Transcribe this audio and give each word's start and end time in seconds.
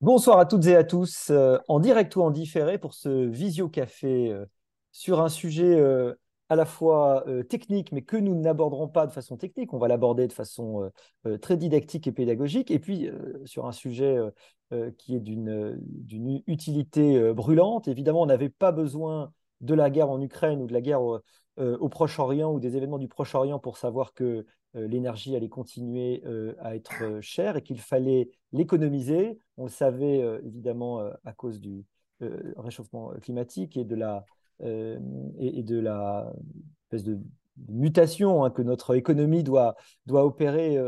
Bonsoir 0.00 0.38
à 0.38 0.46
toutes 0.46 0.64
et 0.64 0.76
à 0.76 0.82
tous, 0.82 1.28
euh, 1.28 1.58
en 1.68 1.78
direct 1.78 2.16
ou 2.16 2.22
en 2.22 2.30
différé 2.30 2.78
pour 2.78 2.94
ce 2.94 3.26
Visio 3.26 3.68
Café 3.68 4.30
euh, 4.30 4.46
sur 4.92 5.20
un 5.20 5.28
sujet 5.28 5.78
euh, 5.78 6.14
à 6.48 6.56
la 6.56 6.64
fois 6.64 7.26
technique, 7.50 7.92
mais 7.92 8.00
que 8.02 8.16
nous 8.16 8.34
n'aborderons 8.34 8.88
pas 8.88 9.06
de 9.06 9.12
façon 9.12 9.36
technique. 9.36 9.74
On 9.74 9.78
va 9.78 9.88
l'aborder 9.88 10.26
de 10.26 10.32
façon 10.32 10.90
très 11.40 11.56
didactique 11.56 12.08
et 12.08 12.12
pédagogique. 12.12 12.72
Et 12.72 12.80
puis 12.80 13.08
sur 13.44 13.66
un 13.66 13.72
sujet 13.72 14.18
qui 14.98 15.14
est 15.14 15.20
d'une 15.20 16.42
utilité 16.48 17.32
brûlante. 17.32 17.86
Évidemment, 17.86 18.22
on 18.22 18.26
n'avait 18.26 18.48
pas 18.48 18.72
besoin 18.72 19.32
de 19.60 19.74
la 19.74 19.90
guerre 19.90 20.10
en 20.10 20.20
Ukraine 20.20 20.60
ou 20.60 20.66
de 20.66 20.72
la 20.72 20.80
guerre 20.80 21.02
au 21.60 21.88
Proche-Orient 21.88 22.52
ou 22.52 22.58
des 22.58 22.76
événements 22.76 22.98
du 22.98 23.08
Proche-Orient 23.08 23.58
pour 23.58 23.76
savoir 23.76 24.14
que 24.14 24.46
euh, 24.76 24.86
l'énergie 24.86 25.34
allait 25.34 25.48
continuer 25.48 26.22
euh, 26.26 26.54
à 26.60 26.76
être 26.76 27.02
euh, 27.02 27.20
chère 27.20 27.56
et 27.56 27.62
qu'il 27.62 27.80
fallait 27.80 28.30
l'économiser. 28.52 29.38
On 29.56 29.64
le 29.64 29.70
savait 29.70 30.20
évidemment 30.44 31.00
à 31.24 31.32
cause 31.32 31.60
du 31.60 31.84
réchauffement 32.56 33.12
climatique 33.22 33.76
et 33.76 33.84
de 33.84 33.94
la, 33.94 34.24
et, 34.60 35.62
de 35.62 35.78
la 35.78 36.32
espèce 36.84 37.04
de 37.04 37.18
mutation 37.68 38.44
hein, 38.44 38.50
que 38.50 38.62
notre 38.62 38.94
économie 38.94 39.42
doit, 39.42 39.76
doit 40.06 40.24
opérer 40.24 40.78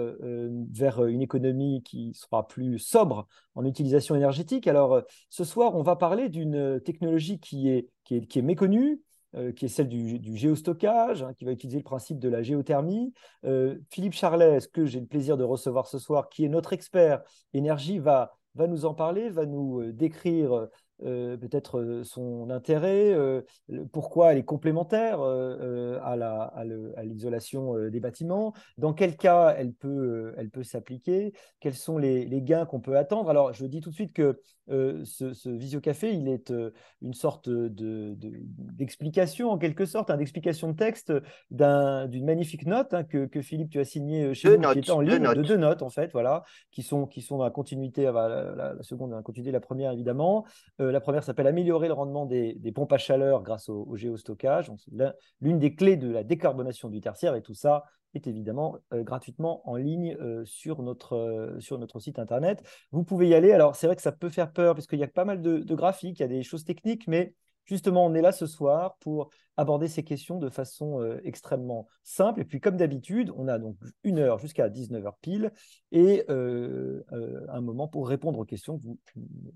vers 0.73 1.05
une 1.05 1.21
économie 1.21 1.83
qui 1.83 2.15
sera 2.15 2.49
plus 2.49 2.79
sobre 2.79 3.29
en 3.55 3.65
utilisation 3.67 4.15
énergétique. 4.15 4.67
Alors, 4.67 5.03
ce 5.29 5.45
soir, 5.45 5.75
on 5.77 5.83
va 5.83 5.97
parler 5.97 6.31
d'une 6.31 6.81
technologie 6.81 7.39
qui 7.39 7.69
est, 7.69 7.89
qui 8.05 8.17
est, 8.17 8.27
qui 8.27 8.39
est 8.39 8.43
méconnue, 8.43 9.03
euh, 9.35 9.51
qui 9.51 9.65
est 9.65 9.69
celle 9.69 9.89
du, 9.89 10.37
géostockage, 10.37 11.23
hein, 11.23 11.33
qui 11.33 11.47
va 11.47 11.53
utiliser 11.53 11.79
le 11.79 11.85
principe 11.85 12.19
de 12.19 12.29
la 12.29 12.43
géothermie. 12.43 13.15
Euh, 13.47 13.79
Philippe 13.89 14.13
Charlet, 14.13 14.59
que 14.75 14.85
j'ai 14.85 15.01
le 15.01 15.07
plaisir 15.07 15.39
de 15.39 15.45
recevoir 15.45 15.87
ce 15.87 15.99
soir, 15.99 16.29
qui 16.29 16.45
est 16.45 16.51
notre 16.51 16.75
expert 16.75 17.23
énergie, 17.55 17.99
va, 17.99 18.33
va 18.55 18.67
nous 18.67 18.85
en 18.85 18.93
parler, 18.93 19.31
va 19.31 19.47
nous 19.47 19.81
euh, 19.81 19.93
décrire 19.93 20.69
peut-être 21.05 22.03
son 22.05 22.49
intérêt, 22.51 23.13
pourquoi 23.91 24.31
elle 24.31 24.39
est 24.39 24.45
complémentaire 24.45 25.21
à 25.21 26.65
l'isolation 27.03 27.77
des 27.89 27.99
bâtiments, 27.99 28.53
dans 28.79 28.93
quel 28.93 29.17
cas 29.17 29.53
elle 29.59 29.73
peut, 29.73 30.33
elle 30.37 30.49
peut 30.49 30.63
s'appliquer, 30.63 31.33
quels 31.59 31.75
sont 31.75 31.99
les, 31.99 32.43
gains 32.43 32.67
qu'on 32.67 32.79
peut 32.79 32.97
attendre? 32.97 33.31
Alors, 33.31 33.53
je 33.53 33.67
dis 33.67 33.81
tout 33.81 33.91
de 33.91 33.97
suite 33.97 34.13
que 34.13 34.39
ce, 35.05 35.33
ce 35.33 35.49
Visiocafé, 35.49 36.13
il 36.13 36.29
est 36.29 36.53
une 37.01 37.15
sorte 37.15 37.49
d'explication, 37.49 39.49
de, 39.49 39.53
en 39.53 39.59
quelque 39.59 39.85
sorte, 39.85 40.11
hein, 40.11 40.17
d'explication 40.17 40.69
de 40.69 40.77
texte 40.77 41.13
d'une 41.51 42.25
magnifique 42.25 42.67
note 42.67 42.95
hein, 42.95 43.05
que, 43.05 43.43
Philippe, 43.43 43.71
tu 43.71 43.81
as 43.81 43.85
signée 43.85 44.35
chez 44.35 44.57
nous, 44.57 44.73
qui 44.73 44.79
est 44.79 44.91
en 44.91 45.01
ligne, 45.01 45.35
de 45.35 45.43
deux 45.43 45.57
notes, 45.57 45.83
en 45.83 45.91
fait, 45.91 46.13
voilà, 46.13 46.45
qui 46.71 46.83
sont, 46.83 47.07
qui 47.07 47.23
sont 47.23 47.39
dans 47.39 47.45
la 47.45 47.51
continuité, 47.51 48.05
la, 48.05 48.55
la, 48.57 48.83
seconde 48.83 49.11
dans 49.11 49.17
la 49.17 49.23
continuité, 49.23 49.53
la 49.53 49.61
première, 49.61 49.93
évidemment 49.93 50.45
la 50.79 51.01
première 51.01 51.25
s'appelle 51.25 51.47
améliorer 51.47 51.89
le 51.89 51.95
rendement 51.95 52.27
des, 52.27 52.73
pompes 52.75 52.93
à 52.93 52.99
chaleur 52.99 53.43
grâce 53.43 53.69
au, 53.69 53.97
géostockage. 53.97 54.71
L'une 55.41 55.59
des 55.59 55.75
clés 55.75 55.97
de 55.97 56.11
la 56.11 56.25
décarbonation 56.25 56.89
du 56.89 57.01
tertiaire 57.01 57.35
et 57.35 57.43
tout 57.43 57.55
ça 57.55 57.85
est 58.15 58.27
évidemment 58.27 58.79
euh, 58.93 59.03
gratuitement 59.03 59.69
en 59.69 59.77
ligne 59.77 60.17
euh, 60.21 60.45
sur, 60.45 60.83
notre, 60.83 61.15
euh, 61.15 61.61
sur 61.61 61.79
notre 61.79 62.01
site 62.01 62.19
internet. 62.19 62.63
Vous 62.91 63.05
pouvez 63.05 63.29
y 63.29 63.35
aller. 63.35 63.53
Alors, 63.53 63.77
c'est 63.77 63.87
vrai 63.87 63.97
que 63.97 64.03
ça 64.03 64.13
peut 64.13 64.29
faire 64.29 64.53
peur 64.53 64.75
parce 64.75 64.87
qu'il 64.87 64.99
y 64.99 65.05
a 65.05 65.09
pas 65.09 65.25
mal 65.25 65.43
de 65.43 65.75
graphiques, 65.75 66.21
il 66.21 66.23
y 66.23 66.25
a 66.25 66.29
des 66.29 66.43
choses 66.43 66.65
techniques, 66.65 67.07
mais 67.07 67.35
Justement, 67.65 68.05
on 68.05 68.15
est 68.15 68.23
là 68.23 68.33
ce 68.33 68.47
soir 68.47 68.97
pour 69.01 69.31
aborder 69.57 69.89
ces 69.89 70.03
questions 70.03 70.39
de 70.39 70.49
façon 70.49 71.01
euh, 71.01 71.21
extrêmement 71.25 71.87
simple. 72.03 72.41
Et 72.41 72.45
puis, 72.45 72.61
comme 72.61 72.77
d'habitude, 72.77 73.31
on 73.37 73.49
a 73.49 73.59
donc 73.59 73.77
une 74.03 74.19
heure 74.19 74.39
jusqu'à 74.39 74.69
19h 74.69 75.13
pile 75.21 75.53
et 75.91 76.25
euh, 76.31 77.03
euh, 77.13 77.47
un 77.49 77.61
moment 77.61 77.87
pour 77.87 78.09
répondre 78.09 78.39
aux 78.39 78.45
questions 78.45 78.79
que 78.79 78.83
vous 78.83 78.99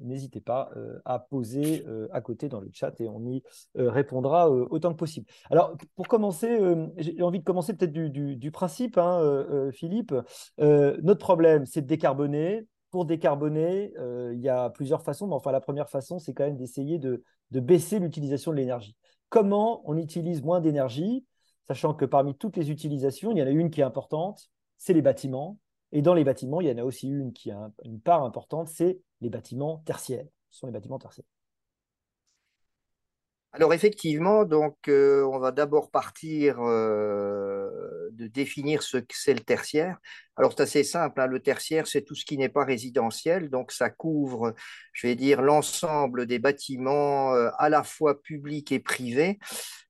n'hésitez 0.01 0.41
pas 0.41 0.71
à 1.05 1.19
poser 1.19 1.85
à 2.11 2.21
côté 2.21 2.49
dans 2.49 2.61
le 2.61 2.69
chat 2.73 3.01
et 3.01 3.09
on 3.09 3.25
y 3.27 3.43
répondra 3.75 4.51
autant 4.51 4.93
que 4.93 4.99
possible. 4.99 5.27
Alors, 5.51 5.77
pour 5.95 6.09
commencer, 6.09 6.59
j'ai 6.99 7.23
envie 7.23 7.41
de 7.41 7.45
commencer 7.45 7.75
peut-être 7.75 7.93
du, 7.93 8.51
principe, 8.51 8.99
hein, 8.99 9.71
Philippe. 9.73 10.15
notre 10.59 11.21
problème, 11.21 11.67
c'est 11.67 11.83
de 11.83 11.87
décarboner 11.87 12.67
pour 12.91 13.05
décarboner, 13.05 13.93
il 14.33 14.41
y 14.41 14.49
a 14.49 14.71
plusieurs 14.71 15.03
façons, 15.03 15.27
mais 15.27 15.35
enfin 15.35 15.53
la 15.53 15.61
première 15.61 15.91
façon, 15.91 16.19
c'est 16.19 16.35
quand 16.35 16.45
même 16.45 16.57
d'essayer 16.57 16.99
de, 16.99 17.25
de 17.51 17.61
baisser 17.61 17.99
l'utilisation 17.99 18.53
de 18.53 18.57
l'énergie. 18.57 18.97
Comment 19.29 19.83
on 19.85 19.97
utilise 19.97 20.43
moins 20.43 20.61
d'énergie, 20.61 21.27
sachant 21.67 21.95
que 21.95 22.05
parmi 22.05 22.37
toutes 22.37 22.57
les 22.57 22.71
utilisations, 22.71 23.33
il 23.33 23.39
y 23.39 23.43
en 23.43 23.47
a 23.47 23.51
une 23.51 23.71
qui 23.71 23.81
est 23.81 23.85
importante, 23.85 24.49
c'est 24.79 24.93
les 24.93 25.03
bâtiments. 25.03 25.59
Et 25.93 26.03
dans 26.03 26.15
les 26.15 26.25
bâtiments, 26.25 26.61
il 26.61 26.69
y 26.69 26.73
en 26.73 26.79
a 26.79 26.85
aussi 26.85 27.09
une 27.09 27.33
qui 27.33 27.51
a 27.51 27.71
une 27.85 28.01
part 28.01 28.25
importante, 28.25 28.69
c'est 28.69 29.01
les 29.21 29.31
bâtiments 29.31 29.83
tertiaires. 29.87 30.27
Ce 30.51 30.61
sont 30.61 30.67
les 30.67 30.73
bâtiments 30.73 30.99
tertiaires. 30.99 31.27
Alors 33.53 33.73
effectivement, 33.73 34.45
donc 34.45 34.77
euh, 34.89 35.25
on 35.25 35.39
va 35.39 35.51
d'abord 35.51 35.91
partir 35.91 36.61
euh, 36.61 38.06
de 38.13 38.27
définir 38.27 38.83
ce 38.83 38.99
que 38.99 39.15
c'est 39.15 39.35
le 39.35 39.41
tertiaire. 39.41 39.99
Alors 40.37 40.53
c'est 40.53 40.63
assez 40.63 40.85
simple, 40.85 41.21
hein. 41.21 41.27
le 41.27 41.41
tertiaire 41.41 41.87
c'est 41.87 42.03
tout 42.03 42.15
ce 42.15 42.25
qui 42.25 42.37
n'est 42.37 42.51
pas 42.51 42.65
résidentiel, 42.65 43.49
donc 43.49 43.73
ça 43.73 43.89
couvre, 43.89 44.55
je 44.93 45.07
vais 45.07 45.15
dire, 45.15 45.41
l'ensemble 45.41 46.27
des 46.27 46.39
bâtiments 46.39 47.33
euh, 47.35 47.49
à 47.59 47.69
la 47.69 47.83
fois 47.83 48.21
publics 48.21 48.71
et 48.73 48.81
privés. 48.81 49.39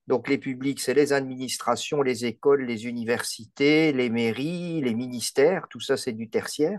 Donc 0.06 0.28
les 0.28 0.38
publics, 0.38 0.80
c'est 0.80 0.94
les 0.94 1.12
administrations, 1.12 2.00
les 2.00 2.26
écoles, 2.26 2.64
les 2.64 2.86
universités, 2.86 3.92
les 3.92 4.08
mairies, 4.08 4.80
les 4.80 4.94
ministères, 4.94 5.66
tout 5.68 5.80
ça 5.80 5.96
c'est 5.96 6.12
du 6.12 6.30
tertiaire. 6.30 6.78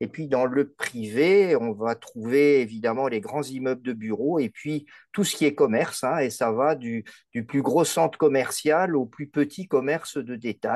Et 0.00 0.08
puis 0.08 0.26
dans 0.26 0.44
le 0.44 0.72
privé, 0.72 1.54
on 1.54 1.72
va 1.72 1.94
trouver 1.94 2.60
évidemment 2.60 3.06
les 3.06 3.20
grands 3.20 3.44
immeubles 3.44 3.82
de 3.82 3.92
bureaux 3.92 4.40
et 4.40 4.50
puis 4.50 4.86
tout 5.12 5.22
ce 5.22 5.36
qui 5.36 5.44
est 5.44 5.54
commerce, 5.54 6.02
hein, 6.02 6.18
et 6.18 6.30
ça 6.30 6.50
va 6.50 6.74
du, 6.74 7.04
plus 7.46 7.62
gros 7.62 7.84
centre 7.84 8.18
commercial 8.18 8.96
au 8.96 9.06
plus 9.06 9.28
petit 9.28 9.68
commerce 9.68 10.18
de 10.18 10.34
détail. 10.34 10.73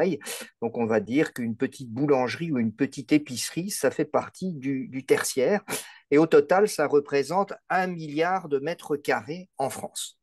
Donc 0.62 0.76
on 0.76 0.86
va 0.86 1.00
dire 1.00 1.32
qu'une 1.32 1.56
petite 1.56 1.90
boulangerie 1.90 2.52
ou 2.52 2.58
une 2.58 2.74
petite 2.74 3.12
épicerie, 3.12 3.70
ça 3.70 3.90
fait 3.90 4.04
partie 4.04 4.52
du, 4.52 5.04
tertiaire. 5.06 5.62
Et 6.10 6.18
au 6.18 6.26
total, 6.26 6.68
ça 6.68 6.86
représente 6.86 7.52
un 7.68 7.86
milliard 7.86 8.48
de 8.48 8.58
mètres 8.58 8.96
carrés 8.96 9.48
en 9.58 9.70
France. 9.70 10.18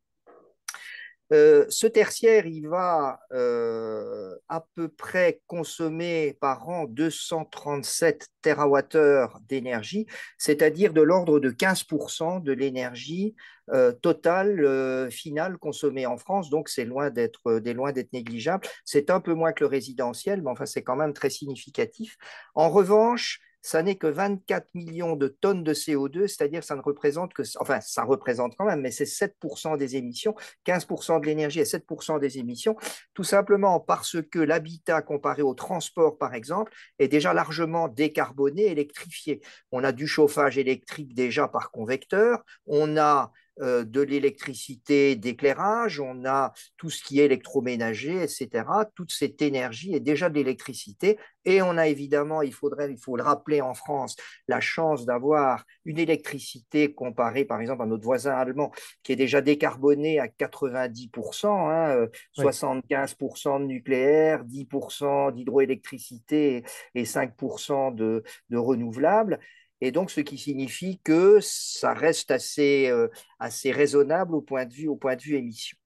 Euh, 1.33 1.65
ce 1.69 1.87
tertiaire, 1.87 2.45
il 2.45 2.67
va 2.67 3.19
euh, 3.33 4.35
à 4.47 4.63
peu 4.75 4.89
près 4.89 5.41
consommer 5.47 6.37
par 6.39 6.69
an 6.69 6.85
237 6.85 8.27
TWh 8.43 9.39
d'énergie, 9.47 10.05
c'est-à-dire 10.37 10.93
de 10.93 11.01
l'ordre 11.01 11.39
de 11.39 11.49
15% 11.49 12.43
de 12.43 12.51
l'énergie 12.51 13.35
euh, 13.73 13.91
totale 13.91 15.09
finale 15.11 15.57
consommée 15.57 16.05
en 16.05 16.17
France. 16.17 16.49
Donc, 16.49 16.69
c'est 16.69 16.85
loin 16.85 17.09
d'être 17.09 17.59
d'être 17.59 18.13
négligeable. 18.13 18.67
C'est 18.83 19.09
un 19.09 19.19
peu 19.19 19.33
moins 19.33 19.53
que 19.53 19.63
le 19.63 19.67
résidentiel, 19.67 20.41
mais 20.41 20.51
enfin, 20.51 20.65
c'est 20.65 20.83
quand 20.83 20.95
même 20.95 21.13
très 21.13 21.29
significatif. 21.29 22.17
En 22.53 22.69
revanche, 22.69 23.39
ça 23.65 23.81
n'est 23.81 23.95
que 23.95 24.05
24 24.05 24.67
millions 24.75 25.15
de 25.15 25.27
tonnes 25.27 25.63
de 25.63 25.73
CO2, 25.73 26.27
c'est-à-dire 26.27 26.63
ça 26.63 26.75
ne 26.75 26.81
représente 26.81 27.33
que, 27.33 27.41
enfin, 27.59 27.81
ça 27.81 28.03
représente 28.03 28.55
quand 28.55 28.65
même, 28.65 28.81
mais 28.81 28.91
c'est 28.91 29.05
7% 29.05 29.75
des 29.75 29.95
émissions, 29.95 30.35
15% 30.65 31.19
de 31.19 31.25
l'énergie 31.25 31.61
et 31.61 31.65
7% 31.65 32.19
des 32.19 32.37
émissions, 32.37 32.75
tout 33.15 33.23
simplement 33.23 33.79
parce 33.79 34.21
que 34.21 34.37
l'habitat 34.37 35.01
comparé 35.01 35.41
au 35.41 35.55
transport, 35.55 36.19
par 36.19 36.35
exemple, 36.35 36.71
est 36.99 37.07
déjà 37.07 37.33
largement 37.33 37.87
décarboné, 37.87 38.67
électrifié. 38.67 39.41
On 39.71 39.83
a 39.83 39.91
du 39.91 40.05
chauffage 40.05 40.59
électrique 40.59 41.15
déjà 41.15 41.47
par 41.47 41.71
convecteur, 41.71 42.43
on 42.67 42.97
a 42.97 43.23
euh, 43.23 43.27
de 43.61 44.01
l'électricité 44.01 45.15
d'éclairage, 45.15 45.99
on 45.99 46.25
a 46.25 46.53
tout 46.77 46.89
ce 46.89 47.03
qui 47.03 47.19
est 47.19 47.25
électroménager, 47.25 48.21
etc. 48.21 48.63
Toute 48.95 49.11
cette 49.11 49.41
énergie 49.41 49.95
est 49.95 49.99
déjà 49.99 50.29
de 50.29 50.35
l'électricité. 50.35 51.17
Et 51.45 51.61
on 51.61 51.77
a 51.77 51.87
évidemment, 51.87 52.41
il 52.41 52.53
faudrait, 52.53 52.91
il 52.91 52.97
faut 52.97 53.15
le 53.15 53.23
rappeler 53.23 53.61
en 53.61 53.73
France, 53.73 54.15
la 54.47 54.59
chance 54.59 55.05
d'avoir 55.05 55.63
une 55.85 55.99
électricité 55.99 56.93
comparée, 56.93 57.45
par 57.45 57.61
exemple, 57.61 57.83
à 57.83 57.85
notre 57.85 58.03
voisin 58.03 58.33
allemand, 58.33 58.71
qui 59.03 59.11
est 59.11 59.15
déjà 59.15 59.41
décarboné 59.41 60.19
à 60.19 60.27
90%, 60.27 62.09
75% 62.37 63.47
hein, 63.47 63.55
euh, 63.55 63.59
de 63.59 63.65
nucléaire, 63.65 64.43
10% 64.43 65.33
d'hydroélectricité 65.33 66.63
et 66.95 67.03
5% 67.03 67.93
de, 67.93 68.23
de 68.49 68.57
renouvelables 68.57 69.39
et 69.81 69.91
donc 69.91 70.11
ce 70.11 70.21
qui 70.21 70.37
signifie 70.37 70.99
que 71.03 71.39
ça 71.41 71.93
reste 71.93 72.31
assez, 72.31 72.87
euh, 72.89 73.07
assez 73.39 73.71
raisonnable 73.71 74.35
au 74.35 74.41
point 74.41 74.65
de 74.65 74.73
vue, 74.73 74.87
au 74.87 74.95
point 74.95 75.15
de 75.15 75.21
vue 75.21 75.35
émission. 75.35 75.77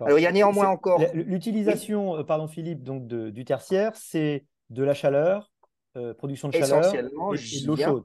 Alors 0.00 0.18
il 0.18 0.22
y 0.22 0.26
a 0.26 0.32
néanmoins 0.32 0.68
encore 0.68 1.02
l'utilisation, 1.14 2.18
euh, 2.18 2.22
pardon 2.22 2.48
Philippe, 2.48 2.82
donc 2.82 3.06
du 3.06 3.44
tertiaire, 3.44 3.92
c'est 3.94 4.44
de 4.70 4.82
la 4.82 4.94
chaleur, 4.94 5.50
euh, 5.96 6.14
production 6.14 6.48
de 6.48 6.54
chaleur 6.54 6.94
et, 6.94 7.02
de 7.02 7.66
l'eau 7.66 7.76
chaude. 7.76 8.04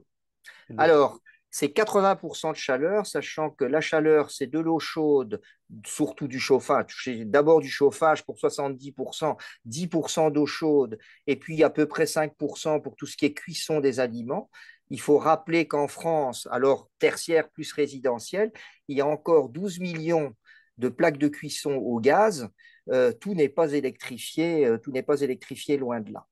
Alors 0.78 1.18
c'est 1.50 1.66
80% 1.66 2.52
de 2.52 2.56
chaleur, 2.56 3.06
sachant 3.06 3.50
que 3.50 3.64
la 3.64 3.80
chaleur, 3.80 4.30
c'est 4.30 4.46
de 4.46 4.60
l'eau 4.60 4.78
chaude, 4.78 5.40
surtout 5.84 6.28
du 6.28 6.38
chauffage. 6.38 7.10
D'abord 7.26 7.60
du 7.60 7.68
chauffage 7.68 8.24
pour 8.24 8.36
70%, 8.36 9.36
10% 9.66 10.30
d'eau 10.30 10.46
chaude, 10.46 10.96
et 11.26 11.36
puis 11.36 11.64
à 11.64 11.70
peu 11.70 11.86
près 11.86 12.04
5% 12.04 12.80
pour 12.80 12.94
tout 12.94 13.06
ce 13.06 13.16
qui 13.16 13.26
est 13.26 13.34
cuisson 13.34 13.80
des 13.80 13.98
aliments. 13.98 14.48
Il 14.90 15.00
faut 15.00 15.18
rappeler 15.18 15.66
qu'en 15.66 15.88
France, 15.88 16.48
alors 16.50 16.88
tertiaire 16.98 17.48
plus 17.48 17.72
résidentiel, 17.72 18.52
il 18.88 18.98
y 18.98 19.00
a 19.00 19.06
encore 19.06 19.48
12 19.48 19.78
millions 19.80 20.34
de 20.78 20.88
plaques 20.88 21.18
de 21.18 21.28
cuisson 21.28 21.74
au 21.74 22.00
gaz. 22.00 22.48
Euh, 22.90 23.12
tout 23.12 23.34
n'est 23.34 23.48
pas 23.48 23.72
électrifié, 23.72 24.66
euh, 24.66 24.78
tout 24.78 24.90
n'est 24.90 25.02
pas 25.02 25.20
électrifié 25.20 25.76
loin 25.76 26.00
de 26.00 26.12
là. 26.12 26.26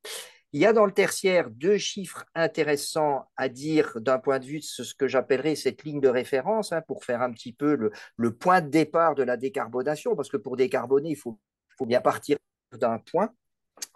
Il 0.53 0.61
y 0.61 0.67
a 0.67 0.73
dans 0.73 0.87
le 0.87 0.93
tertiaire 0.93 1.51
deux 1.51 1.77
chiffres 1.77 2.25
intéressants 2.35 3.27
à 3.37 3.49
dire 3.51 3.93
d'un 4.01 4.19
point 4.19 4.39
de 4.39 4.47
vue 4.47 4.61
de 4.61 4.65
ce 4.65 4.95
que 4.95 5.07
j'appellerais 5.07 5.57
cette 5.57 5.85
ligne 5.85 6.01
de 6.01 6.09
référence 6.09 6.73
hein, 6.73 6.83
pour 6.89 7.05
faire 7.05 7.21
un 7.21 7.31
petit 7.33 7.53
peu 7.53 7.77
le, 8.17 8.33
point 8.33 8.63
de 8.63 8.69
départ 8.69 9.15
de 9.15 9.23
la 9.23 9.37
décarbonation, 9.37 10.17
parce 10.17 10.31
que 10.31 10.39
pour 10.39 10.57
décarboner, 10.57 11.11
il 11.11 11.17
faut 11.17 11.39
bien 11.83 12.01
partir 12.01 12.39
d'un 12.73 12.99
point. 12.99 13.31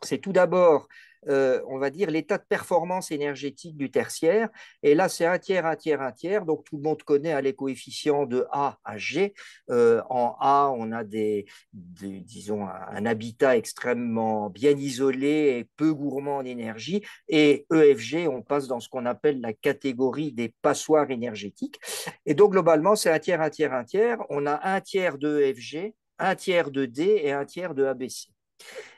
C'est 0.02 0.18
tout 0.18 0.32
d'abord 0.32 0.88
euh, 1.28 1.60
on 1.68 1.78
va 1.78 1.90
dire, 1.90 2.10
l'état 2.10 2.38
de 2.38 2.44
performance 2.48 3.10
énergétique 3.10 3.76
du 3.76 3.90
tertiaire. 3.90 4.48
Et 4.82 4.94
là, 4.94 5.08
c'est 5.08 5.26
un 5.26 5.38
tiers, 5.38 5.66
un 5.66 5.76
tiers, 5.76 6.02
un 6.02 6.12
tiers. 6.12 6.44
Donc, 6.44 6.64
tout 6.64 6.76
le 6.76 6.82
monde 6.82 7.02
connaît 7.02 7.32
hein, 7.32 7.40
les 7.40 7.54
coefficients 7.54 8.26
de 8.26 8.46
A 8.50 8.78
à 8.84 8.98
G. 8.98 9.34
Euh, 9.70 10.02
en 10.10 10.36
A, 10.40 10.72
on 10.76 10.90
a 10.92 11.04
des, 11.04 11.46
disons, 11.72 12.66
un 12.66 13.06
habitat 13.06 13.56
extrêmement 13.56 14.50
bien 14.50 14.72
isolé 14.72 15.58
et 15.58 15.68
peu 15.76 15.94
gourmand 15.94 16.38
en 16.38 16.44
énergie. 16.44 17.04
Et 17.28 17.66
EFG, 17.72 18.28
on 18.28 18.42
passe 18.42 18.66
dans 18.66 18.80
ce 18.80 18.88
qu'on 18.88 19.06
appelle 19.06 19.40
la 19.40 19.52
catégorie 19.52 20.32
des 20.32 20.54
passoires 20.62 21.10
énergétiques. 21.10 21.78
Et 22.26 22.34
donc, 22.34 22.52
globalement, 22.52 22.96
c'est 22.96 23.10
un 23.10 23.18
tiers, 23.18 23.40
un 23.40 23.50
tiers, 23.50 23.72
un 23.72 23.84
tiers. 23.84 24.18
On 24.28 24.46
a 24.46 24.68
un 24.68 24.80
tiers 24.80 25.18
de 25.18 25.40
EFG, 25.40 25.94
un 26.18 26.34
tiers 26.34 26.70
de 26.70 26.84
D 26.84 27.20
et 27.22 27.32
un 27.32 27.44
tiers 27.44 27.74
de 27.74 27.84
ABC. 27.84 28.28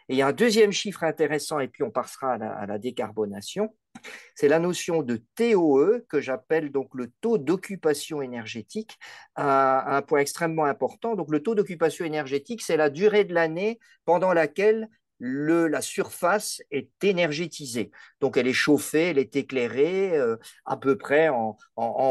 Et 0.09 0.15
il 0.15 0.17
y 0.17 0.23
a 0.23 0.27
un 0.27 0.33
deuxième 0.33 0.73
chiffre 0.73 1.03
intéressant, 1.05 1.61
et 1.61 1.69
puis 1.69 1.83
on 1.83 1.91
passera 1.91 2.35
à 2.35 2.67
la, 2.67 2.79
décarbonation, 2.79 3.75
c'est 4.35 4.49
la 4.49 4.59
notion 4.59 5.03
de 5.03 5.23
TOE, 5.37 6.05
que 6.09 6.21
j'appelle 6.21 6.71
donc 6.71 6.89
le 6.95 7.11
taux 7.21 7.39
d'occupation 7.39 8.21
énergétique, 8.21 8.99
un, 9.37 9.83
un 9.87 10.03
point 10.03 10.21
extrêmement 10.21 10.65
important. 10.65 11.15
Donc 11.15 11.31
le 11.31 11.43
taux 11.43 11.55
d'occupation 11.55 12.05
énergétique, 12.05 12.63
c'est 12.63 12.77
la 12.77 12.91
durée 12.91 13.25
de 13.25 13.33
l'année 13.33 13.79
pendant 14.05 14.33
laquelle 14.33 14.89
la 15.25 15.81
surface 15.81 16.63
est 16.71 17.03
énergétisée. 17.03 17.91
Donc 18.21 18.37
elle 18.37 18.47
est 18.47 18.53
chauffée, 18.53 19.11
elle 19.11 19.19
est 19.19 19.37
éclairée 19.37 20.17
euh, 20.17 20.37
à 20.67 20.77
peu 20.77 20.97
près 20.97 21.29
en, 21.29 21.57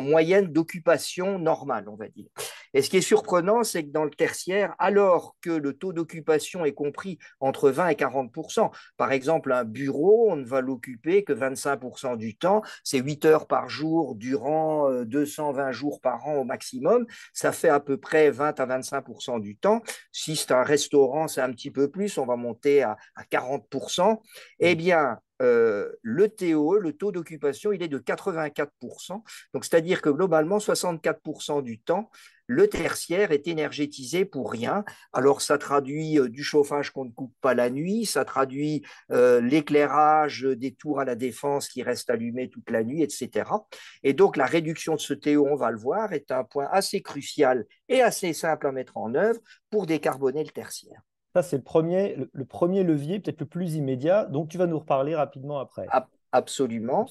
moyenne 0.01 0.47
d'occupation 0.47 1.39
normale, 1.39 1.87
on 1.87 1.95
va 1.95 2.07
dire. 2.07 2.27
Et 2.73 2.81
ce 2.81 2.89
qui 2.89 2.97
est 2.97 3.01
surprenant, 3.01 3.63
c'est 3.63 3.83
que 3.83 3.91
dans 3.91 4.03
le 4.03 4.09
tertiaire, 4.09 4.75
alors 4.79 5.35
que 5.41 5.51
le 5.51 5.73
taux 5.73 5.93
d'occupation 5.93 6.65
est 6.65 6.73
compris 6.73 7.19
entre 7.39 7.69
20 7.69 7.89
et 7.89 7.95
40% 7.95 8.71
par 8.97 9.11
exemple, 9.11 9.51
un 9.51 9.63
bureau, 9.63 10.31
on 10.31 10.35
ne 10.35 10.45
va 10.45 10.61
l'occuper 10.61 11.23
que 11.23 11.33
25% 11.33 12.17
du 12.17 12.35
temps, 12.35 12.61
c'est 12.83 12.99
8 12.99 13.25
heures 13.25 13.47
par 13.47 13.69
jour 13.69 14.15
durant 14.15 14.89
220 15.03 15.69
euh, 15.69 15.71
jours 15.71 16.01
par 16.01 16.27
an 16.27 16.35
au 16.35 16.43
maximum, 16.43 17.05
ça 17.33 17.51
fait 17.51 17.69
à 17.69 17.79
peu 17.79 17.97
près 17.97 18.29
20 18.29 18.59
à 18.59 18.65
25% 18.65 19.39
du 19.41 19.55
temps. 19.55 19.81
Si 20.11 20.35
c'est 20.35 20.51
un 20.51 20.63
restaurant, 20.63 21.27
c'est 21.27 21.41
un 21.41 21.51
petit 21.51 21.71
peu 21.71 21.89
plus, 21.89 22.17
on 22.17 22.25
va 22.25 22.35
monter 22.35 22.83
à 22.83 22.97
à, 23.15 23.23
40%, 23.23 24.21
eh 24.59 24.75
bien, 24.75 25.17
euh, 25.41 25.91
le 26.01 26.29
TOE, 26.29 26.79
le 26.79 26.93
taux 26.93 27.11
d'occupation, 27.11 27.71
il 27.71 27.83
est 27.83 27.87
de 27.87 27.99
84%. 27.99 29.23
Donc, 29.53 29.65
c'est-à-dire 29.65 30.01
que 30.01 30.09
globalement, 30.09 30.59
64% 30.59 31.61
du 31.61 31.79
temps, 31.79 32.09
le 32.47 32.67
tertiaire 32.67 33.31
est 33.31 33.47
énergétisé 33.47 34.25
pour 34.25 34.51
rien. 34.51 34.85
Alors, 35.11 35.41
ça 35.41 35.57
traduit 35.57 36.19
euh, 36.19 36.29
du 36.29 36.43
chauffage 36.43 36.91
qu'on 36.91 37.05
ne 37.05 37.11
coupe 37.11 37.33
pas 37.41 37.53
la 37.53 37.69
nuit, 37.69 38.05
ça 38.05 38.25
traduit 38.25 38.83
euh, 39.11 39.41
l'éclairage 39.41 40.43
des 40.43 40.73
tours 40.73 40.99
à 40.99 41.05
la 41.05 41.15
défense 41.15 41.67
qui 41.67 41.83
restent 41.83 42.09
allumés 42.09 42.49
toute 42.49 42.69
la 42.69 42.83
nuit, 42.83 43.01
etc. 43.01 43.49
Et 44.03 44.13
donc, 44.13 44.37
la 44.37 44.45
réduction 44.45 44.95
de 44.95 45.01
ce 45.01 45.13
TO, 45.13 45.47
on 45.49 45.55
va 45.55 45.71
le 45.71 45.77
voir, 45.77 46.13
est 46.13 46.31
un 46.31 46.43
point 46.43 46.67
assez 46.71 47.01
crucial 47.01 47.65
et 47.89 48.01
assez 48.01 48.33
simple 48.33 48.67
à 48.67 48.71
mettre 48.71 48.97
en 48.97 49.13
œuvre 49.15 49.39
pour 49.69 49.87
décarboner 49.87 50.43
le 50.43 50.51
tertiaire. 50.51 51.01
Ça, 51.35 51.41
c'est 51.41 51.57
le 51.57 51.63
premier, 51.63 52.15
le, 52.31 52.45
premier 52.45 52.83
levier, 52.83 53.19
peut-être 53.19 53.39
le 53.39 53.47
plus 53.47 53.75
immédiat, 53.75 54.25
donc 54.25 54.49
tu 54.49 54.57
vas 54.57 54.67
nous 54.67 54.79
reparler 54.79 55.15
rapidement 55.15 55.59
après. 55.59 55.87
absolument. 56.31 57.07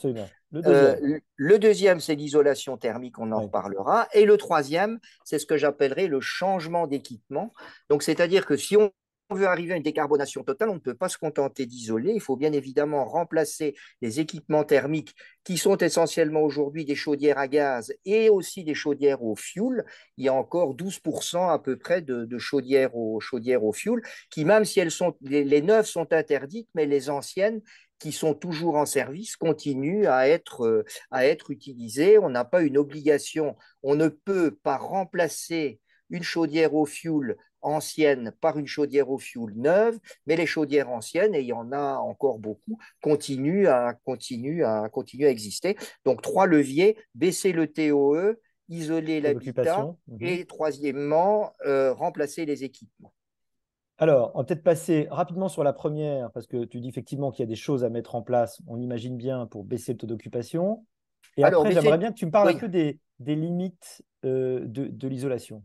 Euh, 0.55 1.19
le 1.37 1.59
deuxième, 1.59 2.01
c'est 2.01 2.15
l'isolation 2.15 2.77
thermique, 2.77 3.19
on 3.19 3.33
en 3.33 3.41
reparlera. 3.41 4.09
Et 4.13 4.25
le 4.27 4.37
troisième, 4.37 4.99
c'est 5.25 5.39
ce 5.39 5.47
que 5.47 5.57
j'appellerais 5.57 6.09
le 6.09 6.21
changement 6.21 6.87
d'équipement. 6.87 7.53
Donc, 7.89 8.03
c'est-à-dire 8.03 8.45
que 8.45 8.57
si 8.57 8.77
on 8.77 8.93
on 9.33 9.35
veut 9.35 9.47
arriver 9.47 9.73
à 9.73 9.77
une 9.77 9.83
décarbonation 9.83 10.45
totale, 10.45 10.69
on 10.69 10.75
ne 10.75 10.79
peut 10.79 10.95
pas 10.95 11.09
se 11.09 11.17
contenter 11.17 11.65
d'isoler. 11.65 12.13
Il 12.15 12.21
faut 12.21 12.37
bien 12.37 12.53
évidemment 12.53 13.07
remplacer 13.07 13.75
les 14.03 14.21
équipements 14.21 14.63
thermiques 14.63 15.15
qui 15.43 15.57
sont 15.57 15.79
essentiellement 15.79 16.43
aujourd'hui 16.43 16.85
des 16.85 16.95
chaudières 16.95 17.39
à 17.39 17.49
gaz 17.49 17.95
et 18.05 18.29
aussi 18.29 18.63
des 18.63 18.75
chaudières 18.75 19.23
au 19.23 19.35
fioul. 19.35 19.87
Il 20.19 20.27
y 20.27 20.29
a 20.29 20.35
encore 20.35 20.77
12% 20.77 21.51
à 21.51 21.59
peu 21.59 21.79
près 21.79 22.03
de, 22.03 22.39
chaudières, 22.39 22.95
au, 22.95 23.21
fioul 23.73 24.03
qui, 24.31 24.45
même 24.45 24.67
si 24.67 24.81
elles 24.81 24.91
sont, 24.91 25.17
les, 25.23 25.63
neuves 25.63 25.87
sont 25.87 26.13
interdites, 26.13 26.69
mais 26.75 26.85
les 26.85 27.09
anciennes 27.09 27.63
qui 27.99 28.13
sont 28.13 28.35
toujours 28.35 28.77
en 28.77 28.85
service 28.85 29.37
continuent 29.37 30.09
à 30.09 30.29
être, 30.29 30.67
euh, 30.67 30.85
à 31.11 31.25
être 31.25 31.51
utilisées. 31.51 32.19
On 32.19 32.29
n'a 32.29 32.45
pas 32.45 32.61
une 32.61 32.77
obligation, 32.77 33.57
on 33.83 33.95
ne 33.95 34.09
peut 34.09 34.55
pas 34.63 34.77
remplacer 34.77 35.81
une 36.11 36.23
chaudière 36.23 36.75
au 36.75 36.85
fioul 36.85 37.37
ancienne 37.63 38.33
par 38.41 38.59
une 38.59 38.67
chaudière 38.67 39.11
au 39.11 39.19
fioul 39.19 39.55
neuve, 39.57 39.99
mais 40.27 40.37
les 40.37 40.47
chaudières 40.47 40.91
anciennes, 40.91 41.35
et 41.35 41.41
il 41.41 41.47
y 41.47 41.53
en 41.53 41.73
a 41.73 41.97
encore 41.97 42.39
beaucoup, 42.39 42.79
continuent 43.01 43.67
à, 43.69 43.95
continuent 44.05 44.65
à, 44.65 44.89
continuent 44.89 45.27
à 45.27 45.31
exister. 45.31 45.77
Donc, 46.05 46.23
trois 46.23 46.47
leviers, 46.47 46.97
baisser 47.15 47.53
le 47.53 47.67
TOE, 47.67 48.39
isoler 48.69 49.21
l'habitat 49.21 49.95
mhm. 50.09 50.19
et 50.21 50.45
troisièmement, 50.45 51.53
euh, 51.67 51.93
remplacer 51.93 52.45
les 52.47 52.65
équipements. 52.65 53.13
Alors, 53.99 54.33
on 54.35 54.39
va 54.39 54.45
peut-être 54.45 54.65
passer 54.65 55.07
rapidement 55.11 55.49
sur 55.49 55.63
la 55.63 55.73
première, 55.73 56.33
parce 56.33 56.47
que 56.47 56.65
tu 56.65 56.81
dis 56.81 56.89
effectivement 56.89 57.31
qu'il 57.31 57.45
y 57.45 57.47
a 57.47 57.49
des 57.49 57.55
choses 57.55 57.85
à 57.85 57.91
mettre 57.91 58.15
en 58.15 58.23
place, 58.23 58.61
on 58.67 58.81
imagine 58.81 59.17
bien, 59.17 59.47
pour 59.47 59.65
baisser 59.65 59.93
le 59.93 59.99
taux 59.99 60.07
d'occupation. 60.07 60.85
Et 61.37 61.45
après, 61.45 61.73
j'aimerais 61.73 61.99
bien 61.99 62.11
que 62.11 62.19
tu 62.19 62.27
me 62.27 62.31
parles 62.31 62.49
un 62.49 62.59
peu 62.59 62.69
des, 62.69 62.99
limites 63.21 64.03
euh, 64.25 64.65
de 64.67 65.09
l'isolation. 65.09 65.63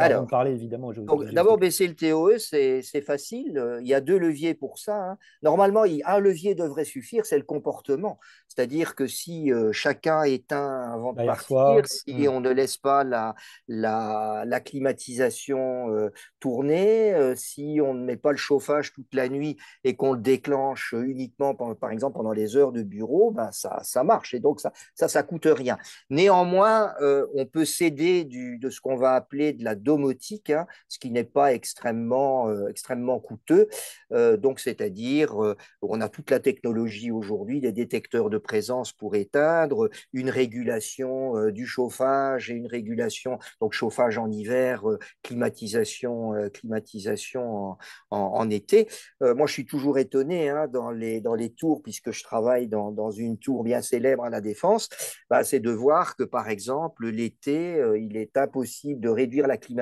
Alors, 0.00 0.46
évidemment. 0.46 0.92
D'abord, 1.32 1.58
baisser 1.58 1.86
le 1.86 1.94
TOE, 1.94 2.38
c'est 2.38 3.02
facile. 3.02 3.62
Il 3.80 3.86
y 3.86 3.94
a 3.94 4.00
deux 4.00 4.18
leviers 4.18 4.54
pour 4.54 4.78
ça. 4.78 4.96
Hein. 4.96 5.18
Normalement, 5.42 5.84
un 6.04 6.18
levier 6.18 6.54
devrait 6.54 6.84
suffire, 6.84 7.26
c'est 7.26 7.38
le 7.38 7.44
comportement. 7.44 8.18
C'est-à-dire 8.48 8.96
que 8.96 9.06
si 9.06 9.52
euh, 9.52 9.70
chacun 9.72 10.24
éteint 10.24 10.92
avant 10.92 11.12
de 11.12 11.24
partir, 11.24 11.86
si 11.86 12.26
hmm. 12.26 12.32
on 12.32 12.40
ne 12.40 12.50
laisse 12.50 12.76
pas 12.76 13.04
la, 13.04 13.34
la, 13.68 14.60
climatisation 14.60 15.94
euh, 15.94 16.10
tourner, 16.40 17.14
euh, 17.14 17.34
si 17.36 17.78
on 17.82 17.94
ne 17.94 18.04
met 18.04 18.16
pas 18.16 18.32
le 18.32 18.36
chauffage 18.36 18.92
toute 18.92 19.14
la 19.14 19.28
nuit 19.28 19.56
et 19.84 19.94
qu'on 19.94 20.14
le 20.14 20.20
déclenche 20.20 20.94
uniquement, 20.98 21.54
par 21.54 21.90
exemple, 21.90 22.16
pendant 22.16 22.32
les 22.32 22.56
heures 22.56 22.72
de 22.72 22.82
bureau, 22.82 23.30
ben 23.30 23.52
ça, 23.52 23.78
ça 23.84 24.02
marche. 24.02 24.34
Et 24.34 24.40
donc, 24.40 24.60
ça, 24.60 24.72
ça, 24.94 25.06
ça 25.06 25.22
coûte 25.22 25.46
rien. 25.46 25.78
Néanmoins, 26.10 26.92
on 27.34 27.46
peut 27.46 27.64
céder 27.64 28.24
du, 28.24 28.58
de 28.58 28.68
ce 28.68 28.80
qu'on 28.80 28.96
va 28.96 29.14
appeler 29.14 29.52
de 29.52 29.64
la 29.64 29.74
domotique, 29.90 30.50
hein, 30.50 30.66
ce 30.86 31.00
qui 31.00 31.10
n'est 31.10 31.24
pas 31.24 31.52
extrêmement, 31.52 32.48
euh, 32.48 32.68
extrêmement 32.68 33.18
coûteux. 33.18 33.66
Euh, 34.12 34.36
donc, 34.36 34.60
c'est-à-dire, 34.60 35.42
euh, 35.42 35.56
on 35.82 36.00
a 36.00 36.08
toute 36.08 36.30
la 36.30 36.38
technologie 36.38 37.10
aujourd'hui, 37.10 37.60
des 37.60 37.72
détecteurs 37.72 38.30
de 38.30 38.38
présence 38.38 38.92
pour 38.92 39.16
éteindre, 39.16 39.90
une 40.12 40.30
régulation 40.30 41.10
du 41.50 41.66
chauffage 41.66 42.50
et 42.50 42.54
une 42.54 42.68
régulation, 42.68 43.38
donc 43.60 43.72
chauffage 43.72 44.16
en 44.16 44.30
hiver, 44.30 44.84
climatisation, 45.22 46.34
climatisation 46.52 47.76
en, 48.10 48.50
été. 48.50 48.88
moi, 49.20 49.46
je 49.46 49.52
suis 49.52 49.66
toujours 49.66 49.98
étonné 49.98 50.50
hein, 50.50 50.68
dans, 50.68 50.90
les, 50.90 51.20
dans 51.20 51.34
les 51.34 51.50
tours, 51.50 51.82
puisque 51.82 52.12
je 52.12 52.22
travaille 52.22 52.68
dans, 52.68 52.92
dans 52.92 53.10
une 53.10 53.38
tour 53.38 53.64
bien 53.64 53.82
célèbre 53.82 54.24
à 54.24 54.30
la 54.30 54.40
Défense, 54.40 54.88
bah, 55.28 55.42
c'est 55.44 55.60
de 55.60 55.70
voir 55.70 56.16
que, 56.16 56.24
par 56.24 56.48
exemple, 56.48 57.08
l'été, 57.08 57.82
il 57.98 58.16
est 58.16 58.36
impossible 58.36 59.00
de 59.00 59.08
réduire 59.08 59.46
la 59.46 59.56
climatisation 59.56 59.79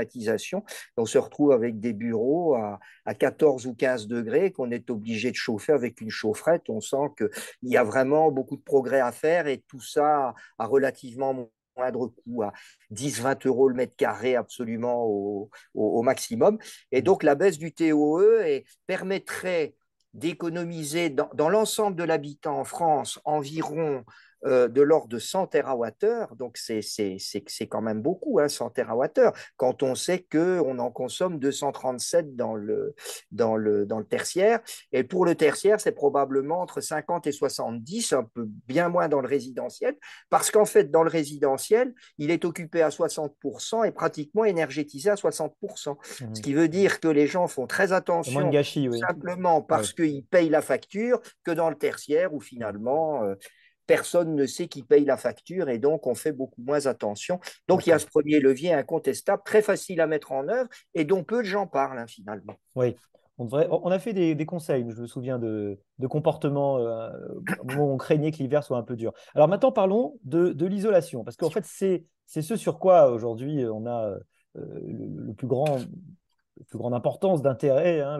on 0.97 1.07
se 1.07 1.19
retrouve 1.19 1.53
avec 1.53 1.81
des 1.81 1.93
bureaux 1.93 2.55
à, 2.55 2.79
14 3.19 3.67
ou 3.67 3.75
15 3.75 4.07
degrés 4.07 4.53
qu'on 4.53 4.71
est 4.71 4.91
obligé 4.91 5.31
de 5.31 5.37
chauffer 5.37 5.73
avec 5.73 6.01
une 6.01 6.11
chaufferette. 6.11 6.65
On 6.69 6.81
sent 6.81 7.13
qu'il 7.17 7.29
y 7.63 7.77
a 7.77 7.85
vraiment 7.85 8.31
beaucoup 8.31 8.57
de 8.57 8.63
progrès 8.63 9.01
à 9.01 9.13
faire 9.13 9.47
et 9.47 9.65
tout 9.67 9.81
ça 9.81 10.35
à 10.59 10.67
relativement 10.67 11.51
moindre 11.77 12.09
coût, 12.09 12.43
à 12.43 12.53
10-20 12.93 13.47
euros 13.47 13.69
le 13.69 13.75
mètre 13.75 13.97
carré 13.97 14.37
absolument 14.37 15.05
au, 15.07 16.03
maximum. 16.03 16.59
Et 16.93 17.03
donc 17.03 17.23
la 17.23 17.35
baisse 17.35 17.59
du 17.59 17.73
TOE 17.73 18.63
permettrait 18.87 19.75
d'économiser 20.15 21.11
dans, 21.11 21.49
l'ensemble 21.49 21.97
de 21.97 22.05
l'habitant 22.05 22.59
en 22.59 22.65
France 22.65 23.21
environ 23.25 24.05
euh, 24.47 24.69
de 24.69 24.83
l'ordre 24.83 25.09
de 25.09 25.19
100 25.19 25.49
TWh. 25.49 26.37
Donc, 26.37 26.57
c'est 26.59 27.67
quand 27.69 27.81
même 27.81 28.03
beaucoup, 28.03 28.39
hein, 28.39 28.49
100 28.49 28.71
TWh, 28.71 29.33
quand 29.57 29.83
on 29.83 29.95
sait 29.95 30.25
qu'on 30.31 30.79
en 30.79 30.91
consomme 30.91 31.39
237 31.39 32.37
dans 32.37 32.55
le, 32.55 32.95
dans, 33.33 33.57
le, 33.57 33.87
dans 33.87 33.99
le 33.99 34.05
tertiaire. 34.05 34.61
Et 34.93 35.03
pour 35.03 35.25
le 35.25 35.35
tertiaire, 35.35 35.81
c'est 35.81 35.93
probablement 35.93 36.61
entre 36.61 36.81
50 36.81 37.27
et 37.27 37.33
70, 37.33 38.13
un 38.13 38.25
peu 38.25 38.45
bien 38.67 38.89
moins 38.89 39.09
dans 39.09 39.21
le 39.21 39.29
résidentiel, 39.29 39.97
parce 40.31 40.51
qu'en 40.51 40.65
fait, 40.65 40.91
dans 40.91 41.03
le 41.03 41.11
résidentiel, 41.11 41.93
il 42.19 42.31
est 42.31 42.45
occupé 42.45 42.83
à 42.83 42.91
60% 42.91 43.85
et 43.87 43.91
pratiquement 43.91 44.45
énergétisé 44.45 45.11
à 45.11 45.15
60%. 45.15 45.51
Mmh. 45.91 46.35
Ce 46.35 46.41
qui 46.41 46.55
veut 46.55 46.69
dire 46.69 47.01
que 47.01 47.09
les 47.09 47.27
gens 47.27 47.49
font 47.49 47.67
très 47.67 47.93
attention, 47.93 48.49
gâchis, 48.51 48.89
simplement 49.07 49.63
parce 49.63 49.93
qu'ils 49.93 50.25
payent 50.25 50.49
la 50.49 50.63
facture, 50.63 51.21
que 51.45 51.51
dans 51.51 51.71
le 51.71 51.77
tertiaire, 51.77 52.33
où 52.35 52.41
finalement, 52.41 53.25
euh, 53.25 53.35
personne 53.89 54.37
ne 54.37 54.47
sait 54.47 54.69
qui 54.69 54.85
paye 54.85 55.05
la 55.05 55.17
facture 55.17 55.69
et 55.69 55.79
donc 55.79 56.07
on 56.07 56.15
fait 56.15 56.31
beaucoup 56.31 56.63
moins 56.63 56.87
attention. 56.87 57.41
Donc 57.67 57.87
il 57.87 57.91
y 57.91 57.93
a 57.93 57.99
ce 57.99 58.07
premier 58.07 58.39
levier 58.39 58.73
incontestable, 58.73 59.43
très 59.45 59.63
facile 59.63 60.01
à 60.01 60.07
mettre 60.07 60.31
en 60.31 60.47
œuvre 60.47 60.69
et 60.95 61.05
dont 61.05 61.25
peu 61.25 61.39
de 61.39 61.49
gens 61.49 61.67
parlent 61.67 61.99
hein, 61.99 62.07
finalement. 62.07 62.55
Oui. 62.77 62.95
On, 63.39 63.49
on, 63.53 63.91
a 63.91 63.99
fait 64.01 64.13
des, 64.13 64.47
conseils, 64.47 64.85
je 64.91 65.01
me 65.01 65.07
souviens 65.07 65.39
de, 65.39 65.79
de 66.01 66.07
comportements 66.09 66.79
euh, 66.79 67.09
où 67.63 67.83
on 67.83 67.97
craignait 67.97 68.33
que 68.33 68.39
l'hiver 68.39 68.65
soit 68.65 68.79
un 68.79 68.83
peu 68.83 68.97
dur. 68.97 69.13
Alors 69.33 69.47
maintenant, 69.47 69.71
parlons 69.71 70.19
de, 70.25 70.67
l'isolation, 70.67 71.23
parce 71.23 71.37
qu'en 71.37 71.49
fait, 71.49 71.65
c'est 71.65 72.05
ce 72.27 72.57
sur 72.57 72.81
quoi 72.81 73.13
aujourd'hui 73.13 73.65
on 73.65 73.87
a 73.87 74.19
euh, 74.57 74.81
le, 74.85 75.33
plus 75.35 75.47
grand 75.47 75.79
plus 76.69 76.79
grande 76.79 76.95
importance 76.95 77.41
d'intérêt, 77.41 78.01
hein, 78.01 78.19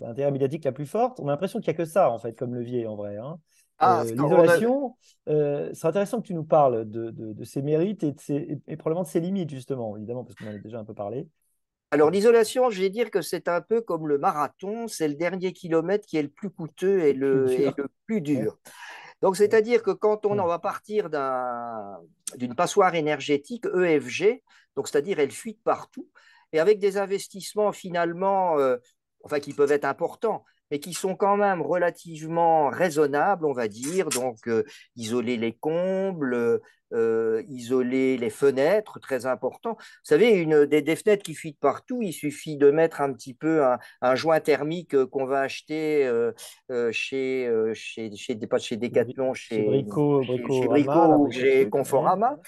l'intérêt 0.00 0.30
médiatique 0.30 0.64
la 0.64 0.72
plus 0.72 0.84
forte. 0.84 1.18
On 1.20 1.28
a 1.28 1.30
l'impression 1.30 1.60
qu'il 1.60 1.72
n'y 1.72 1.74
a 1.74 1.78
que 1.78 1.86
ça, 1.86 2.10
en 2.10 2.18
fait, 2.18 2.34
comme 2.34 2.54
levier, 2.54 2.86
en 2.86 2.94
vrai. 2.94 3.16
Hein. 3.16 3.38
Ah, 3.78 4.00
euh, 4.00 4.04
l'isolation, 4.04 4.96
euh, 5.28 5.70
c'est 5.72 5.86
intéressant 5.86 6.20
que 6.20 6.26
tu 6.26 6.34
nous 6.34 6.44
parles 6.44 6.88
de, 6.88 7.10
de, 7.10 7.44
ses 7.44 7.62
mérites 7.62 8.02
et, 8.02 8.12
de 8.12 8.60
et, 8.66 8.76
probablement 8.76 9.04
de 9.04 9.08
ses 9.08 9.20
limites, 9.20 9.50
justement, 9.50 9.96
évidemment, 9.96 10.24
parce 10.24 10.34
qu'on 10.34 10.46
en 10.46 10.54
a 10.54 10.58
déjà 10.58 10.78
un 10.78 10.84
peu 10.84 10.94
parlé. 10.94 11.28
Alors 11.90 12.10
l'isolation, 12.10 12.68
je 12.68 12.82
vais 12.82 12.90
dire 12.90 13.10
que 13.10 13.22
c'est 13.22 13.48
un 13.48 13.62
peu 13.62 13.80
comme 13.80 14.08
le 14.08 14.18
marathon, 14.18 14.88
c'est 14.88 15.08
le 15.08 15.14
dernier 15.14 15.52
kilomètre 15.52 16.06
qui 16.06 16.18
est 16.18 16.22
le 16.22 16.28
plus 16.28 16.50
coûteux 16.50 17.00
et 17.00 17.14
le, 17.14 17.46
le 17.46 17.88
plus 18.06 18.20
dur. 18.20 18.58
Donc 19.22 19.36
c'est-à-dire 19.36 19.82
que 19.82 19.90
quand 19.90 20.26
on 20.26 20.38
en 20.38 20.46
va 20.46 20.58
partir 20.58 21.08
d'une 21.08 22.54
passoire 22.54 22.94
énergétique 22.94 23.64
EFG, 23.66 24.42
donc 24.76 24.86
c'est-à-dire 24.88 25.18
elle 25.18 25.30
fuit 25.30 25.58
partout, 25.64 26.08
et 26.52 26.60
avec 26.60 26.78
des 26.78 26.98
investissements 26.98 27.72
finalement, 27.72 28.58
euh, 28.58 28.76
enfin 29.24 29.40
qui 29.40 29.54
peuvent 29.54 29.72
être 29.72 29.86
importants, 29.86 30.44
mais 30.70 30.80
qui 30.80 30.94
sont 30.94 31.16
quand 31.16 31.36
même 31.36 31.62
relativement 31.62 32.68
raisonnables, 32.68 33.46
on 33.46 33.52
va 33.52 33.68
dire. 33.68 34.08
Donc, 34.08 34.48
euh, 34.48 34.64
isoler 34.96 35.36
les 35.36 35.52
combles, 35.52 36.60
euh, 36.94 37.42
isoler 37.48 38.16
les 38.16 38.30
fenêtres, 38.30 38.98
très 38.98 39.26
important. 39.26 39.76
Vous 39.78 40.04
savez, 40.04 40.30
une, 40.30 40.64
des, 40.64 40.96
fenêtres 40.96 41.22
qui 41.22 41.34
fuient 41.34 41.52
partout, 41.52 42.00
il 42.00 42.14
suffit 42.14 42.56
de 42.56 42.70
mettre 42.70 43.02
un 43.02 43.12
petit 43.12 43.34
peu 43.34 43.62
un, 44.00 44.14
joint 44.14 44.40
thermique 44.40 44.94
euh, 44.94 45.06
qu'on 45.06 45.26
va 45.26 45.40
acheter 45.40 46.06
euh, 46.06 46.32
chez, 46.90 47.50
chez, 47.74 48.10
chez, 48.16 48.36
pas 48.36 48.58
chez 48.58 48.78
Decathlon, 48.78 49.34
chez, 49.34 49.64
Brico, 49.66 50.22
ou 50.22 51.30
chez 51.30 51.68
Conforama. 51.68 52.38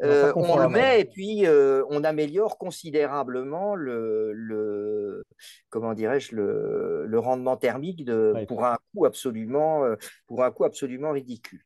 on 0.00 0.58
le 0.58 0.68
met 0.68 1.00
et 1.00 1.04
puis 1.04 1.44
on 1.90 2.02
améliore 2.02 2.56
considérablement 2.56 3.74
le, 3.74 4.32
le 4.32 5.24
comment 5.68 5.92
dirais-je, 5.92 6.34
le, 6.34 7.04
le, 7.06 7.18
rendement 7.18 7.56
thermique 7.58 8.04
de, 8.04 8.34
pour, 8.48 8.64
un 8.64 8.78
coût 8.94 9.04
absolument, 9.04 9.84
pour 10.26 10.42
un 10.42 10.50
coût 10.50 10.64
absolument 10.64 11.12
ridicule. 11.12 11.60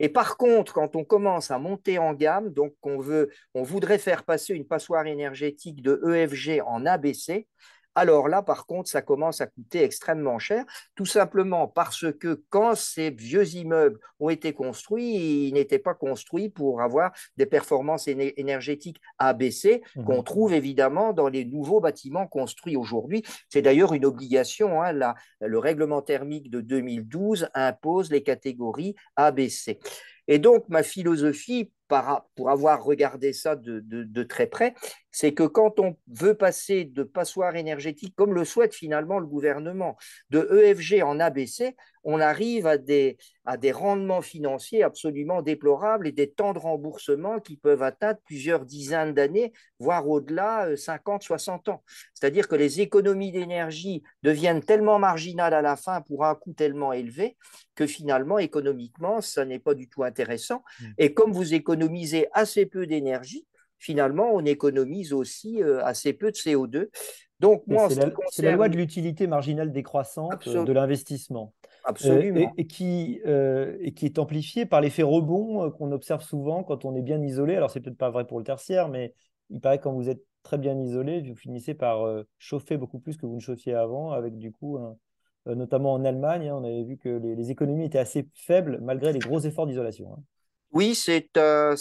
Et 0.00 0.08
par 0.08 0.36
contre, 0.36 0.72
quand 0.72 0.96
on 0.96 1.04
commence 1.04 1.50
à 1.50 1.58
monter 1.58 1.98
en 1.98 2.14
gamme, 2.14 2.52
donc 2.52 2.74
on, 2.82 2.98
veut, 2.98 3.30
on 3.54 3.62
voudrait 3.62 3.98
faire 3.98 4.24
passer 4.24 4.54
une 4.54 4.66
passoire 4.66 5.06
énergétique 5.06 5.82
de 5.82 6.00
EFG 6.06 6.62
en 6.66 6.84
ABC, 6.84 7.46
alors 7.94 8.28
là, 8.28 8.42
par 8.42 8.66
contre, 8.66 8.88
ça 8.88 9.02
commence 9.02 9.40
à 9.40 9.46
coûter 9.46 9.82
extrêmement 9.82 10.38
cher, 10.38 10.64
tout 10.94 11.06
simplement 11.06 11.68
parce 11.68 12.12
que 12.12 12.42
quand 12.50 12.74
ces 12.74 13.10
vieux 13.10 13.46
immeubles 13.54 14.00
ont 14.20 14.30
été 14.30 14.52
construits, 14.52 15.48
ils 15.48 15.52
n'étaient 15.52 15.78
pas 15.78 15.94
construits 15.94 16.48
pour 16.48 16.82
avoir 16.82 17.12
des 17.36 17.46
performances 17.46 18.08
énergétiques 18.08 19.00
ABC 19.18 19.82
mmh 19.96 20.04
qu'on 20.04 20.22
trouve 20.22 20.52
évidemment 20.52 21.12
dans 21.12 21.28
les 21.28 21.44
nouveaux 21.44 21.80
bâtiments 21.80 22.26
construits 22.26 22.76
aujourd'hui. 22.76 23.22
C'est 23.48 23.62
d'ailleurs 23.62 23.94
une 23.94 24.04
obligation. 24.04 24.82
Hein, 24.82 25.14
le 25.40 25.58
règlement 25.58 26.02
thermique 26.02 26.50
de 26.50 26.60
2012 26.60 27.48
impose 27.54 28.10
les 28.10 28.22
catégories 28.22 28.94
ABC. 29.16 29.78
Et 30.26 30.38
donc, 30.38 30.64
ma 30.68 30.82
philosophie, 30.82 31.70
pour 32.34 32.50
avoir 32.50 32.82
regardé 32.82 33.32
ça 33.32 33.56
de, 33.56 34.22
très 34.22 34.46
près, 34.46 34.74
c'est 35.14 35.32
que 35.32 35.44
quand 35.44 35.78
on 35.78 35.96
veut 36.08 36.34
passer 36.34 36.84
de 36.84 37.04
passoire 37.04 37.54
énergétique, 37.54 38.14
comme 38.16 38.34
le 38.34 38.44
souhaite 38.44 38.74
finalement 38.74 39.20
le 39.20 39.26
gouvernement, 39.26 39.96
de 40.30 40.40
EFG 40.60 41.04
en 41.04 41.20
ABC, 41.20 41.76
on 42.02 42.18
arrive 42.18 42.66
à 42.66 42.78
des, 42.78 43.16
à 43.44 43.56
des 43.56 43.70
rendements 43.70 44.22
financiers 44.22 44.82
absolument 44.82 45.40
déplorables 45.40 46.08
et 46.08 46.12
des 46.12 46.32
temps 46.32 46.52
de 46.52 46.58
remboursement 46.58 47.38
qui 47.38 47.56
peuvent 47.56 47.84
atteindre 47.84 48.18
plusieurs 48.24 48.66
dizaines 48.66 49.14
d'années, 49.14 49.52
voire 49.78 50.08
au-delà, 50.08 50.76
50, 50.76 51.22
euh, 51.22 51.26
60 51.26 51.68
ans. 51.68 51.84
C'est-à-dire 52.12 52.48
que 52.48 52.56
les 52.56 52.80
économies 52.80 53.30
d'énergie 53.30 54.02
deviennent 54.24 54.64
tellement 54.64 54.98
marginales 54.98 55.54
à 55.54 55.62
la 55.62 55.76
fin 55.76 56.00
pour 56.00 56.24
un 56.24 56.34
coût 56.34 56.54
tellement 56.54 56.92
élevé 56.92 57.36
que 57.76 57.86
finalement, 57.86 58.40
économiquement, 58.40 59.20
ça 59.20 59.44
n'est 59.44 59.60
pas 59.60 59.74
du 59.74 59.88
tout 59.88 60.02
intéressant. 60.02 60.64
Mmh. 60.80 60.84
Et 60.98 61.14
comme 61.14 61.32
vous 61.32 61.54
économisez 61.54 62.26
assez 62.32 62.66
peu 62.66 62.88
d'énergie, 62.88 63.46
finalement, 63.84 64.30
on 64.32 64.44
économise 64.44 65.12
aussi 65.12 65.62
euh, 65.62 65.84
assez 65.84 66.12
peu 66.12 66.30
de 66.30 66.36
CO2. 66.36 66.88
Donc, 67.40 67.62
moi, 67.66 67.88
c'est 68.30 68.42
la, 68.42 68.52
loi 68.52 68.68
de 68.68 68.76
l'utilité 68.76 69.26
marginale 69.26 69.72
décroissante 69.72 70.46
euh, 70.46 70.64
de 70.64 70.72
l'investissement. 70.72 71.52
Absolument. 71.84 72.50
et, 72.56 72.66
qui, 72.66 73.20
et 73.26 73.92
qui 73.92 74.06
est 74.06 74.18
amplifiée 74.18 74.64
par 74.64 74.80
l'effet 74.80 75.02
rebond 75.02 75.70
qu'on 75.72 75.92
observe 75.92 76.22
souvent 76.22 76.62
quand 76.62 76.86
on 76.86 76.94
est 76.94 77.02
bien 77.02 77.22
isolé. 77.22 77.56
Alors, 77.56 77.70
c'est 77.70 77.80
peut-être 77.80 77.98
pas 77.98 78.08
vrai 78.08 78.26
pour 78.26 78.38
le 78.38 78.44
tertiaire, 78.44 78.88
mais 78.88 79.12
il 79.50 79.60
paraît 79.60 79.76
que 79.76 79.82
quand 79.82 79.92
vous 79.92 80.08
êtes 80.08 80.22
très 80.42 80.56
bien 80.56 80.80
isolé, 80.80 81.20
vous 81.20 81.36
finissez 81.36 81.74
par 81.74 82.06
chauffer 82.38 82.78
beaucoup 82.78 83.00
plus 83.00 83.18
que 83.18 83.26
vous 83.26 83.34
ne 83.34 83.40
chauffiez 83.40 83.74
avant, 83.74 84.12
avec 84.12 84.38
du 84.38 84.50
coup 84.50 84.78
euh, 85.46 85.54
notamment 85.54 85.92
en 85.92 86.04
Allemagne. 86.04 86.48
Hein, 86.48 86.56
on 86.56 86.64
avait 86.64 86.84
vu 86.84 86.96
que 86.96 87.08
les, 87.08 87.50
économies 87.50 87.84
étaient 87.84 87.98
assez 87.98 88.28
faibles 88.34 88.78
malgré 88.80 89.12
les 89.12 89.18
gros 89.18 89.40
efforts 89.40 89.66
d'isolation. 89.66 90.14
Hein. 90.14 90.22
Oui, 90.74 90.96
c'est 90.96 91.30
euh, 91.36 91.76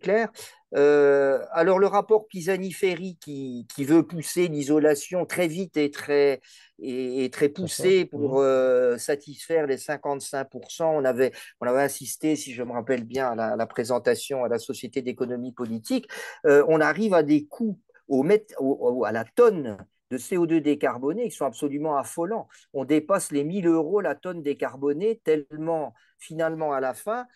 clair. 0.00 0.28
Euh, 0.74 1.44
alors 1.52 1.78
le 1.78 1.86
rapport 1.86 2.26
Pisani-Ferry 2.26 3.16
qui, 3.20 3.68
qui, 3.72 3.84
veut 3.84 4.02
pousser 4.02 4.48
l'isolation 4.48 5.24
très 5.24 5.46
vite 5.46 5.76
et 5.76 5.92
très, 5.92 6.40
et, 6.80 7.30
très 7.30 7.48
poussé 7.48 8.06
pour 8.06 8.40
mmh. 8.40 8.98
satisfaire 8.98 9.68
les 9.68 9.76
55%, 9.76 10.82
on 10.82 11.04
avait, 11.04 11.30
on 11.60 11.66
avait 11.68 11.82
assisté, 11.82 12.34
si 12.34 12.52
je 12.52 12.64
me 12.64 12.72
rappelle 12.72 13.04
bien, 13.04 13.38
à 13.38 13.56
la, 13.56 13.66
présentation 13.66 14.42
à 14.42 14.48
la 14.48 14.58
Société 14.58 15.00
d'économie 15.00 15.52
politique, 15.52 16.08
on 16.44 16.80
arrive 16.80 17.14
à 17.14 17.22
des 17.22 17.46
coûts 17.46 17.78
au, 18.08 18.26
au, 18.58 19.04
à 19.04 19.12
la 19.12 19.24
tonne 19.24 19.76
de 20.12 20.18
CO2 20.18 20.60
décarboné 20.60 21.30
qui 21.30 21.36
sont 21.36 21.46
absolument 21.46 21.96
affolants. 21.96 22.46
On 22.74 22.84
dépasse 22.84 23.32
les 23.32 23.44
1000 23.44 23.66
euros 23.66 24.00
la 24.00 24.14
tonne 24.14 24.42
décarbonée 24.42 25.20
tellement 25.24 25.94
finalement 26.18 26.72
à 26.72 26.80
la 26.80 26.94
fin, 26.94 27.26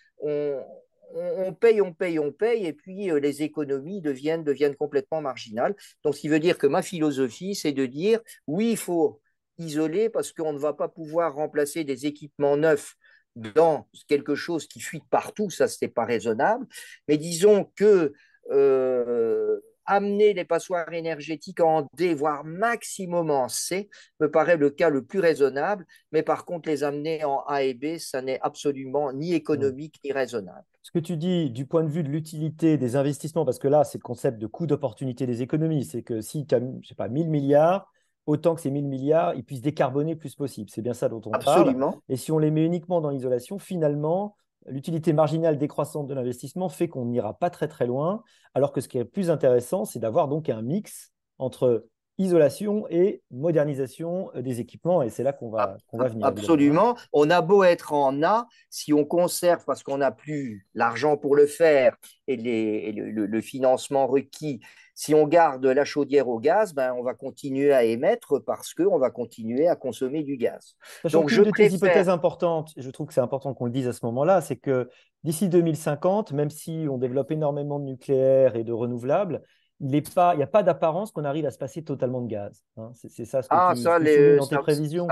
on, 1.14 1.54
paye, 1.54 1.80
on 1.80 1.92
paye, 1.92 2.18
on 2.18 2.32
paye, 2.32 2.66
et 2.66 2.72
puis 2.72 3.10
euh, 3.10 3.18
les 3.18 3.42
économies 3.42 4.00
deviennent, 4.00 4.44
deviennent 4.44 4.76
complètement 4.76 5.20
marginales. 5.20 5.74
Donc, 6.02 6.14
ce 6.14 6.20
qui 6.20 6.28
veut 6.28 6.40
dire 6.40 6.58
que 6.58 6.66
ma 6.66 6.82
philosophie, 6.82 7.54
c'est 7.54 7.72
de 7.72 7.86
dire, 7.86 8.20
oui, 8.46 8.72
il 8.72 8.76
faut 8.76 9.20
isoler 9.58 10.10
parce 10.10 10.32
qu'on 10.32 10.52
ne 10.52 10.58
va 10.58 10.72
pas 10.72 10.88
pouvoir 10.88 11.34
remplacer 11.34 11.84
des 11.84 12.06
équipements 12.06 12.56
neufs 12.56 12.96
dans 13.36 13.88
quelque 14.08 14.34
chose 14.34 14.66
qui 14.66 14.80
fuit 14.80 15.02
partout, 15.10 15.50
ça, 15.50 15.68
ce 15.68 15.78
n'est 15.82 15.90
pas 15.90 16.04
raisonnable. 16.04 16.66
Mais 17.08 17.18
disons 17.18 17.70
que 17.76 18.12
euh, 18.50 19.60
amener 19.86 20.34
les 20.34 20.44
passoires 20.44 20.92
énergétiques 20.92 21.60
en 21.60 21.86
D, 21.94 22.14
voire 22.14 22.44
maximum 22.44 23.30
en 23.30 23.48
C, 23.48 23.88
me 24.20 24.30
paraît 24.30 24.56
le 24.56 24.70
cas 24.70 24.88
le 24.88 25.04
plus 25.04 25.20
raisonnable. 25.20 25.86
Mais 26.12 26.22
par 26.22 26.44
contre, 26.44 26.68
les 26.68 26.84
amener 26.84 27.24
en 27.24 27.40
A 27.46 27.62
et 27.62 27.74
B, 27.74 27.98
ça 27.98 28.22
n'est 28.22 28.40
absolument 28.40 29.12
ni 29.12 29.34
économique 29.34 29.96
ni 30.04 30.12
raisonnable. 30.12 30.64
Ce 30.82 30.90
que 30.90 30.98
tu 30.98 31.16
dis 31.16 31.50
du 31.50 31.66
point 31.66 31.82
de 31.82 31.88
vue 31.88 32.02
de 32.02 32.08
l'utilité 32.08 32.78
des 32.78 32.96
investissements, 32.96 33.44
parce 33.44 33.58
que 33.58 33.68
là, 33.68 33.84
c'est 33.84 33.98
le 33.98 34.02
concept 34.02 34.38
de 34.38 34.46
coût 34.46 34.66
d'opportunité 34.66 35.26
des 35.26 35.42
économies, 35.42 35.84
c'est 35.84 36.02
que 36.02 36.20
si 36.20 36.46
tu 36.46 36.54
as, 36.54 36.60
je 36.60 36.88
sais 36.88 36.94
pas, 36.94 37.08
1000 37.08 37.28
milliards, 37.28 37.90
autant 38.26 38.54
que 38.54 38.60
ces 38.60 38.70
1000 38.70 38.86
milliards, 38.86 39.34
ils 39.34 39.44
puissent 39.44 39.62
décarboner 39.62 40.12
le 40.12 40.18
plus 40.18 40.34
possible. 40.34 40.70
C'est 40.70 40.82
bien 40.82 40.94
ça 40.94 41.08
dont 41.08 41.22
on 41.26 41.32
Absolument. 41.32 41.90
parle. 41.90 42.02
Et 42.08 42.16
si 42.16 42.32
on 42.32 42.38
les 42.38 42.50
met 42.50 42.64
uniquement 42.64 43.00
dans 43.00 43.10
l'isolation, 43.10 43.58
finalement, 43.58 44.36
l'utilité 44.68 45.12
marginale 45.12 45.58
décroissante 45.58 46.06
de 46.06 46.14
l'investissement 46.14 46.68
fait 46.68 46.88
qu'on 46.88 47.06
n'ira 47.06 47.38
pas 47.38 47.50
très 47.50 47.68
très 47.68 47.86
loin, 47.86 48.22
alors 48.54 48.72
que 48.72 48.80
ce 48.80 48.88
qui 48.88 48.98
est 48.98 49.04
plus 49.04 49.30
intéressant, 49.30 49.84
c'est 49.84 49.98
d'avoir 49.98 50.28
donc 50.28 50.48
un 50.48 50.62
mix 50.62 51.12
entre 51.38 51.86
isolation 52.18 52.86
et 52.88 53.22
modernisation 53.30 54.30
des 54.34 54.60
équipements. 54.60 55.02
Et 55.02 55.10
c'est 55.10 55.22
là 55.22 55.32
qu'on 55.32 55.50
va, 55.50 55.76
qu'on 55.88 55.98
va 55.98 56.08
venir. 56.08 56.26
Absolument. 56.26 56.96
On 57.12 57.28
a 57.30 57.42
beau 57.42 57.62
être 57.62 57.92
en 57.92 58.22
A, 58.22 58.46
si 58.70 58.92
on 58.92 59.04
conserve, 59.04 59.64
parce 59.66 59.82
qu'on 59.82 59.98
n'a 59.98 60.12
plus 60.12 60.66
l'argent 60.74 61.16
pour 61.16 61.36
le 61.36 61.46
faire 61.46 61.96
et, 62.26 62.36
les, 62.36 62.92
le, 62.92 63.40
financement 63.40 64.06
requis, 64.06 64.60
si 64.98 65.14
on 65.14 65.26
garde 65.26 65.64
la 65.66 65.84
chaudière 65.84 66.26
au 66.26 66.40
gaz, 66.40 66.72
ben, 66.72 66.94
on 66.94 67.02
va 67.02 67.12
continuer 67.12 67.70
à 67.70 67.84
émettre 67.84 68.38
parce 68.38 68.72
qu'on 68.72 68.98
va 68.98 69.10
continuer 69.10 69.68
à 69.68 69.76
consommer 69.76 70.22
du 70.22 70.38
gaz. 70.38 70.74
Donc, 71.12 71.28
je 71.28 71.42
une 71.42 71.48
de 71.48 71.50
tes 71.50 71.70
hypothèses 71.70 72.08
importantes, 72.08 72.72
je 72.78 72.90
trouve 72.90 73.06
que 73.06 73.12
c'est 73.12 73.20
important 73.20 73.52
qu'on 73.52 73.66
le 73.66 73.70
dise 73.70 73.86
à 73.86 73.92
ce 73.92 74.06
moment-là, 74.06 74.40
c'est 74.40 74.56
que 74.56 74.88
d'ici 75.22 75.50
2050, 75.50 76.32
même 76.32 76.48
si 76.48 76.86
on 76.90 76.96
développe 76.96 77.30
énormément 77.30 77.78
de 77.78 77.84
nucléaire 77.84 78.56
et 78.56 78.64
de 78.64 78.72
renouvelables, 78.72 79.42
il 79.80 79.88
n'y 79.88 80.42
a 80.42 80.46
pas 80.46 80.62
d'apparence 80.62 81.12
qu'on 81.12 81.26
arrive 81.26 81.44
à 81.44 81.50
se 81.50 81.58
passer 81.58 81.84
totalement 81.84 82.22
de 82.22 82.28
gaz. 82.28 82.64
Hein. 82.78 82.90
C'est 82.94 83.26
ça 83.26 83.42
ce 83.42 83.50
que 83.50 83.54
ah, 83.54 83.72
tu, 83.76 83.82
ça, 83.82 83.98
dans 83.98 84.46
tes 84.46 84.56
prévisions. 84.56 85.08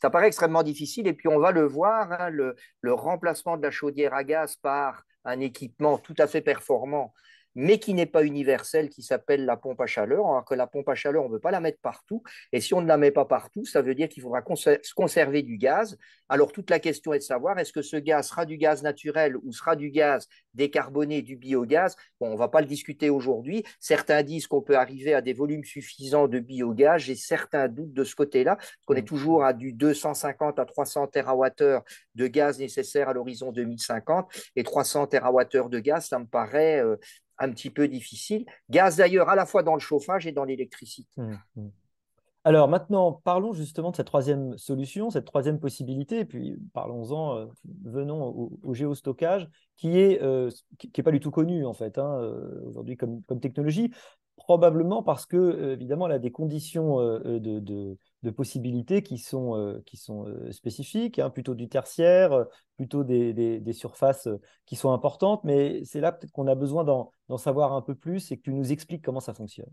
Ça, 0.00 0.08
paraît 0.08 0.28
extrêmement 0.28 0.62
difficile 0.62 1.06
et 1.08 1.12
puis 1.12 1.28
on 1.28 1.38
va 1.38 1.50
le 1.50 1.66
voir, 1.66 2.10
hein, 2.12 2.30
le, 2.30 2.56
le, 2.80 2.94
remplacement 2.94 3.58
de 3.58 3.62
la 3.62 3.70
chaudière 3.70 4.14
à 4.14 4.24
gaz 4.24 4.56
par 4.56 5.02
un 5.26 5.40
équipement 5.40 5.98
tout 5.98 6.14
à 6.16 6.26
fait 6.26 6.40
performant 6.40 7.12
mais 7.56 7.78
qui 7.78 7.94
n'est 7.94 8.06
pas 8.06 8.22
universelle, 8.22 8.90
qui 8.90 9.02
s'appelle 9.02 9.46
la 9.46 9.56
pompe 9.56 9.80
à 9.80 9.86
chaleur, 9.86 10.26
alors 10.26 10.44
que 10.44 10.54
la 10.54 10.66
pompe 10.66 10.90
à 10.90 10.94
chaleur, 10.94 11.24
on 11.24 11.28
ne 11.28 11.32
veut 11.32 11.40
pas 11.40 11.50
la 11.50 11.60
mettre 11.60 11.80
partout. 11.80 12.22
Et 12.52 12.60
si 12.60 12.74
on 12.74 12.82
ne 12.82 12.86
la 12.86 12.98
met 12.98 13.10
pas 13.10 13.24
partout, 13.24 13.64
ça 13.64 13.80
veut 13.80 13.94
dire 13.94 14.10
qu'il 14.10 14.22
faudra 14.22 14.42
conserver 14.42 15.42
du 15.42 15.56
gaz. 15.56 15.96
Alors 16.28 16.52
toute 16.52 16.68
la 16.68 16.78
question 16.78 17.14
est 17.14 17.18
de 17.18 17.22
savoir, 17.22 17.58
est-ce 17.58 17.72
que 17.72 17.80
ce 17.80 17.96
gaz 17.96 18.28
sera 18.28 18.44
du 18.44 18.58
gaz 18.58 18.82
naturel 18.82 19.36
ou 19.42 19.52
sera 19.52 19.74
du 19.74 19.90
gaz 19.90 20.28
décarboné, 20.52 21.22
du 21.22 21.36
biogaz? 21.36 21.96
Bon, 22.20 22.28
on 22.28 22.32
ne 22.32 22.38
va 22.38 22.48
pas 22.48 22.60
le 22.60 22.66
discuter 22.66 23.08
aujourd'hui. 23.08 23.64
Certains 23.80 24.22
disent 24.22 24.46
qu'on 24.46 24.60
peut 24.60 24.76
arriver 24.76 25.14
à 25.14 25.22
des 25.22 25.32
volumes 25.32 25.64
suffisants 25.64 26.28
de 26.28 26.40
biogaz. 26.40 26.98
J'ai 26.98 27.14
certains 27.14 27.68
doutes 27.68 27.94
de 27.94 28.04
ce 28.04 28.14
côté-là, 28.14 28.58
qu'on 28.86 28.94
est 28.94 29.02
mmh. 29.02 29.04
toujours 29.06 29.44
à 29.44 29.54
du 29.54 29.72
250 29.72 30.58
à 30.58 30.66
300 30.66 31.06
TWh 31.06 31.80
de 32.16 32.26
gaz 32.26 32.58
nécessaire 32.58 33.08
à 33.08 33.14
l'horizon 33.14 33.50
2050. 33.50 34.30
Et 34.56 34.62
300 34.62 35.06
TWh 35.06 35.70
de 35.70 35.78
gaz, 35.78 36.06
ça 36.08 36.18
me 36.18 36.26
paraît... 36.26 36.84
Euh, 36.84 36.96
un 37.38 37.50
petit 37.50 37.70
peu 37.70 37.88
difficile. 37.88 38.46
Gaz 38.70 38.96
d'ailleurs 38.96 39.28
à 39.28 39.36
la 39.36 39.46
fois 39.46 39.62
dans 39.62 39.74
le 39.74 39.80
chauffage 39.80 40.26
et 40.26 40.32
dans 40.32 40.44
l'électricité. 40.44 41.20
Mmh, 41.20 41.34
mmh. 41.56 41.68
Alors 42.46 42.68
maintenant, 42.68 43.20
parlons 43.24 43.52
justement 43.52 43.90
de 43.90 43.96
cette 43.96 44.06
troisième 44.06 44.56
solution, 44.56 45.10
cette 45.10 45.24
troisième 45.24 45.58
possibilité, 45.58 46.20
et 46.20 46.24
puis 46.24 46.56
parlons-en, 46.74 47.36
euh, 47.36 47.46
venons 47.84 48.52
au, 48.62 48.72
géostockage, 48.72 49.48
qui 49.74 49.98
est, 49.98 50.22
euh, 50.22 50.48
pas 51.04 51.10
du 51.10 51.18
tout 51.18 51.32
connu 51.32 51.66
en 51.66 51.74
fait 51.74 51.98
hein, 51.98 52.20
euh, 52.20 52.62
aujourd'hui 52.68 52.96
comme, 52.96 53.24
comme, 53.24 53.40
technologie, 53.40 53.90
probablement 54.36 55.02
parce 55.02 55.26
que 55.26 55.72
évidemment, 55.72 56.06
elle 56.06 56.12
a 56.12 56.18
des 56.20 56.30
conditions 56.30 56.98
de, 56.98 57.98
possibilités 58.30 59.02
qui 59.02 59.18
sont, 59.18 59.80
qui 59.86 59.96
sont 59.96 60.26
spécifiques, 60.50 61.18
hein, 61.18 61.30
plutôt 61.30 61.54
du 61.54 61.68
tertiaire, 61.68 62.46
plutôt 62.76 63.04
des, 63.04 63.32
des, 63.32 63.72
surfaces 63.72 64.28
qui 64.64 64.76
sont 64.76 64.92
importantes, 64.92 65.44
mais 65.44 65.84
c'est 65.84 66.00
là 66.00 66.12
peut-être 66.12 66.32
qu'on 66.32 66.46
a 66.46 66.54
besoin 66.54 66.84
d'en 66.84 67.38
savoir 67.38 67.72
un 67.72 67.82
peu 67.82 67.94
plus 67.94 68.32
et 68.32 68.36
que 68.36 68.42
tu 68.42 68.52
nous 68.52 68.72
expliques 68.72 69.04
comment 69.04 69.20
ça 69.20 69.34
fonctionne. 69.34 69.70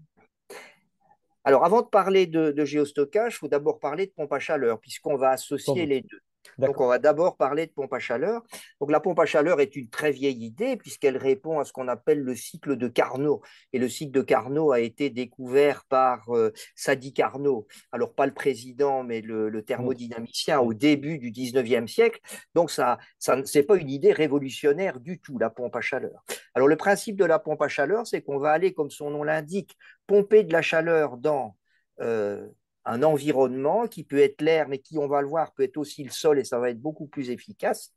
Alors, 1.46 1.66
avant 1.66 1.82
de 1.82 1.88
parler 1.88 2.26
de, 2.26 2.66
géostockage, 2.66 3.34
il 3.36 3.38
faut 3.38 3.48
d'abord 3.48 3.80
parler 3.80 4.08
de 4.08 4.12
pompe 4.12 4.32
à 4.32 4.40
chaleur, 4.40 4.80
puisqu'on 4.80 5.18
va 5.18 5.32
associer 5.32 5.86
les 5.86 6.02
deux. 6.02 6.22
Donc, 6.58 6.80
on 6.80 6.88
va 6.88 7.00
d'abord 7.00 7.38
parler 7.38 7.68
de 7.68 7.72
pompe 7.72 7.94
à 7.94 8.00
chaleur. 8.00 8.42
Donc, 8.80 8.92
la 8.92 9.00
pompe 9.00 9.20
à 9.20 9.26
chaleur 9.26 9.60
est 9.60 9.76
une 9.76 9.90
très 9.90 10.12
vieille 10.12 10.44
idée 10.46 10.78
puisqu'elle 10.78 11.18
répond 11.18 11.60
à 11.60 11.66
ce 11.66 11.74
qu'on 11.74 11.88
appelle 11.88 12.20
le 12.20 12.36
cycle 12.36 12.76
de 12.76 12.88
Carnot. 12.88 13.42
Et 13.74 13.80
le 13.80 13.90
cycle 13.90 14.12
de 14.12 14.22
Carnot 14.22 14.72
a 14.72 14.80
été 14.80 15.10
découvert 15.10 15.86
par 15.86 16.30
euh, 16.30 16.52
Sadi 16.76 17.14
Carnot. 17.14 17.68
Alors, 17.92 18.14
pas 18.14 18.26
le 18.26 18.34
président, 18.34 19.04
mais 19.04 19.22
le, 19.22 19.64
thermodynamicien 19.64 20.60
au 20.60 20.74
début 20.74 21.18
du 21.18 21.32
19e 21.32 21.88
siècle. 21.88 22.20
Donc, 22.54 22.72
ça, 22.72 22.98
ça 23.20 23.38
c'est 23.46 23.64
pas 23.64 23.78
une 23.78 23.90
idée 23.90 24.12
révolutionnaire 24.12 25.00
du 25.00 25.20
tout, 25.20 25.38
la 25.40 25.50
pompe 25.50 25.76
à 25.76 25.82
chaleur. 25.82 26.24
Alors, 26.54 26.68
le 26.68 26.76
principe 26.76 27.16
de 27.16 27.26
la 27.26 27.40
pompe 27.40 27.62
à 27.62 27.68
chaleur, 27.68 28.06
c'est 28.06 28.22
qu'on 28.22 28.38
va 28.38 28.52
aller, 28.52 28.74
comme 28.74 28.90
son 28.90 29.10
nom 29.10 29.24
l'indique, 29.24 29.78
pomper 30.08 30.44
de 30.44 30.52
la 30.52 30.62
chaleur 30.62 31.18
dans 31.18 31.56
euh, 32.02 32.48
un 32.86 33.04
environnement 33.04 33.88
qui 33.88 34.04
peut 34.04 34.20
être 34.20 34.42
l'air, 34.42 34.68
mais 34.68 34.80
qui, 34.80 34.98
on 34.98 35.08
va 35.08 35.22
le 35.22 35.28
voir, 35.28 35.54
peut 35.54 35.64
être 35.64 35.78
aussi 35.78 36.04
le 36.04 36.12
sol 36.12 36.40
et 36.40 36.44
ça 36.44 36.60
va 36.60 36.70
être 36.70 36.82
beaucoup 36.82 37.08
plus 37.08 37.30
efficace. 37.30 37.94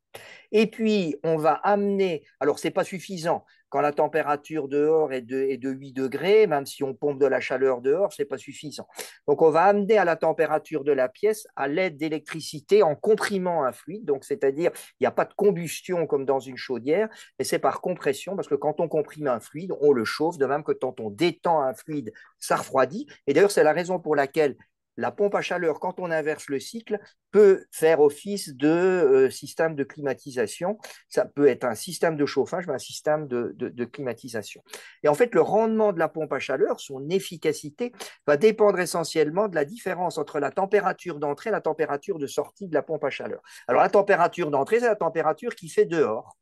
Et 0.52 0.66
puis, 0.66 1.16
on 1.25 1.37
va 1.37 1.52
amener, 1.52 2.25
alors 2.40 2.59
ce 2.59 2.69
n'est 2.69 2.73
pas 2.73 2.85
suffisant, 2.85 3.45
quand 3.69 3.81
la 3.81 3.93
température 3.93 4.69
dehors 4.69 5.12
est 5.12 5.23
de, 5.23 5.43
est 5.43 5.57
de 5.57 5.71
8 5.71 5.93
degrés, 5.93 6.47
même 6.47 6.66
si 6.66 6.85
on 6.85 6.95
pompe 6.95 7.19
de 7.19 7.26
la 7.26 7.41
chaleur 7.41 7.80
dehors, 7.80 8.13
ce 8.13 8.23
n'est 8.23 8.26
pas 8.26 8.39
suffisant. 8.39 8.87
Donc, 9.26 9.43
on 9.43 9.50
va 9.50 9.65
amener 9.65 9.99
à 9.99 10.04
la 10.04 10.17
température 10.17 10.84
de 10.84 10.93
la 10.93 11.08
pièce 11.08 11.47
à 11.56 11.67
l'aide 11.69 11.97
d'électricité 11.97 12.82
en 12.82 12.95
comprimant 12.95 13.65
un 13.65 13.73
fluide. 13.73 14.04
Donc, 14.04 14.25
c'est-à-dire, 14.25 14.71
il 14.75 15.02
n'y 15.02 15.06
a 15.06 15.11
pas 15.11 15.25
de 15.25 15.34
combustion 15.34 16.06
comme 16.06 16.25
dans 16.25 16.41
une 16.41 16.56
chaudière, 16.56 17.08
mais 17.39 17.45
c'est 17.45 17.58
par 17.58 17.80
compression, 17.80 18.37
parce 18.37 18.49
que 18.49 18.54
quand 18.54 18.80
on 18.80 18.89
comprime 18.89 19.26
un 19.26 19.41
fluide, 19.41 19.73
on 19.80 19.93
le 19.93 20.04
chauffe, 20.04 20.39
de 20.39 20.47
même 20.47 20.63
que 20.63 20.73
quand 20.73 21.00
on 21.00 21.11
détend 21.11 21.61
un 21.61 21.75
fluide, 21.75 22.13
ça 22.39 22.56
refroidit. 22.56 23.08
Et 23.26 23.34
d'ailleurs, 23.34 23.50
c'est 23.50 23.65
la 23.65 23.73
raison 23.73 23.99
pour 23.99 24.15
laquelle 24.15 24.56
la 24.97 25.11
pompe 25.11 25.35
à 25.35 25.43
chaleur, 25.43 25.80
quand 25.80 26.00
on 26.00 26.11
inverse 26.11 26.49
le 26.49 26.59
cycle, 26.59 26.99
peut 27.30 27.67
faire 27.71 28.00
office 28.00 28.54
de 28.54 28.69
euh, 28.69 29.30
système 29.30 29.75
de 29.75 29.85
climatisation. 29.85 30.78
Ça 31.09 31.25
peut 31.25 31.49
être 31.49 31.65
un 31.65 31.75
système 31.75 32.17
de 32.17 32.25
chauffage, 32.25 32.67
mais 32.67 32.75
un 32.75 32.78
système 32.78 33.28
de, 33.28 33.85
climatisation. 33.85 34.63
Et 35.02 35.09
en 35.09 35.15
fait, 35.15 35.35
le 35.35 35.43
rendement 35.43 35.93
de 35.93 35.99
la 35.99 36.09
pompe 36.09 36.32
à 36.32 36.39
chaleur, 36.39 36.80
son 36.80 37.09
efficacité, 37.11 37.93
va 38.26 38.37
dépendre 38.37 38.78
essentiellement 38.78 39.49
de 39.49 39.54
la 39.54 39.65
différence 39.65 40.19
entre 40.19 40.41
la 40.41 40.50
température 40.50 41.19
d'entrée 41.19 41.50
et 41.50 41.52
la 41.52 41.61
température 41.61 42.19
de 42.19 42.26
sortie 42.26 42.69
de 42.69 42.75
la 42.75 42.82
pompe 42.82 43.04
à 43.04 43.11
chaleur. 43.11 43.43
Alors, 43.69 43.82
la 43.82 43.91
température 43.91 44.50
d'entrée, 44.50 44.80
c'est 44.80 44.87
la 44.87 44.97
température 44.97 45.54
qui 45.54 45.69
fait 45.69 45.85
dehors. 45.85 46.37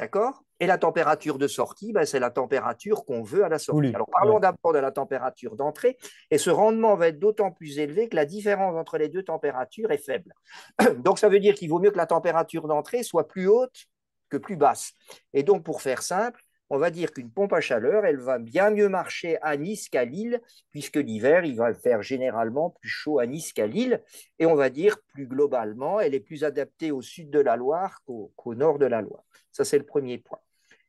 D'accord? 0.00 0.44
Et 0.60 0.66
la 0.66 0.78
température 0.78 1.36
de 1.36 1.46
sortie, 1.46 1.92
ben, 1.92 2.06
c'est 2.06 2.20
la 2.20 2.30
température 2.30 3.04
qu'on 3.04 3.22
veut 3.22 3.44
à 3.44 3.50
la 3.50 3.58
sortie. 3.58 3.92
Alors 3.94 4.08
parlons 4.10 4.40
d'abord 4.40 4.72
de 4.72 4.78
la 4.78 4.90
température 4.90 5.56
d'entrée. 5.56 5.98
Et 6.30 6.38
ce 6.38 6.48
rendement 6.48 6.96
va 6.96 7.08
être 7.08 7.18
d'autant 7.18 7.50
plus 7.50 7.78
élevé 7.78 8.08
que 8.08 8.16
la 8.16 8.24
différence 8.24 8.74
entre 8.76 8.96
les 8.96 9.10
deux 9.10 9.22
températures 9.22 9.90
est 9.90 10.02
faible. 10.02 10.32
Donc 11.04 11.18
ça 11.18 11.28
veut 11.28 11.38
dire 11.38 11.54
qu'il 11.54 11.68
vaut 11.68 11.80
mieux 11.80 11.90
que 11.90 11.98
la 11.98 12.06
température 12.06 12.66
d'entrée 12.66 13.02
soit 13.02 13.28
plus 13.28 13.46
haute 13.46 13.88
que 14.30 14.38
plus 14.38 14.56
basse. 14.56 14.92
Et 15.34 15.42
donc 15.42 15.64
pour 15.64 15.82
faire 15.82 16.02
simple, 16.02 16.40
on 16.70 16.78
va 16.78 16.90
dire 16.90 17.12
qu'une 17.12 17.30
pompe 17.30 17.52
à 17.52 17.60
chaleur, 17.60 18.04
elle 18.04 18.18
va 18.18 18.38
bien 18.38 18.70
mieux 18.70 18.88
marcher 18.88 19.38
à 19.42 19.56
Nice 19.56 19.88
qu'à 19.88 20.04
Lille, 20.04 20.40
puisque 20.70 20.96
l'hiver, 20.96 21.44
il 21.44 21.56
va 21.56 21.74
faire 21.74 22.00
généralement 22.00 22.70
plus 22.70 22.88
chaud 22.88 23.18
à 23.18 23.26
Nice 23.26 23.52
qu'à 23.52 23.66
Lille. 23.66 24.02
Et 24.38 24.46
on 24.46 24.54
va 24.54 24.70
dire 24.70 24.98
plus 25.08 25.26
globalement, 25.26 25.98
elle 25.98 26.14
est 26.14 26.20
plus 26.20 26.44
adaptée 26.44 26.92
au 26.92 27.02
sud 27.02 27.28
de 27.30 27.40
la 27.40 27.56
Loire 27.56 28.02
qu'au 28.04 28.54
nord 28.54 28.78
de 28.78 28.86
la 28.86 29.02
Loire. 29.02 29.24
Ça, 29.50 29.64
c'est 29.64 29.78
le 29.78 29.84
premier 29.84 30.18
point. 30.18 30.38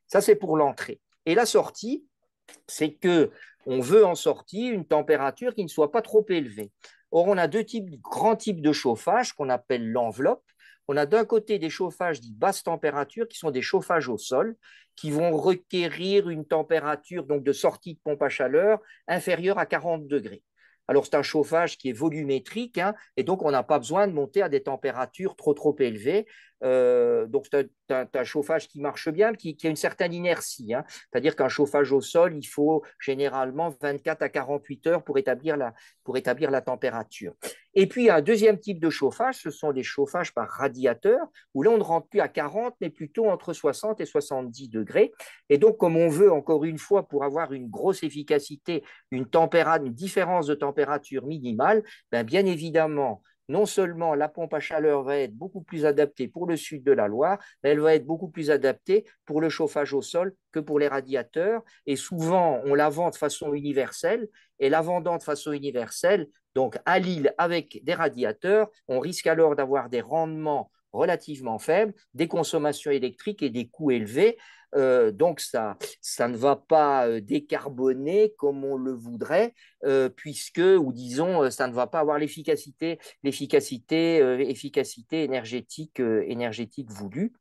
Ça, 0.06 0.20
c'est 0.20 0.36
pour 0.36 0.56
l'entrée. 0.56 1.00
Et 1.26 1.34
la 1.34 1.46
sortie, 1.46 2.06
c'est 2.66 2.92
que 2.92 3.30
on 3.66 3.80
veut 3.80 4.04
en 4.04 4.14
sortie 4.14 4.66
une 4.66 4.86
température 4.86 5.54
qui 5.54 5.62
ne 5.62 5.68
soit 5.68 5.92
pas 5.92 6.02
trop 6.02 6.24
élevée. 6.28 6.70
Or, 7.10 7.26
on 7.28 7.38
a 7.38 7.48
deux 7.48 7.64
types, 7.64 7.90
grands 8.00 8.36
types 8.36 8.62
de 8.62 8.72
chauffage 8.72 9.32
qu'on 9.34 9.48
appelle 9.48 9.90
l'enveloppe. 9.90 10.44
On 10.92 10.96
a 10.98 11.06
d'un 11.06 11.24
côté 11.24 11.58
des 11.58 11.70
chauffages 11.70 12.20
dits 12.20 12.34
basse 12.34 12.64
température, 12.64 13.26
qui 13.26 13.38
sont 13.38 13.50
des 13.50 13.62
chauffages 13.62 14.10
au 14.10 14.18
sol, 14.18 14.56
qui 14.94 15.10
vont 15.10 15.34
requérir 15.34 16.28
une 16.28 16.44
température 16.44 17.24
donc 17.24 17.42
de 17.44 17.52
sortie 17.54 17.94
de 17.94 17.98
pompe 18.04 18.20
à 18.20 18.28
chaleur 18.28 18.78
inférieure 19.08 19.58
à 19.58 19.64
40 19.64 20.06
degrés. 20.06 20.42
Alors, 20.88 21.06
c'est 21.06 21.14
un 21.14 21.22
chauffage 21.22 21.78
qui 21.78 21.88
est 21.88 21.94
volumétrique, 21.94 22.76
hein, 22.76 22.94
et 23.16 23.24
donc 23.24 23.42
on 23.42 23.50
n'a 23.50 23.62
pas 23.62 23.78
besoin 23.78 24.06
de 24.06 24.12
monter 24.12 24.42
à 24.42 24.50
des 24.50 24.62
températures 24.62 25.34
trop, 25.34 25.54
trop 25.54 25.74
élevées. 25.78 26.26
Euh, 26.62 27.26
donc, 27.26 27.46
c'est 27.50 27.68
un, 27.90 28.24
chauffage 28.24 28.68
qui 28.68 28.80
marche 28.80 29.08
bien, 29.08 29.34
qui, 29.34 29.56
a 29.64 29.68
une 29.68 29.76
certaine 29.76 30.12
inertie. 30.12 30.74
Hein. 30.74 30.84
C'est-à-dire 30.88 31.36
qu'un 31.36 31.48
chauffage 31.48 31.92
au 31.92 32.00
sol, 32.00 32.34
il 32.36 32.46
faut 32.46 32.82
généralement 33.00 33.74
24 33.80 34.22
à 34.22 34.28
48 34.28 34.86
heures 34.86 35.04
pour 35.04 35.18
établir 35.18 35.56
la, 35.56 35.74
pour 36.04 36.16
établir 36.16 36.50
la 36.50 36.60
température. 36.60 37.34
Et 37.74 37.86
puis, 37.86 38.10
un 38.10 38.20
deuxième 38.20 38.58
type 38.58 38.80
de 38.80 38.90
chauffage, 38.90 39.36
ce 39.36 39.50
sont 39.50 39.72
des 39.72 39.82
chauffages 39.82 40.32
par 40.32 40.48
radiateur, 40.48 41.20
où 41.54 41.62
là, 41.62 41.70
on 41.70 41.78
ne 41.78 41.82
rentre 41.82 42.08
plus 42.08 42.20
à 42.20 42.28
40, 42.28 42.74
mais 42.80 42.90
plutôt 42.90 43.26
entre 43.26 43.52
60 43.52 44.00
et 44.00 44.06
70 44.06 44.68
degrés. 44.68 45.12
Et 45.48 45.58
donc, 45.58 45.78
comme 45.78 45.96
on 45.96 46.08
veut, 46.08 46.32
encore 46.32 46.64
une 46.64 46.78
fois, 46.78 47.08
pour 47.08 47.24
avoir 47.24 47.52
une 47.52 47.68
grosse 47.68 48.02
efficacité, 48.02 48.84
une, 49.10 49.26
une 49.32 49.92
différence 49.92 50.46
de 50.46 50.54
température 50.54 51.26
minimale, 51.26 51.82
ben, 52.10 52.24
bien 52.24 52.44
évidemment, 52.46 53.22
non 53.48 53.66
seulement 53.66 54.14
la 54.14 54.28
pompe 54.28 54.54
à 54.54 54.60
chaleur 54.60 55.02
va 55.02 55.18
être 55.18 55.34
beaucoup 55.34 55.62
plus 55.62 55.84
adaptée 55.84 56.28
pour 56.28 56.46
le 56.46 56.56
sud 56.56 56.82
de 56.84 56.92
la 56.92 57.08
Loire, 57.08 57.38
mais 57.62 57.70
elle 57.70 57.80
va 57.80 57.94
être 57.94 58.06
beaucoup 58.06 58.28
plus 58.28 58.50
adaptée 58.50 59.04
pour 59.24 59.40
le 59.40 59.48
chauffage 59.48 59.92
au 59.92 60.02
sol 60.02 60.34
que 60.52 60.60
pour 60.60 60.78
les 60.78 60.88
radiateurs. 60.88 61.62
Et 61.86 61.96
souvent, 61.96 62.60
on 62.64 62.74
la 62.74 62.88
vend 62.88 63.10
de 63.10 63.16
façon 63.16 63.52
universelle. 63.52 64.28
Et 64.58 64.68
la 64.68 64.80
vendant 64.80 65.18
de 65.18 65.22
façon 65.22 65.52
universelle, 65.52 66.28
donc 66.54 66.78
à 66.84 66.98
Lille 66.98 67.34
avec 67.36 67.80
des 67.82 67.94
radiateurs, 67.94 68.70
on 68.86 69.00
risque 69.00 69.26
alors 69.26 69.56
d'avoir 69.56 69.88
des 69.88 70.00
rendements 70.00 70.70
relativement 70.92 71.58
faible, 71.58 71.94
des 72.14 72.28
consommations 72.28 72.90
électriques 72.90 73.42
et 73.42 73.50
des 73.50 73.66
coûts 73.66 73.90
élevés. 73.90 74.38
Euh, 74.74 75.10
donc 75.10 75.40
ça, 75.40 75.76
ça 76.00 76.28
ne 76.28 76.36
va 76.36 76.56
pas 76.56 77.06
euh, 77.06 77.20
décarboner 77.20 78.32
comme 78.38 78.64
on 78.64 78.76
le 78.76 78.92
voudrait, 78.92 79.54
euh, 79.84 80.08
puisque, 80.08 80.58
ou 80.60 80.92
disons, 80.92 81.50
ça 81.50 81.68
ne 81.68 81.72
va 81.72 81.86
pas 81.86 82.00
avoir 82.00 82.18
l'efficacité, 82.18 82.98
l'efficacité, 83.22 84.18
efficacité 84.48 85.24
énergétique, 85.24 86.00
énergétique 86.00 86.90
voulue. 86.90 87.32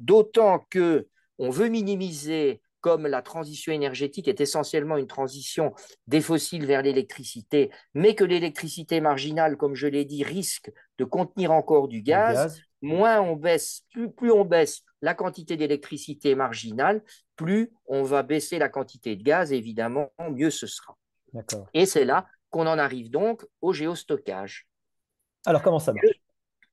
D'autant 0.00 0.64
que 0.70 1.06
on 1.38 1.50
veut 1.50 1.68
minimiser 1.68 2.60
comme 2.80 3.06
la 3.06 3.22
transition 3.22 3.72
énergétique 3.72 4.28
est 4.28 4.40
essentiellement 4.40 4.96
une 4.96 5.06
transition 5.06 5.74
des 6.06 6.20
fossiles 6.20 6.64
vers 6.64 6.82
l'électricité, 6.82 7.70
mais 7.94 8.14
que 8.14 8.24
l'électricité 8.24 9.00
marginale, 9.00 9.56
comme 9.56 9.74
je 9.74 9.86
l'ai 9.86 10.04
dit, 10.04 10.22
risque 10.22 10.70
de 10.98 11.04
contenir 11.04 11.52
encore 11.52 11.88
du 11.88 12.02
gaz, 12.02 12.60
moins 12.80 13.20
on 13.20 13.36
baisse, 13.36 13.82
plus, 14.16 14.30
on 14.30 14.44
baisse 14.44 14.82
la 15.02 15.14
quantité 15.14 15.56
d'électricité 15.56 16.34
marginale, 16.34 17.02
plus 17.36 17.72
on 17.86 18.02
va 18.02 18.22
baisser 18.22 18.58
la 18.58 18.68
quantité 18.68 19.16
de 19.16 19.22
gaz, 19.22 19.52
évidemment, 19.52 20.12
mieux 20.30 20.50
ce 20.50 20.66
sera. 20.66 20.96
Et 21.74 21.86
c'est 21.86 22.04
là 22.04 22.26
qu'on 22.50 22.66
en 22.66 22.78
arrive 22.78 23.10
donc 23.10 23.46
au 23.60 23.72
géostockage. 23.72 24.66
Alors 25.46 25.62
comment 25.62 25.78
ça 25.78 25.92
marche? 25.92 26.20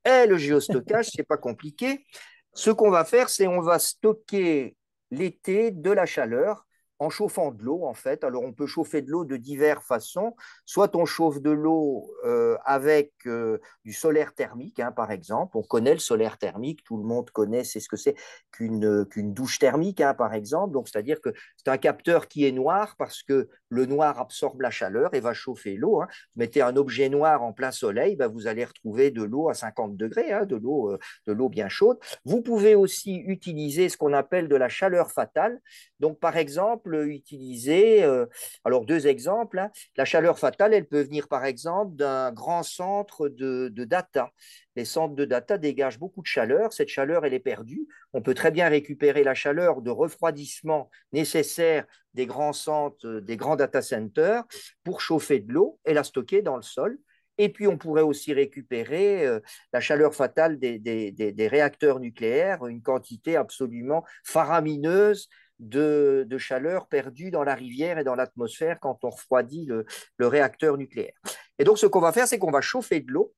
Et 0.06 0.28
le 0.28 0.38
géostockage, 0.38 1.10
c'est 1.14 1.24
pas 1.24 1.38
compliqué. 1.38 2.06
Ce 2.54 2.72
qu'on 2.72 2.90
va 2.90 3.04
faire, 3.04 3.30
c'est 3.30 3.48
on 3.48 3.62
va 3.62 3.80
stocker 3.80 4.78
l'été 5.12 5.72
de 5.72 5.92
la 5.92 6.06
chaleur 6.06 6.66
en 7.00 7.10
chauffant 7.10 7.52
de 7.52 7.64
l'eau, 7.64 7.86
en 7.86 7.94
fait. 7.94 8.24
Alors, 8.24 8.44
on 8.44 8.54
peut 8.54 8.68
chauffer 8.68 9.02
de 9.02 9.12
l'eau 9.12 9.26
de 9.26 9.38
diverses 9.38 9.86
façons. 9.86 10.36
Soit 10.66 10.96
on 10.96 11.06
chauffe 11.06 11.42
de 11.42 11.52
l'eau 11.52 12.12
euh, 12.24 12.58
avec 12.66 13.12
euh, 13.26 13.60
du 13.84 13.94
solaire 13.94 14.34
thermique, 14.34 14.80
hein, 14.80 14.92
par 14.92 15.12
exemple. 15.12 15.58
On 15.58 15.64
connaît 15.64 15.94
le 15.94 16.00
solaire 16.00 16.38
thermique, 16.38 16.84
tout 16.84 16.98
le 16.98 17.04
monde 17.04 17.30
connaît, 17.32 17.64
c'est 17.64 17.80
ce 17.80 17.90
que 17.90 17.98
c'est 17.98 18.16
qu'une 18.52 19.06
qu'une 19.06 19.34
douche 19.34 19.60
thermique, 19.60 20.02
hein, 20.02 20.14
par 20.14 20.34
exemple. 20.34 20.74
Donc, 20.74 20.88
c'est-à-dire 20.88 21.20
que 21.22 21.34
c'est 21.58 21.70
un 21.70 21.78
capteur 21.78 22.28
qui 22.28 22.46
est 22.46 22.52
noir 22.52 22.96
parce 22.98 23.24
que 23.24 23.50
le 23.70 23.86
noir 23.86 24.20
absorbe 24.20 24.62
la 24.62 24.72
chaleur 24.72 25.14
et 25.14 25.20
va 25.20 25.34
chauffer 25.34 25.76
l'eau. 25.76 26.02
Hein. 26.02 26.08
Mettez 26.36 26.62
un 26.62 26.76
objet 26.78 27.10
noir 27.10 27.44
en 27.44 27.52
plein 27.52 27.72
soleil, 27.72 28.16
ben, 28.16 28.28
vous 28.28 28.48
allez 28.48 28.64
retrouver 28.64 29.12
de 29.12 29.24
l'eau 29.24 29.50
à 29.50 29.54
50 29.54 29.98
degrés, 29.98 30.34
euh, 30.34 30.46
de 30.46 31.34
l'eau 31.34 31.50
bien 31.50 31.68
chaude. 31.68 31.98
Vous 32.24 32.42
pouvez 32.42 32.76
aussi 32.76 33.16
utiliser 33.16 33.90
ce 33.90 33.98
qu'on 33.98 34.14
appelle 34.14 34.48
de 34.48 34.56
la 34.56 34.70
chaleur 34.70 35.12
fatale. 35.12 35.60
Donc, 36.00 36.20
par 36.20 36.38
exemple, 36.38 36.85
utiliser, 36.94 38.04
euh, 38.04 38.26
alors 38.64 38.86
deux 38.86 39.08
exemples, 39.08 39.60
hein. 39.60 39.72
la 39.98 40.06
chaleur 40.06 40.40
fatale, 40.40 40.74
elle 40.74 40.88
peut 40.88 41.02
venir 41.02 41.28
par 41.28 41.46
exemple 41.46 41.96
d'un 41.96 42.32
grand 42.32 42.64
centre 42.64 43.28
de, 43.28 43.70
data. 43.86 44.32
Les 44.76 44.86
centres 44.86 45.16
de 45.16 45.26
data 45.26 45.58
dégagent 45.58 46.00
beaucoup 46.00 46.22
de 46.22 46.28
chaleur, 46.28 46.74
cette 46.74 46.90
chaleur, 46.90 47.26
elle 47.26 47.34
est 47.34 47.40
perdue. 47.40 47.88
On 48.14 48.22
peut 48.22 48.34
très 48.34 48.52
bien 48.52 48.70
récupérer 48.70 49.24
la 49.24 49.34
chaleur 49.34 49.82
de 49.82 49.92
refroidissement 49.92 50.90
nécessaire 51.14 51.86
des 52.14 52.26
grands 52.26 52.54
centres, 52.54 53.08
euh, 53.08 53.22
des 53.22 53.38
grands 53.38 53.56
data 53.56 53.82
centers 53.82 54.44
pour 54.84 55.02
chauffer 55.02 55.40
de 55.40 55.52
l'eau 55.52 55.80
et 55.86 55.94
la 55.94 56.04
stocker 56.04 56.42
dans 56.42 56.56
le 56.56 56.64
sol. 56.64 56.98
Et 57.38 57.50
puis, 57.50 57.68
on 57.68 57.78
pourrait 57.78 58.02
aussi 58.02 58.34
récupérer 58.34 59.26
euh, 59.26 59.40
la 59.74 59.82
chaleur 59.82 60.16
fatale 60.16 60.58
des, 60.58 60.80
des, 60.80 61.48
réacteurs 61.48 62.00
nucléaires, 62.00 62.66
une 62.66 62.82
quantité 62.82 63.36
absolument 63.36 64.06
faramineuse 64.24 65.28
de, 65.60 66.28
chaleur 66.38 66.88
perdue 66.88 67.32
dans 67.32 67.44
la 67.44 67.56
rivière 67.56 67.98
et 67.98 68.04
dans 68.04 68.16
l'atmosphère 68.16 68.80
quand 68.80 69.00
on 69.04 69.10
refroidit 69.10 69.66
le, 69.66 69.86
réacteur 70.20 70.78
nucléaire. 70.78 71.14
Et 71.60 71.64
donc, 71.64 71.78
ce 71.78 71.86
qu'on 71.86 72.02
va 72.02 72.12
faire, 72.12 72.28
c'est 72.28 72.40
qu'on 72.40 72.52
va 72.52 72.62
chauffer 72.62 73.00
de 73.00 73.12
l'eau, 73.12 73.34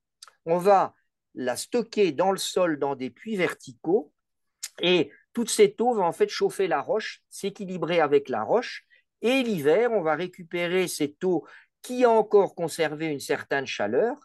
on 0.46 0.58
va 0.58 0.94
la 1.36 1.56
stocker 1.56 2.12
dans 2.12 2.32
le 2.32 2.38
sol 2.38 2.80
dans 2.80 2.96
des 2.96 3.10
puits 3.10 3.36
verticaux, 3.36 4.12
et 4.82 5.12
toute 5.34 5.50
cette 5.50 5.80
eau 5.82 5.94
va 5.94 6.04
en 6.04 6.12
fait 6.12 6.30
chauffer 6.30 6.68
la 6.68 6.82
roche, 6.82 7.22
s'équilibrer 7.30 8.00
avec 8.00 8.30
la 8.30 8.44
roche, 8.44 8.86
et 9.22 9.44
l'hiver, 9.44 9.92
on 9.92 10.02
va 10.02 10.16
récupérer 10.16 10.88
cette 10.88 11.24
eau 11.24 11.46
qui 11.82 12.04
a 12.04 12.10
encore 12.10 12.56
conservé 12.56 13.08
une 13.08 13.20
certaine 13.20 13.66
chaleur 13.66 14.18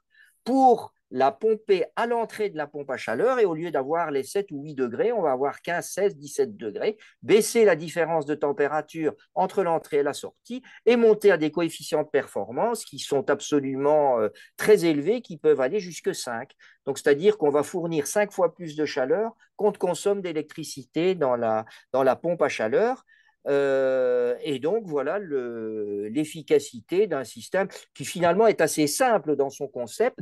pour 0.45 0.93
la 1.13 1.31
pomper 1.31 1.85
à 1.95 2.07
l'entrée 2.07 2.49
de 2.49 2.57
la 2.57 2.67
pompe 2.67 2.91
à 2.91 2.97
chaleur 2.97 3.39
et 3.39 3.45
au 3.45 3.55
lieu 3.55 3.71
d'avoir 3.71 4.11
les 4.11 4.23
7 4.23 4.51
ou 4.51 4.63
8 4.63 4.75
degrés, 4.75 5.13
on 5.13 5.21
va 5.21 5.33
avoir 5.33 5.61
15, 5.61 5.87
16, 5.87 6.17
17 6.17 6.57
degrés, 6.57 6.97
baisser 7.23 7.67
la 7.67 7.77
différence 7.77 8.25
de 8.25 8.35
température 8.35 9.13
entre 9.35 9.63
l'entrée 9.63 9.99
et 9.99 10.03
la 10.03 10.15
sortie 10.15 10.63
et 10.87 10.97
monter 10.97 11.31
à 11.31 11.37
des 11.37 11.51
coefficients 11.51 12.03
de 12.03 12.09
performance 12.09 12.87
qui 12.87 12.99
sont 12.99 13.29
absolument 13.29 14.21
euh, 14.21 14.31
très 14.57 14.87
élevés, 14.87 15.21
qui 15.21 15.37
peuvent 15.37 15.61
aller 15.61 15.81
jusque 15.81 16.15
5. 16.15 16.51
Donc, 16.87 16.99
c'est-à-dire 16.99 17.37
qu'on 17.37 17.51
va 17.51 17.63
fournir 17.63 18.07
5 18.07 18.33
fois 18.33 18.55
plus 18.55 18.75
de 18.75 18.87
chaleur 18.87 19.33
qu'on 19.57 19.73
consomme 19.73 20.23
d'électricité 20.23 21.15
dans 21.15 21.37
la, 21.37 21.67
dans 21.93 22.03
la 22.03 22.17
pompe 22.17 22.41
à 22.41 22.49
chaleur. 22.49 23.05
Euh, 23.49 24.37
et 24.43 24.59
donc, 24.59 24.85
voilà 24.87 25.19
l'efficacité 25.19 27.07
d'un 27.07 27.25
système 27.25 27.69
qui 27.95 28.05
finalement 28.05 28.47
est 28.47 28.61
assez 28.61 28.87
simple 28.87 29.37
dans 29.37 29.51
son 29.51 29.69
concept. 29.69 30.19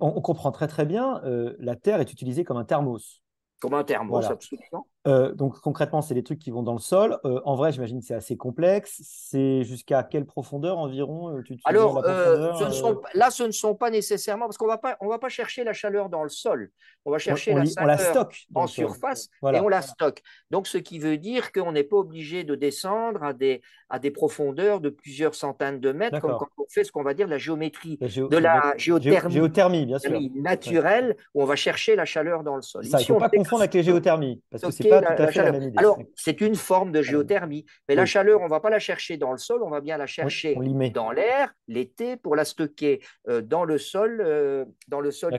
On, 0.00 0.12
on 0.16 0.20
comprend 0.20 0.52
très 0.52 0.68
très 0.68 0.84
bien, 0.84 1.22
euh, 1.24 1.54
la 1.58 1.76
Terre 1.76 2.00
est 2.00 2.12
utilisée 2.12 2.44
comme 2.44 2.56
un 2.56 2.64
thermos. 2.64 3.22
Comme 3.60 3.74
un 3.74 3.84
thermos, 3.84 4.24
absolument. 4.26 4.86
Euh, 5.08 5.32
donc 5.34 5.60
concrètement, 5.60 6.02
c'est 6.02 6.14
des 6.14 6.22
trucs 6.22 6.38
qui 6.38 6.50
vont 6.50 6.62
dans 6.62 6.74
le 6.74 6.78
sol. 6.78 7.18
Euh, 7.24 7.40
en 7.44 7.54
vrai, 7.54 7.72
j'imagine 7.72 8.00
que 8.00 8.06
c'est 8.06 8.14
assez 8.14 8.36
complexe. 8.36 9.00
C'est 9.02 9.64
jusqu'à 9.64 10.02
quelle 10.02 10.26
profondeur 10.26 10.78
environ 10.78 11.30
euh, 11.30 11.42
Alors 11.64 12.02
là, 12.02 13.30
ce 13.30 13.44
ne 13.44 13.50
sont 13.50 13.74
pas 13.74 13.90
nécessairement 13.90 14.46
parce 14.46 14.58
qu'on 14.58 14.66
va 14.66 14.78
pas, 14.78 14.96
on 15.00 15.08
va 15.08 15.18
pas 15.18 15.28
chercher 15.30 15.64
la 15.64 15.72
chaleur 15.72 16.08
dans 16.08 16.22
le 16.22 16.28
sol. 16.28 16.70
On 17.04 17.10
va 17.10 17.18
chercher 17.18 17.54
la 17.54 17.64
chaleur 17.64 18.28
en 18.54 18.66
surface 18.66 19.30
et 19.42 19.60
on 19.60 19.68
la 19.68 19.82
stocke. 19.82 20.22
Donc, 20.50 20.66
ce 20.66 20.78
qui 20.78 20.98
veut 20.98 21.16
dire 21.16 21.52
qu'on 21.52 21.72
n'est 21.72 21.84
pas 21.84 21.96
obligé 21.96 22.44
de 22.44 22.54
descendre 22.54 23.22
à 23.22 23.32
des, 23.32 23.62
à 23.88 23.98
des 23.98 24.10
profondeurs 24.10 24.80
de 24.80 24.90
plusieurs 24.90 25.34
centaines 25.34 25.80
de 25.80 25.92
mètres, 25.92 26.20
comme 26.20 26.36
quand 26.38 26.48
on 26.58 26.66
fait 26.68 26.84
ce 26.84 26.92
qu'on 26.92 27.02
va 27.02 27.14
dire 27.14 27.26
la 27.26 27.38
géométrie 27.38 27.98
de 27.98 28.36
la 28.36 28.74
géothermie, 28.76 29.34
géothermie 29.34 29.86
bien 29.86 29.98
sûr. 29.98 30.20
naturelle, 30.34 31.16
où 31.34 31.42
on 31.42 31.46
va 31.46 31.56
chercher 31.56 31.96
la 31.96 32.04
chaleur 32.04 32.42
dans 32.42 32.56
le 32.56 32.62
sol. 32.62 32.84
Ça, 32.84 32.98
il 32.98 33.02
ne 33.02 33.06
faut 33.06 33.18
pas 33.18 33.30
confondre 33.30 33.62
avec 33.62 33.74
les 33.74 33.82
géothermies, 33.82 34.42
parce 34.50 34.62
que 34.62 34.70
c'est 34.70 34.88
pas 34.88 34.97
tout 35.02 35.22
à 35.22 35.26
fait 35.28 35.42
la 35.42 35.52
même 35.52 35.62
idée. 35.62 35.78
Alors, 35.78 35.98
c'est 36.14 36.40
une 36.40 36.54
forme 36.54 36.92
de 36.92 37.02
géothermie, 37.02 37.64
mais 37.88 37.94
la 37.94 38.06
chaleur, 38.06 38.40
on 38.40 38.44
ne 38.44 38.50
va 38.50 38.60
pas 38.60 38.70
la 38.70 38.78
chercher 38.78 39.16
dans 39.16 39.32
le 39.32 39.38
sol, 39.38 39.62
on 39.62 39.70
va 39.70 39.80
bien 39.80 39.96
la 39.96 40.06
chercher 40.06 40.56
dans 40.94 41.10
l'air 41.10 41.52
l'été 41.66 42.16
pour 42.16 42.36
la 42.36 42.44
stocker 42.44 43.00
euh, 43.28 43.42
dans 43.42 43.64
le 43.64 43.78
sol, 43.78 44.20
euh, 44.24 44.64
dans 44.88 45.00
le 45.00 45.10
sol 45.10 45.38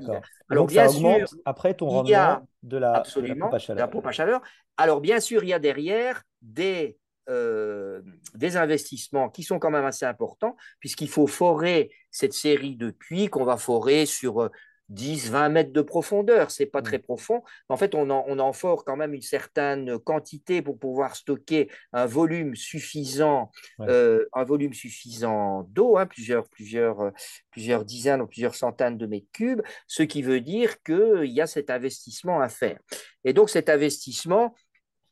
Alors, 0.50 0.68
bien 0.68 0.88
sûr, 0.88 1.28
après 1.46 1.74
ton 1.74 1.88
rendement 1.90 2.48
de 2.64 2.78
la, 2.78 2.94
absolument, 2.94 3.50
de 3.50 3.74
la 3.74 3.88
pompe 3.88 4.08
à 4.08 4.12
chaleur. 4.12 4.42
Alors, 4.78 5.02
bien 5.02 5.20
sûr, 5.20 5.44
il 5.44 5.50
y 5.50 5.54
a 5.54 5.60
derrière 5.60 6.24
des 6.42 6.98
euh, 7.30 8.02
des 8.34 8.58
investissements 8.58 9.30
qui 9.30 9.44
sont 9.44 9.60
quand 9.60 9.70
même 9.70 9.86
assez 9.86 10.06
importants, 10.06 10.56
puisqu'il 10.80 11.10
faut 11.10 11.28
forer 11.28 11.92
cette 12.10 12.34
série 12.34 12.76
de 12.76 12.90
puits 12.90 13.28
qu'on 13.28 13.44
va 13.44 13.58
forer 13.58 14.08
sur 14.08 14.50
10, 14.90 15.28
euh, 15.28 15.32
20 15.32 15.50
mètres 15.50 15.74
de 15.74 15.82
profondeur. 15.82 16.52
C'est 16.52 16.66
pas 16.66 16.82
très 16.82 17.00
profond. 17.00 17.44
En 17.70 17.78
fait, 17.78 17.96
on 17.96 18.10
en, 18.10 18.26
on 18.28 18.40
en 18.40 18.52
quand 18.86 18.96
même 18.96 19.14
une 19.14 19.22
certaine 19.22 19.98
quantité 20.00 20.62
pour 20.62 20.78
pouvoir 20.78 21.16
stocker 21.16 21.70
un 21.94 22.06
volume 22.06 22.56
suffisant, 22.56 23.52
euh, 23.82 24.26
un 24.34 24.44
volume 24.44 24.74
suffisant 24.74 25.64
d'eau, 25.70 25.98
hein, 25.98 26.06
plusieurs, 26.06 26.48
plusieurs, 26.50 27.12
plusieurs 27.52 27.86
dizaines 27.86 28.22
ou 28.22 28.28
plusieurs 28.28 28.56
centaines 28.56 28.98
de 28.98 29.06
mètres 29.06 29.32
cubes, 29.32 29.62
ce 29.88 30.04
qui 30.04 30.22
veut 30.22 30.42
dire 30.42 30.82
qu'il 30.84 31.32
y 31.32 31.42
a 31.42 31.48
cet 31.48 31.70
investissement 31.70 32.42
à 32.42 32.50
faire. 32.50 32.80
Et 33.24 33.34
donc, 33.34 33.50
cet 33.50 33.70
investissement 33.70 34.54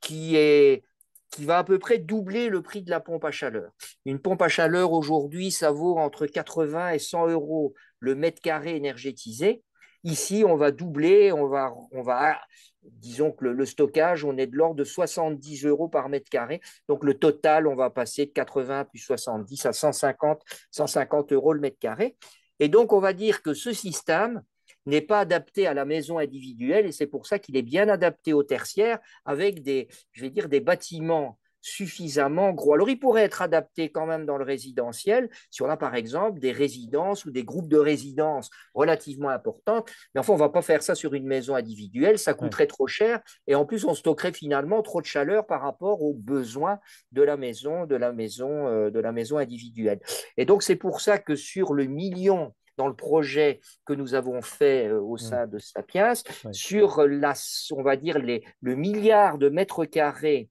qui 0.02 0.36
est 0.36 0.84
qui 1.32 1.46
va 1.46 1.60
à 1.60 1.63
peu 1.63 1.78
près 1.78 1.98
doubler 1.98 2.50
le 2.50 2.62
prix 2.62 2.82
de 2.82 2.90
la 2.90 3.00
pompe 3.00 3.26
à 3.26 3.32
chaleur. 3.32 3.72
Une 4.06 4.20
pompe 4.20 4.42
à 4.42 4.48
chaleur 4.48 4.94
aujourd'hui, 4.94 5.52
ça 5.52 5.72
vaut 5.72 5.98
entre 5.98 6.26
80 6.26 6.92
et 6.92 7.00
100 7.00 7.28
euros 7.28 7.74
le 8.00 8.16
mètre 8.16 8.42
carré 8.42 8.76
énergétisé. 8.76 9.63
Ici, 10.08 10.46
on 10.48 10.56
va 10.56 10.72
doubler, 10.72 11.34
on 11.34 11.48
va, 11.48 11.74
on 11.91 12.02
va 12.02 12.39
disons 12.82 13.34
que 13.34 13.43
le, 13.43 13.65
stockage, 13.65 14.24
on 14.24 14.38
est 14.38 14.48
de 14.48 14.56
l'ordre 14.56 14.78
de 14.78 14.86
70 14.86 15.65
euros 15.65 15.89
par 15.89 16.08
mètre 16.08 16.30
carré. 16.30 16.62
Donc 16.88 17.04
le 17.04 17.15
total, 17.15 17.67
on 17.67 17.76
va 17.76 17.89
passer 17.89 18.26
de 18.26 18.32
80 18.32 18.86
plus 18.86 19.00
70 19.00 19.65
à 19.65 19.74
150, 19.74 20.41
150 20.72 21.34
euros 21.34 21.52
le 21.52 21.60
mètre 21.60 21.78
carré. 21.78 22.15
Et 22.60 22.70
donc, 22.70 22.93
on 22.93 23.02
va 23.02 23.12
dire 23.12 23.41
que 23.41 23.54
ce 23.54 23.74
système, 23.74 24.41
n'est 24.86 25.02
pas 25.02 25.20
adapté 25.20 25.67
à 25.67 25.74
la 25.74 25.84
maison 25.84 26.17
individuelle 26.17 26.86
et 26.86 26.93
c'est 26.93 27.08
pour 27.08 27.28
ça 27.28 27.39
qu'il 27.39 27.58
est 27.58 27.62
bien 27.62 27.89
adapté 27.89 28.32
au 28.32 28.43
tertiaire 28.43 29.00
avec 29.26 29.62
des, 29.62 29.89
je 30.13 30.22
vais 30.22 30.30
dire, 30.30 30.48
des 30.48 30.62
bâtiments 30.62 31.38
suffisamment 31.68 32.52
gros. 32.54 32.74
Alors, 32.74 32.90
il 32.90 33.00
pourrait 33.00 33.24
être 33.24 33.42
adapté 33.42 33.90
quand 33.90 34.06
même 34.06 34.26
dans 34.26 34.38
le 34.38 34.44
résidentiel, 34.44 35.30
si 35.52 35.62
on 35.62 35.70
a 35.70 35.78
par 35.78 35.96
exemple 35.96 36.40
des 36.40 36.52
résidences 36.52 37.26
ou 37.26 37.32
des 37.32 37.44
groupes 37.44 37.68
de 37.68 37.78
résidences 37.78 38.50
relativement 38.74 39.30
importants. 39.30 39.84
Mais 40.14 40.20
enfin, 40.20 40.34
on 40.34 40.38
ne 40.38 40.42
va 40.42 40.50
pas 40.50 40.62
faire 40.62 40.82
ça 40.82 40.96
sur 40.96 41.14
une 41.14 41.26
maison 41.26 41.56
individuelle, 41.56 42.18
ça 42.18 42.34
coûterait 42.34 42.68
trop 42.68 42.88
cher. 42.88 43.22
Et 43.48 43.56
en 43.56 43.66
plus, 43.66 43.86
on 43.86 43.94
stockerait 43.94 44.34
finalement 44.34 44.82
trop 44.82 45.02
de 45.02 45.06
chaleur 45.06 45.46
par 45.46 45.62
rapport 45.62 46.02
aux 46.02 46.14
besoins 46.14 46.80
de 47.12 47.22
la 47.22 47.38
maison, 47.38 47.86
de 47.86 47.96
la 47.96 48.14
maison, 48.14 48.68
euh, 48.68 48.90
de 48.90 49.00
la 49.00 49.12
maison 49.12 49.38
individuelle. 49.38 50.00
Et 50.38 50.46
donc, 50.46 50.64
c'est 50.64 50.76
pour 50.76 51.02
ça 51.02 51.18
que 51.18 51.36
sur 51.36 51.74
le 51.74 51.86
million 51.86 52.54
dans 52.78 52.88
le 52.88 52.96
projet 52.96 53.60
que 53.86 53.94
nous 53.94 54.14
avons 54.14 54.42
fait 54.42 54.92
au 54.92 55.16
Mm. 55.16 55.18
sein 55.18 55.48
de 55.48 55.58
Sapiens, 55.58 56.14
sur 56.52 57.08
la, 57.08 57.34
on 57.72 57.82
va 57.82 57.96
dire 57.96 58.20
les, 58.20 58.44
le 58.62 58.76
milliard 58.76 59.38
de 59.38 59.50
mètres 59.50 59.86
carrés 59.86 60.50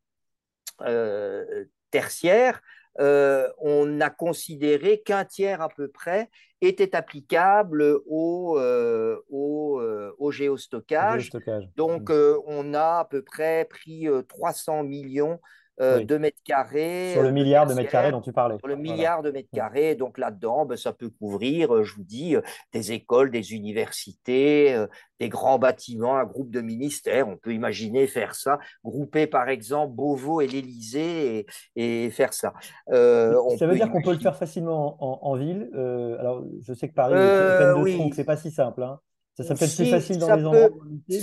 euh, 0.82 1.64
tertiaires, 1.90 2.60
euh, 2.98 3.48
on 3.58 4.00
a 4.00 4.10
considéré 4.10 5.02
qu'un 5.02 5.24
tiers 5.24 5.60
à 5.60 5.68
peu 5.68 5.88
près 5.88 6.28
était 6.62 6.96
applicable 6.96 8.00
au, 8.06 8.58
euh, 8.58 9.18
au, 9.28 9.80
euh, 9.80 10.14
au 10.18 10.30
géostockage. 10.30 11.22
Géostockage. 11.30 11.68
Donc, 11.76 12.08
Mm. 12.08 12.12
euh, 12.12 12.38
on 12.46 12.72
a 12.74 13.00
à 13.00 13.04
peu 13.04 13.22
près 13.22 13.66
pris 13.68 14.08
euh, 14.08 14.22
300 14.22 14.82
millions 14.84 15.38
euh, 15.80 15.98
Oui. 15.98 16.06
de 16.06 16.16
mètres 16.16 16.40
carrés. 16.44 17.10
Sur 17.12 17.22
le 17.22 17.30
milliard 17.32 17.66
de 17.66 17.74
mètres 17.74 17.90
carrés 17.90 18.10
dont 18.10 18.20
tu 18.20 18.32
parlais. 18.32 18.56
sur 18.58 18.66
le 18.68 18.74
Voilà. 18.74 18.90
milliard 18.92 19.22
de 19.22 19.30
mètres 19.30 19.48
carrés. 19.52 19.94
Donc 19.94 20.18
là-dedans, 20.18 20.64
ben, 20.66 20.76
ça 20.76 20.92
peut 20.92 21.10
couvrir, 21.10 21.74
euh, 21.74 21.82
je 21.84 21.94
vous 21.94 22.04
dis, 22.04 22.36
euh, 22.36 22.40
des 22.72 22.92
écoles, 22.92 23.30
des 23.30 23.52
universités, 23.52 24.84
des 25.20 25.28
grands 25.28 25.58
bâtiments, 25.58 26.16
un 26.16 26.24
groupe 26.24 26.50
de 26.50 26.60
ministères. 26.60 27.28
On 27.28 27.36
peut 27.36 27.52
imaginer 27.52 28.06
faire 28.06 28.34
ça, 28.34 28.58
grouper 28.84 29.26
par 29.26 29.48
exemple 29.48 29.94
Beauvau 29.94 30.40
et 30.40 30.46
l'Élysée 30.46 31.46
et, 31.76 32.04
et 32.06 32.10
faire 32.10 32.32
ça. 32.32 32.52
Euh, 32.92 33.40
on 33.44 33.56
Ça 33.56 33.66
veut 33.66 33.74
dire 33.74 33.90
qu'on 33.90 34.02
peut 34.02 34.12
le 34.12 34.18
faire 34.18 34.36
facilement 34.36 34.96
en, 35.02 35.26
en- 35.26 35.32
en 35.32 35.36
ville. 35.36 35.70
Euh, 35.74 36.18
alors, 36.18 36.44
je 36.62 36.72
sais 36.72 36.88
que 36.88 36.94
Paris 36.94 37.14
est 37.14 37.56
pleine 37.58 37.76
de 37.76 37.82
oui. 37.82 38.10
c'est 38.14 38.24
pas 38.24 38.36
si 38.36 38.50
simple. 38.50 38.82
hein. 38.82 38.98
Ça, 39.34 39.44
ça 39.44 39.54
peut 39.54 39.64
être 39.66 39.76
plus 39.76 39.84
Si, 39.84 39.90
facile 39.90 40.18
dans 40.18 40.26
ça 40.28 40.36
les 40.36 40.42
peut- 40.42 40.48
endroits 40.48 40.70
ça 41.10 41.20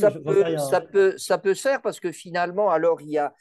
ça 0.70 0.78
hein. 0.78 0.82
peut, 0.92 1.18
ça 1.18 1.38
peut 1.39 1.54
se 1.56 1.62
faire 1.63 1.82
parce 1.82 2.00
que 2.00 2.12
finalement, 2.12 2.70
alors 2.70 3.02
il 3.02 3.10
y 3.10 3.18
a, 3.18 3.34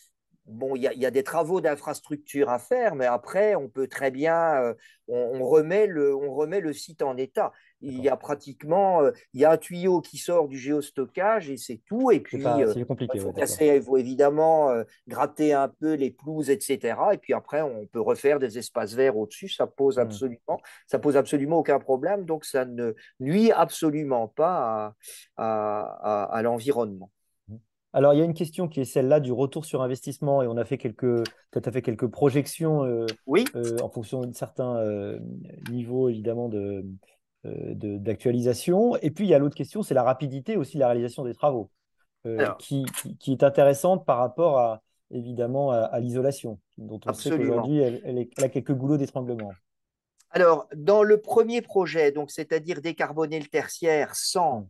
bon, 0.46 0.74
il 0.76 0.82
y 0.82 0.88
a, 0.88 0.92
il 0.92 1.00
y 1.00 1.06
a 1.06 1.10
des 1.10 1.22
travaux 1.22 1.60
d'infrastructure 1.60 2.48
à 2.50 2.58
faire, 2.58 2.94
mais 2.94 3.06
après, 3.06 3.54
on 3.54 3.68
peut 3.68 3.86
très 3.88 4.10
bien, 4.10 4.54
euh, 4.62 4.74
on, 5.08 5.40
on 5.40 5.46
remet 5.46 5.86
le, 5.86 6.14
on 6.14 6.34
remet 6.34 6.60
le 6.60 6.72
site 6.72 7.02
en 7.02 7.16
état. 7.16 7.52
Il 7.80 8.00
y 8.00 8.08
a 8.08 8.16
pratiquement, 8.16 9.02
euh, 9.02 9.10
il 9.32 9.40
y 9.40 9.44
a 9.44 9.50
un 9.52 9.56
tuyau 9.56 10.00
qui 10.00 10.18
sort 10.18 10.46
du 10.48 10.56
géostockage 10.58 11.50
et 11.50 11.56
c'est 11.56 11.80
tout. 11.86 12.10
Et 12.12 12.20
puis, 12.20 12.38
pas- 12.42 12.58
euh, 12.58 12.84
compliqué. 12.84 13.12
il 13.14 13.20
faut 13.20 13.26
ouais, 13.28 13.32
d'accord. 13.32 13.40
casser, 13.48 13.66
il 13.76 13.82
faut 13.82 13.96
évidemment 13.96 14.70
gratter 15.08 15.52
un 15.52 15.68
peu 15.68 15.94
les 15.94 16.10
pelouses, 16.12 16.50
etc. 16.50 16.96
Et 17.12 17.18
puis 17.18 17.32
après, 17.34 17.62
on 17.62 17.86
peut 17.86 18.00
refaire 18.00 18.38
des 18.38 18.58
espaces 18.58 18.94
verts 18.94 19.16
au-dessus. 19.16 19.48
Ça 19.48 19.66
pose 19.66 19.96
Mm. 19.98 20.00
absolument, 20.00 20.60
ça 20.86 20.98
pose 20.98 21.16
absolument 21.16 21.58
aucun 21.58 21.78
problème. 21.80 22.24
Donc, 22.24 22.44
ça 22.44 22.64
ne 22.64 22.94
nuit 23.20 23.50
absolument 23.52 24.28
pas 24.28 24.94
à, 25.36 25.44
à- 25.44 26.24
à- 26.24 26.36
à 26.36 26.42
l'environnement. 26.42 27.10
Alors, 27.92 28.14
il 28.14 28.18
y 28.18 28.22
a 28.22 28.24
une 28.24 28.34
question 28.34 28.68
qui 28.68 28.80
est 28.80 28.84
celle-là 28.84 29.20
du 29.20 29.32
retour 29.32 29.64
sur 29.64 29.82
investissement, 29.82 30.42
et 30.42 30.46
on 30.46 30.56
a 30.56 30.64
fait 30.64 30.78
quelques, 30.78 31.24
peut-être 31.50 31.70
fait 31.70 31.82
quelques 31.82 32.06
projections 32.06 32.84
euh, 32.84 33.06
Oui, 33.26 33.44
euh, 33.54 33.76
en 33.82 33.90
fonction 33.90 34.22
de 34.22 34.34
certains 34.34 34.76
euh, 34.76 35.18
niveaux, 35.70 36.08
évidemment, 36.08 36.48
de, 36.48 36.86
euh, 37.44 37.74
de- 37.74 37.98
d'actualisation. 37.98 38.96
Et 38.96 39.10
puis, 39.10 39.26
il 39.26 39.30
y 39.30 39.34
a 39.34 39.38
l'autre 39.38 39.56
question, 39.56 39.82
c'est 39.82 39.94
la 39.94 40.04
rapidité 40.04 40.56
aussi 40.56 40.76
de 40.76 40.80
la 40.80 40.88
réalisation 40.88 41.24
des 41.24 41.34
travaux, 41.34 41.70
qui, 42.58 42.84
qui- 43.02 43.16
qui 43.18 43.32
est 43.32 43.42
intéressante 43.42 44.06
par 44.06 44.18
rapport 44.18 44.58
à, 44.58 44.80
évidemment, 45.10 45.72
à, 45.72 45.78
à 45.78 46.00
l'isolation, 46.00 46.58
dont 46.78 47.00
on 47.04 47.12
sait 47.12 47.30
qu'aujourd'hui, 47.30 47.78
elle, 47.78 48.00
elle 48.36 48.44
a 48.44 48.48
quelques 48.48 48.72
goulots 48.72 48.96
d'étranglement. 48.96 49.50
Alors, 50.30 50.66
dans 50.74 51.02
le 51.02 51.20
premier 51.20 51.60
projet, 51.60 52.10
donc 52.10 52.30
c'est-à-dire 52.30 52.80
décarboner 52.80 53.38
le 53.38 53.46
tertiaire 53.46 54.14
sans, 54.14 54.66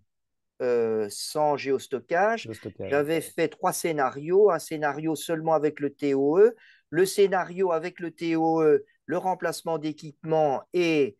euh, 0.62 1.06
sans 1.10 1.56
géostockage, 1.56 2.48
j'avais 2.78 3.20
fait 3.20 3.48
trois 3.48 3.72
scénarios. 3.72 4.50
Un 4.50 4.58
scénario 4.58 5.14
seulement 5.14 5.54
avec 5.54 5.80
le 5.80 5.90
TOE, 5.90 6.54
le 6.90 7.06
scénario 7.06 7.72
avec 7.72 8.00
le 8.00 8.10
TOE, 8.10 8.78
le 9.06 9.18
remplacement 9.18 9.78
d'équipements 9.78 10.62
et, 10.72 11.16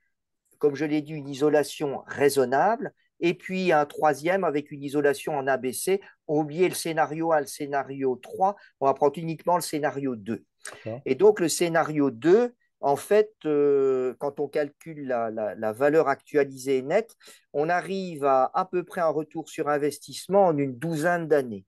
comme 0.59 0.76
je 0.76 0.85
l'ai 0.85 1.02
dit, 1.02 1.12
une 1.12 1.28
isolation 1.28 2.02
raisonnable. 2.07 2.92
Et 3.24 3.35
puis 3.35 3.70
un 3.70 3.87
troisième 3.87 4.42
avec 4.42 4.70
une 4.72 4.83
isolation 4.83 5.37
en 5.37 5.46
ABC. 5.46 6.00
On 6.26 6.44
le 6.44 6.70
scénario 6.70 7.33
1, 7.33 7.40
le 7.40 7.46
scénario 7.46 8.16
3. 8.16 8.57
On 8.81 8.87
va 8.87 8.94
prendre 8.94 9.16
uniquement 9.16 9.57
le 9.57 9.62
scénario 9.62 10.16
2. 10.16 10.44
D'accord. 10.64 11.00
Et 11.05 11.14
donc, 11.14 11.40
le 11.40 11.48
scénario 11.48 12.11
2, 12.11 12.55
en 12.82 12.96
fait, 12.96 13.32
euh, 13.46 14.14
quand 14.18 14.40
on 14.40 14.48
calcule 14.48 15.06
la, 15.06 15.30
la- 15.30 15.54
la 15.54 15.72
valeur 15.72 16.08
actualisée 16.08 16.82
nette, 16.82 17.16
on 17.52 17.68
arrive 17.68 18.24
à 18.24 18.50
à 18.54 18.64
peu 18.66 18.84
près 18.84 19.00
un 19.00 19.08
retour 19.08 19.48
sur 19.48 19.68
investissement 19.68 20.46
en 20.46 20.56
une 20.58 20.76
douzaine 20.78 21.28
d'années. 21.28 21.64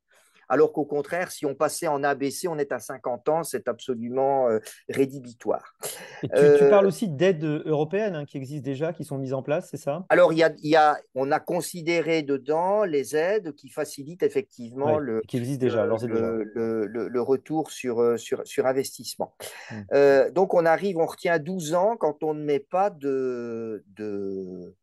Alors 0.48 0.72
qu'au 0.72 0.84
contraire, 0.84 1.30
si 1.30 1.46
on 1.46 1.54
passait 1.54 1.86
en 1.88 2.02
ABC, 2.04 2.48
on 2.48 2.58
est 2.58 2.72
à 2.72 2.78
50 2.78 3.28
ans, 3.28 3.42
c'est 3.44 3.68
absolument 3.68 4.48
euh, 4.48 4.58
rédhibitoire. 4.88 5.76
Et 6.22 6.28
tu, 6.28 6.34
tu 6.34 6.64
Euh, 6.64 6.70
parles 6.70 6.86
aussi 6.86 7.08
d'aides 7.08 7.44
européennes 7.44 8.14
hein, 8.14 8.24
qui 8.24 8.36
existent 8.36 8.64
déjà, 8.64 8.92
qui 8.92 9.04
sont 9.04 9.18
mises 9.18 9.34
en 9.34 9.42
place, 9.42 9.68
c'est 9.70 9.76
ça? 9.76 10.04
Alors, 10.08 10.32
il 10.32 10.38
y 10.38 10.42
a, 10.42 10.52
il 10.62 10.70
y 10.70 10.76
a- 10.76 10.98
on 11.14 11.30
a 11.32 11.40
considéré 11.40 12.22
dedans 12.22 12.84
les 12.84 13.16
aides 13.16 13.54
qui 13.54 13.68
facilitent 13.68 14.22
effectivement 14.22 14.96
Ouais, 14.96 15.00
le, 15.00 15.20
qui 15.28 15.36
existent 15.36 15.60
déjà, 15.60 15.82
le, 15.82 15.88
d'ores 15.88 16.04
et 16.04 16.08
déjà. 16.08 16.20
le- 16.20 16.44
le- 16.44 16.86
le- 16.86 17.08
le 17.08 17.22
retour 17.22 17.70
sur, 17.70 18.00
euh, 18.00 18.16
sur, 18.16 18.42
sur 18.46 18.66
investissement. 18.66 19.34
Mm. 19.70 19.80
Euh, 19.92 20.30
donc, 20.30 20.54
on 20.54 20.64
arrive, 20.66 20.98
on 20.98 21.06
retient 21.06 21.38
12 21.38 21.74
ans 21.74 21.96
quand 21.96 22.22
on 22.22 22.34
ne 22.34 22.44
met 22.44 22.60
pas 22.60 22.90
de, 22.90 23.84
de, 23.96 24.74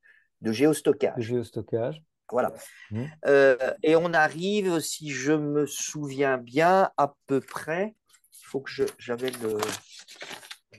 de 0.42 0.52
géostockage. 0.52 1.22
géostockage. 1.22 2.04
Voilà. 2.32 2.52
Mm. 2.92 3.06
Euh, 3.28 3.58
et 3.84 3.96
on 3.96 4.14
arrive, 4.14 4.80
si 4.80 5.10
je 5.12 5.34
me 5.34 5.66
souviens 5.66 6.38
bien, 6.38 6.90
à 6.98 7.14
peu 7.28 7.40
près, 7.42 7.96
il 8.34 8.46
faut 8.46 8.62
que 8.62 8.72
j'avais 8.98 9.32
le, 9.44 9.58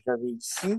j'avais 0.06 0.28
ici. 0.30 0.78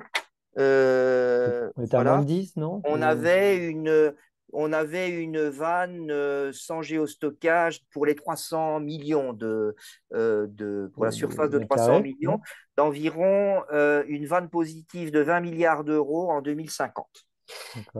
Euh, 0.57 1.69
On 1.75 1.83
était 1.83 1.95
à 1.95 1.97
voilà. 1.97 2.12
moins 2.13 2.21
de 2.21 2.27
10, 2.27 2.55
non? 2.57 2.81
On 2.83 3.01
Ou- 3.01 3.03
avait 3.03 3.57
une, 3.57 4.13
on 4.51 4.71
avait 4.71 5.09
une 5.09 5.39
vanne 5.49 6.12
euh, 6.12 6.51
sans 6.53 6.81
géostockage 6.81 7.81
pour 7.91 8.05
les 8.05 8.15
300 8.15 8.79
millions 8.79 9.33
de, 9.33 9.75
euh, 10.13 10.45
de 10.49 10.91
pour 10.93 11.05
la 11.05 11.12
surface 11.12 11.49
de 11.49 11.57
mètres 11.57 11.69
300 11.69 11.88
carrés. 11.88 12.01
millions, 12.03 12.39
d'environ 12.77 13.63
euh, 13.71 14.03
une 14.07 14.25
vanne 14.27 14.49
positive 14.49 15.12
de 15.12 15.21
20 15.21 15.39
milliards 15.39 15.83
d'euros 15.83 16.29
en 16.31 16.41
2050. 16.41 17.25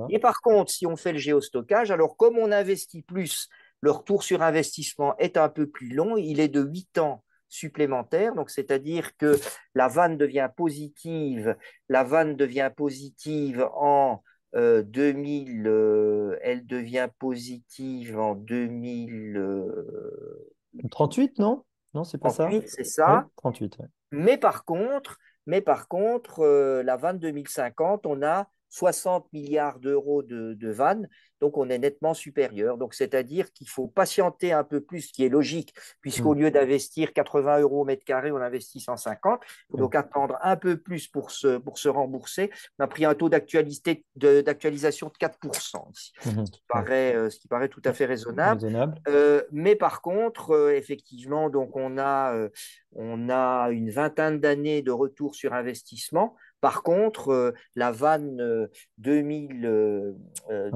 Et 0.10 0.19
par 0.19 0.41
contre, 0.41 0.71
si 0.71 0.86
on 0.86 0.95
fait 0.95 1.13
le 1.13 1.17
géostockage, 1.17 1.91
alors 1.91 2.17
comme 2.17 2.38
on 2.38 2.51
investit 2.51 3.01
plus, 3.01 3.49
le 3.82 3.91
retour 3.91 4.23
sur 4.23 4.41
investissement 4.41 5.15
est 5.17 5.38
un 5.38 5.49
peu 5.49 5.67
plus 5.67 5.93
long, 5.93 6.15
il 6.17 6.39
est 6.39 6.47
de 6.47 6.62
8 6.62 6.97
ans 6.99 7.23
supplémentaires, 7.49 8.34
donc 8.34 8.49
c'est-à-dire 8.49 9.15
que 9.17 9.39
la 9.75 9.88
vanne 9.88 10.17
devient 10.17 10.49
positive, 10.56 11.56
la 11.89 12.03
vanne 12.03 12.36
devient 12.36 12.71
positive 12.75 13.67
en 13.75 14.23
euh, 14.56 14.82
2000, 14.84 15.67
euh, 15.67 16.38
elle 16.41 16.65
devient 16.65 17.10
positive 17.19 18.17
en 18.17 18.36
2000, 18.36 19.38
euh, 19.38 20.53
38, 20.89 21.39
non? 21.39 21.63
Non, 21.93 22.03
c'est 22.03 22.17
pas 22.17 22.29
ça? 22.29 22.45
38, 22.45 22.69
c'est 22.69 22.84
ça. 22.84 23.27
38, 23.38 23.77
ouais. 23.79 23.88
Mais 24.12 24.38
par 24.38 24.65
contre, 24.65 25.17
mais 25.45 25.62
par 25.62 25.88
contre 25.88 26.39
euh, 26.39 26.84
la 26.84 26.97
vanne 26.97 27.19
2050, 27.19 28.06
on 28.06 28.21
a 28.23 28.47
60 28.73 29.31
milliards 29.33 29.77
d'euros 29.79 30.23
de, 30.23 30.55
de 30.55 30.69
vannes, 30.71 31.07
donc 31.41 31.57
on 31.57 31.69
est 31.69 31.77
nettement 31.77 32.15
supérieur. 32.15 32.77
Donc 32.79 32.95
c'est-à-dire 32.95 33.51
qu'il 33.53 33.69
faut 33.69 33.86
patienter 33.88 34.51
un 34.51 34.63
peu 34.63 34.81
plus, 34.81 35.01
ce 35.01 35.13
qui 35.13 35.23
est 35.23 35.29
logique, 35.29 35.75
puisqu'au 36.01 36.33
Mm. 36.33 36.39
lieu 36.39 36.51
d'investir 36.51 37.13
80 37.13 37.59
euros 37.59 37.81
au 37.81 37.86
mètre 37.86 38.03
carré, 38.03 38.31
on 38.31 38.38
investit 38.38 38.79
150. 38.79 39.41
Il 39.43 39.71
faut 39.71 39.77
donc 39.77 39.93
attendre 39.93 40.39
un 40.41 40.55
peu 40.55 40.77
plus 40.77 41.07
pour 41.07 41.29
se, 41.29 41.57
pour 41.57 41.77
se 41.77 41.88
rembourser. 41.88 42.49
On 42.79 42.83
a 42.86 42.88
pris 42.88 43.05
un 43.05 43.13
taux 43.13 43.29
de- 43.29 44.41
d'actualisation 44.41 45.07
de 45.09 45.13
4%, 45.19 45.88
ici, 45.93 46.12
Mhm. 46.25 46.45
ce 46.47 46.51
qui 46.51 46.63
paraît, 46.67 47.15
euh, 47.15 47.29
ce 47.29 47.38
qui 47.39 47.47
paraît 47.47 47.69
tout 47.69 47.81
à 47.86 47.93
fait 47.93 48.05
raisonnable. 48.05 48.59
Raisonnable. 48.63 48.99
Euh, 49.07 49.43
mais 49.51 49.75
par 49.75 50.01
contre, 50.01 50.49
euh, 50.51 50.75
effectivement, 50.75 51.51
donc 51.51 51.75
on 51.75 51.99
a, 51.99 52.33
euh, 52.33 52.49
on 52.93 53.29
a 53.29 53.69
une 53.69 53.91
vingtaine 53.91 54.39
d'années 54.39 54.81
de 54.81 54.91
retour 54.91 55.36
sur 55.36 55.53
investissement. 55.53 56.36
Par 56.63 56.82
contre, 56.82 57.28
euh, 57.34 57.52
la 57.76 57.91
vanne 57.91 58.39
euh, 58.39 58.67
2000, 58.97 59.65
euh, 59.65 60.13
euh, 60.49 60.71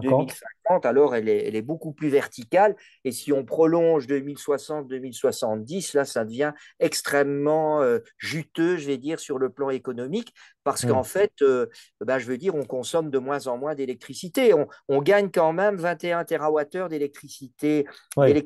50. 0.67 0.83
2050, 0.83 0.85
alors 0.85 1.15
elle 1.15 1.29
est, 1.29 1.47
elle 1.47 1.55
est 1.55 1.61
beaucoup 1.61 1.93
plus 1.93 2.09
verticale. 2.09 2.75
Et 3.03 3.11
si 3.11 3.31
on 3.33 3.45
prolonge 3.45 4.07
2060-2070, 4.07 5.95
là, 5.95 6.05
ça 6.05 6.25
devient 6.25 6.53
extrêmement 6.79 7.81
euh, 7.81 7.99
juteux, 8.17 8.77
je 8.77 8.87
vais 8.87 8.97
dire, 8.97 9.19
sur 9.19 9.37
le 9.39 9.49
plan 9.49 9.69
économique, 9.69 10.33
parce 10.63 10.83
Mm. 10.83 10.89
qu'en 10.89 11.03
fait, 11.03 11.31
euh, 11.41 11.67
ben, 12.01 12.19
je 12.19 12.25
veux 12.25 12.37
dire, 12.37 12.55
on 12.55 12.65
consomme 12.65 13.09
de 13.09 13.17
moins 13.19 13.47
en 13.47 13.57
moins 13.57 13.75
d'électricité. 13.75 14.53
On, 14.53 14.67
on 14.89 15.01
gagne 15.01 15.29
quand 15.31 15.53
même 15.53 15.75
21 15.77 16.23
TWh 16.25 16.87
d'électricité 16.89 17.85
Ouais. 18.15 18.43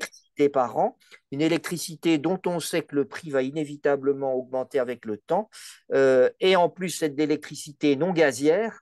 par 0.53 0.77
an, 0.77 0.97
une 1.31 1.41
électricité 1.41 2.17
dont 2.17 2.39
on 2.47 2.59
sait 2.59 2.81
que 2.81 2.95
le 2.95 3.05
prix 3.05 3.29
va 3.29 3.43
inévitablement 3.43 4.33
augmenter 4.33 4.79
avec 4.79 5.05
le 5.05 5.17
temps, 5.17 5.51
euh, 5.93 6.31
et 6.39 6.55
en 6.55 6.67
plus 6.67 6.89
cette 6.89 7.13
d'électricité 7.15 7.95
non 7.95 8.11
gazière, 8.11 8.79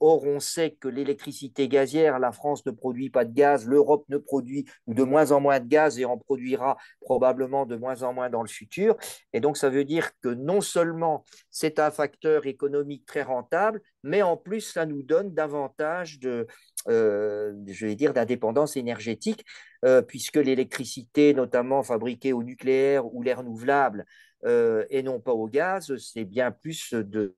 Or, 0.00 0.24
on 0.24 0.40
sait 0.40 0.72
que 0.72 0.88
l'électricité 0.88 1.68
gazière, 1.68 2.18
la 2.18 2.32
France 2.32 2.64
ne 2.66 2.70
produit 2.70 3.10
pas 3.10 3.24
de 3.24 3.32
gaz, 3.32 3.66
l'Europe 3.66 4.04
ne 4.08 4.18
produit 4.18 4.64
de 4.86 5.02
moins 5.02 5.32
en 5.32 5.40
moins 5.40 5.60
de 5.60 5.66
gaz 5.66 5.98
et 5.98 6.04
en 6.04 6.18
produira 6.18 6.76
probablement 7.00 7.66
de 7.66 7.76
moins 7.76 8.02
en 8.02 8.12
moins 8.12 8.30
dans 8.30 8.42
le 8.42 8.48
futur. 8.48 8.96
Et 9.32 9.40
donc, 9.40 9.56
ça 9.56 9.70
veut 9.70 9.84
dire 9.84 10.10
que 10.20 10.28
non 10.28 10.60
seulement 10.60 11.24
c'est 11.50 11.78
un 11.78 11.90
facteur 11.90 12.46
économique 12.46 13.06
très 13.06 13.22
rentable, 13.22 13.80
mais 14.02 14.22
en 14.22 14.36
plus, 14.36 14.60
ça 14.60 14.86
nous 14.86 15.02
donne 15.02 15.34
davantage 15.34 16.18
de, 16.20 16.46
euh, 16.88 17.52
je 17.66 17.86
vais 17.86 17.96
dire, 17.96 18.12
d'indépendance 18.12 18.76
énergétique, 18.76 19.44
euh, 19.84 20.02
puisque 20.02 20.36
l'électricité, 20.36 21.34
notamment 21.34 21.82
fabriquée 21.82 22.32
au 22.32 22.42
nucléaire 22.42 23.12
ou 23.12 23.22
l'air 23.22 23.38
renouvelable, 23.38 24.04
euh, 24.44 24.84
et 24.90 25.02
non 25.02 25.20
pas 25.20 25.32
au 25.32 25.48
gaz, 25.48 25.96
c'est 25.96 26.24
bien 26.24 26.52
plus 26.52 26.94
de, 26.94 27.34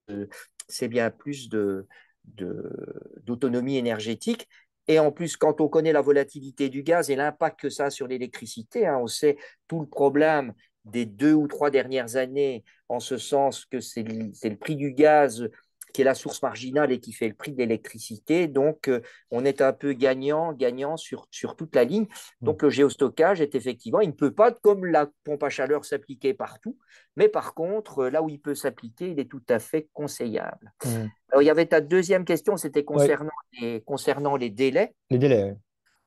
c'est 0.68 0.88
bien 0.88 1.10
plus 1.10 1.48
de, 1.48 1.86
d'autonomie 2.24 3.76
énergétique. 3.76 4.48
Et 4.88 4.98
en 4.98 5.12
plus, 5.12 5.36
quand 5.36 5.60
on 5.60 5.68
connaît 5.68 5.92
la 5.92 6.00
volatilité 6.00 6.68
du 6.68 6.82
gaz 6.82 7.10
et 7.10 7.16
l'impact 7.16 7.60
que 7.60 7.70
ça 7.70 7.86
a 7.86 7.90
sur 7.90 8.06
l'électricité, 8.06 8.86
hein, 8.86 8.98
on 9.00 9.06
sait 9.06 9.36
tout 9.68 9.80
le 9.80 9.86
problème 9.86 10.52
des 10.84 11.06
deux 11.06 11.34
ou 11.34 11.46
trois 11.46 11.70
dernières 11.70 12.16
années, 12.16 12.64
en 12.88 13.00
ce 13.00 13.18
sens 13.18 13.66
que 13.66 13.80
c'est 13.80 14.02
le 14.02 14.56
prix 14.56 14.76
du 14.76 14.92
gaz 14.92 15.48
qui 15.92 16.02
est 16.02 16.04
la 16.04 16.14
source 16.14 16.42
marginale 16.42 16.92
et 16.92 17.00
qui 17.00 17.12
fait 17.12 17.28
le 17.28 17.34
prix 17.34 17.52
de 17.52 17.58
l'électricité. 17.58 18.48
Donc, 18.48 18.88
euh, 18.88 19.00
on 19.30 19.44
est 19.44 19.60
un 19.60 19.72
peu 19.72 19.92
gagnant, 19.92 20.52
gagnant 20.52 20.96
sur, 20.96 21.26
sur 21.30 21.56
toute 21.56 21.74
la 21.74 21.84
ligne. 21.84 22.06
Mm. 22.40 22.46
Donc, 22.46 22.62
le 22.62 22.70
géostockage 22.70 23.40
est 23.40 23.54
effectivement, 23.54 24.00
il 24.00 24.08
ne 24.08 24.14
peut 24.14 24.32
pas, 24.32 24.52
comme 24.52 24.86
la 24.86 25.08
pompe 25.24 25.42
à 25.42 25.50
chaleur, 25.50 25.84
s'appliquer 25.84 26.34
partout, 26.34 26.78
mais 27.16 27.28
par 27.28 27.54
contre, 27.54 28.00
euh, 28.00 28.10
là 28.10 28.22
où 28.22 28.28
il 28.28 28.40
peut 28.40 28.54
s'appliquer, 28.54 29.10
il 29.10 29.20
est 29.20 29.30
tout 29.30 29.42
à 29.48 29.58
fait 29.58 29.88
conseillable. 29.92 30.72
Mm. 30.84 31.06
Alors, 31.30 31.42
il 31.42 31.46
y 31.46 31.50
avait 31.50 31.66
ta 31.66 31.80
deuxième 31.80 32.24
question, 32.24 32.56
c'était 32.56 32.84
concernant, 32.84 33.30
les, 33.60 33.80
concernant 33.82 34.36
les 34.36 34.50
délais. 34.50 34.94
Les 35.10 35.18
délais, 35.18 35.44
oui. 35.44 35.52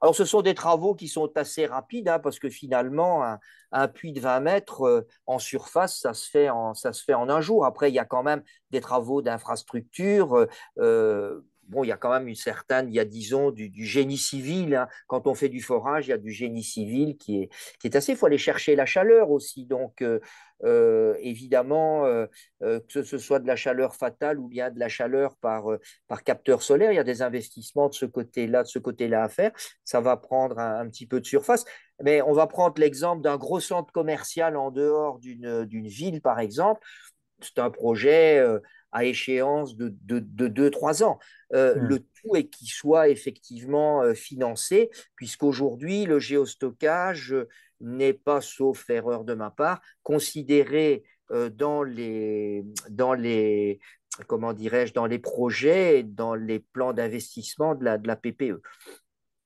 Alors, 0.04 0.16
ce 0.16 0.26
sont 0.26 0.42
des 0.42 0.54
travaux 0.54 0.96
qui 0.96 1.08
sont 1.08 1.32
assez 1.38 1.66
rapides, 1.66 2.10
hein, 2.10 2.20
parce 2.20 2.38
que 2.38 2.50
finalement, 2.50 3.24
un, 3.72 3.88
puits 3.88 4.12
de 4.12 4.20
20 4.20 4.42
mètres 4.42 4.82
euh, 4.86 5.08
en 5.28 5.40
surface, 5.40 5.98
ça 5.98 6.14
se, 6.14 6.30
fait 6.30 6.50
en, 6.50 6.74
ça 6.74 6.92
se 6.92 7.02
fait 7.06 7.14
en 7.14 7.30
un 7.30 7.40
jour. 7.40 7.66
Après, 7.66 7.90
il 7.90 7.94
y 7.94 8.00
a 8.00 8.04
quand 8.04 8.22
même 8.22 8.44
des 8.70 8.82
travaux 8.82 9.22
d'infrastructure. 9.22 10.36
Euh, 10.36 10.48
euh, 10.80 11.40
bon, 11.68 11.84
il 11.84 11.88
y 11.88 11.92
a 11.92 11.98
quand 11.98 12.12
même 12.12 12.28
une 12.28 12.36
certaine, 12.36 12.90
il 12.90 12.96
y 12.96 13.00
a 13.00 13.06
disons 13.06 13.52
du, 13.52 13.72
génie 13.86 14.18
civil. 14.18 14.76
Hein. 14.76 14.88
Quand 15.08 15.28
on 15.28 15.34
fait 15.34 15.50
du 15.50 15.62
forage, 15.62 16.08
il 16.08 16.10
y 16.12 16.14
a 16.14 16.18
du 16.18 16.32
génie 16.32 16.64
civil 16.64 17.18
qui 17.18 17.50
est, 17.84 17.96
assez. 17.96 18.14
Il 18.14 18.18
faut 18.18 18.26
aller 18.26 18.38
chercher 18.38 18.76
la 18.76 18.86
chaleur 18.86 19.32
aussi. 19.32 19.66
Donc, 19.66 20.02
euh, 20.02 20.20
euh, 20.64 21.16
évidemment, 21.20 22.06
euh, 22.06 22.28
que 22.62 23.04
ce 23.04 23.18
soit 23.18 23.40
de 23.40 23.48
la 23.48 23.56
chaleur 23.56 23.96
fatale 23.96 24.40
ou 24.40 24.48
bien 24.48 24.72
de 24.72 24.80
la 24.80 24.90
chaleur 24.90 25.36
par, 25.38 25.66
par 26.08 26.24
capteur 26.24 26.62
solaire, 26.62 26.92
il 26.92 26.96
y 26.96 27.00
a 27.00 27.04
des 27.04 27.22
investissements 27.22 27.90
de 27.90 27.94
ce 27.94 28.06
côté-là, 28.06 28.64
de 28.64 28.68
ce 28.68 28.80
côté-là 28.80 29.24
à 29.24 29.30
faire. 29.30 29.52
Ça 29.84 30.00
va 30.00 30.18
prendre 30.18 30.60
un, 30.60 30.88
petit 30.90 31.08
peu 31.08 31.20
de 31.20 31.26
surface. 31.26 31.66
Mais 32.02 32.22
on 32.22 32.34
va 32.34 32.48
prendre 32.48 32.80
l'exemple 32.80 33.22
d'un 33.22 33.38
gros 33.38 33.60
centre 33.60 33.92
commercial 33.92 34.58
en 34.58 34.72
dehors 34.72 35.20
d'une 35.20 35.88
ville, 35.88 36.22
par 36.22 36.40
exemple. 36.40 36.82
C'est 37.42 37.60
un 37.60 37.70
projet 37.70 38.42
à 38.94 39.06
échéance 39.06 39.76
de 39.76 39.90
2-3 39.90 41.04
ans. 41.04 41.20
Euh, 41.54 41.76
hmm. 41.76 41.88
Le 41.88 42.00
tout 42.00 42.36
est 42.36 42.46
qu'il 42.46 42.70
soit 42.70 43.10
effectivement 43.10 44.02
euh, 44.02 44.14
financé, 44.14 44.90
puisqu'aujourd'hui, 45.16 46.06
le 46.06 46.20
géostockage 46.20 47.36
n'est 47.82 48.14
pas, 48.14 48.40
sauf 48.40 48.90
erreur 48.90 49.24
de 49.26 49.34
ma 49.34 49.52
part, 49.52 49.82
considéré 50.04 51.04
euh, 51.32 51.50
dans 51.50 51.84
les, 51.84 52.64
dans 52.90 53.14
les 53.14 53.80
comment 54.28 54.54
dirais-je, 54.54 54.94
dans 54.94 55.08
les 55.08 55.20
projets, 55.20 56.04
dans 56.04 56.36
les 56.36 56.60
plans 56.60 56.94
d'investissement 56.94 57.74
de 57.74 57.84
la, 57.84 57.98
de 57.98 58.08
la 58.08 58.16
PPE 58.16 58.62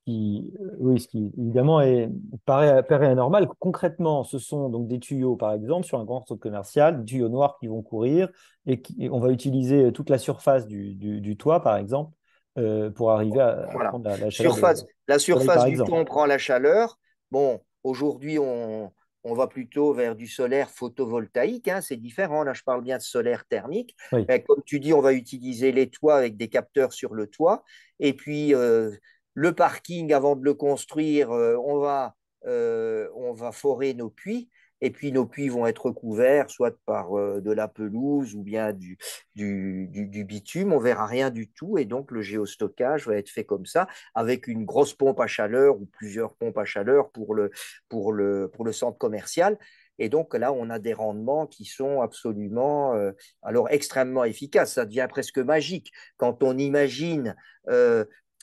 oui, 0.08 1.00
ce 1.00 1.08
qui 1.08 1.32
évidemment 1.38 1.82
est, 1.82 2.10
paraît, 2.46 2.82
paraît 2.84 3.08
anormal. 3.08 3.48
Concrètement, 3.60 4.24
ce 4.24 4.40
sont 4.40 4.70
donc 4.70 4.88
des 4.88 5.00
tuyaux, 5.00 5.36
par 5.36 5.54
exemple, 5.54 5.86
sur 5.86 6.00
un 6.00 6.06
grand 6.06 6.26
centre 6.26 6.40
commercial, 6.40 7.00
des 7.00 7.06
tuyaux 7.06 7.30
noirs 7.30 7.58
qui 7.60 7.68
vont 7.68 7.82
courir 7.82 8.30
et, 8.66 8.82
qui, 8.82 9.10
on 9.12 9.20
va 9.20 9.32
utiliser 9.32 9.92
toute 9.92 10.10
la 10.10 10.18
surface 10.18 10.66
du, 10.68 10.96
du, 10.96 11.38
toit, 11.38 11.62
par 11.62 11.78
exemple, 11.78 12.14
euh, 12.58 12.90
pour 12.90 13.12
arriver 13.12 13.42
à, 13.42 13.68
prendre 13.90 14.08
la, 14.10 14.30
chaleur. 14.30 14.54
Surface, 14.54 14.86
la 15.08 15.20
surface 15.20 15.66
du 15.66 15.78
toit, 15.78 16.00
on 16.00 16.06
prend 16.06 16.26
la 16.26 16.38
chaleur. 16.38 16.98
Bon, 17.30 17.60
aujourd'hui, 17.84 18.40
on, 18.40 18.92
on 19.28 19.34
va 19.34 19.48
plutôt 19.48 19.94
vers 19.94 20.16
du 20.16 20.26
solaire 20.26 20.70
photovoltaïque, 20.70 21.68
hein, 21.68 21.82
c'est 21.82 21.98
différent. 21.98 22.44
Là, 22.44 22.54
je 22.54 22.64
parle 22.64 22.82
bien 22.82 22.98
de 22.98 23.04
solaire 23.04 23.46
thermique. 23.46 23.96
comme 24.12 24.64
tu 24.66 24.80
dis, 24.80 24.94
on 24.94 25.02
va 25.02 25.12
utiliser 25.12 25.74
les 25.74 25.90
toits 25.90 26.16
avec 26.16 26.38
des 26.38 26.48
capteurs 26.48 26.94
sur 26.94 27.14
le 27.14 27.28
toit. 27.28 27.64
Et 28.00 28.14
puis, 28.14 28.56
euh, 28.56 28.92
le 29.38 29.54
parking, 29.54 30.14
avant 30.14 30.36
de 30.36 30.44
le 30.44 30.56
construire, 30.56 31.30
euh, 31.30 31.56
on, 31.64 31.78
va, 31.78 32.16
euh, 32.48 33.08
on 33.14 33.34
va 33.34 33.52
forer 33.52 33.94
nos 33.94 34.10
puits. 34.10 34.50
Et 34.82 34.90
puis 34.90 35.12
nos 35.12 35.28
puits 35.28 35.48
vont 35.48 35.68
être 35.68 35.92
couverts 35.92 36.50
soit 36.50 36.76
par 36.88 37.16
euh, 37.16 37.40
de 37.40 37.52
la 37.52 37.68
pelouse 37.68 38.34
ou 38.34 38.42
bien 38.42 38.74
du, 38.74 38.98
du, 39.36 40.24
bitume. 40.24 40.74
On 40.74 40.80
verra 40.80 41.06
rien 41.06 41.30
du 41.30 41.52
tout. 41.52 41.78
Et 41.78 41.86
donc 41.86 42.10
le 42.10 42.24
géostockage 42.24 43.06
va 43.06 43.16
être 43.16 43.30
fait 43.30 43.44
comme 43.44 43.68
ça, 43.68 43.88
avec 44.16 44.48
une 44.48 44.66
grosse 44.66 44.96
pompe 44.96 45.20
à 45.20 45.28
chaleur 45.28 45.80
ou 45.80 45.86
plusieurs 45.86 46.34
pompes 46.34 46.58
à 46.58 46.66
chaleur 46.66 47.12
pour 47.12 47.36
le, 47.36 47.52
pour 47.90 48.14
le, 48.14 48.50
pour 48.52 48.66
le 48.66 48.72
centre 48.72 48.98
commercial. 48.98 49.60
Et 50.00 50.10
donc 50.10 50.34
là, 50.34 50.52
on 50.52 50.72
a 50.72 50.80
des 50.80 50.94
rendements 50.94 51.46
qui 51.46 51.66
sont 51.66 52.02
absolument, 52.02 52.96
alors 53.42 53.70
extrêmement 53.70 54.26
efficaces. 54.26 54.74
Ça 54.74 54.86
devient 54.86 55.08
presque 55.10 55.40
magique 55.40 55.92
quand 56.18 56.44
on 56.44 56.56
imagine 56.56 57.36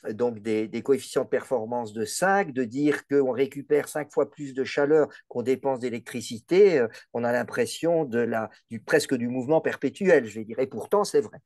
donc 0.09 0.39
des, 0.39 0.81
coefficients 0.83 1.23
de 1.23 1.29
performance 1.29 1.93
de 1.93 2.05
5, 2.05 2.51
de 2.51 2.63
dire 2.63 3.07
qu'on 3.07 3.31
récupère 3.31 3.87
5 3.87 4.11
fois 4.11 4.29
plus 4.29 4.53
de 4.53 4.63
chaleur 4.63 5.07
qu'on 5.27 5.41
dépense 5.41 5.79
d'électricité, 5.79 6.79
euh, 6.79 6.87
on 7.13 7.23
a 7.23 7.31
l'impression 7.31 8.05
de 8.05 8.19
la, 8.19 8.49
du, 8.69 8.79
presque 8.79 9.15
du 9.15 9.27
mouvement 9.27 9.61
perpétuel, 9.61 10.25
je 10.25 10.39
vais 10.39 10.45
dire. 10.45 10.59
Et 10.59 10.67
pourtant, 10.67 11.03
c'est 11.03 11.21
vrai. 11.21 11.39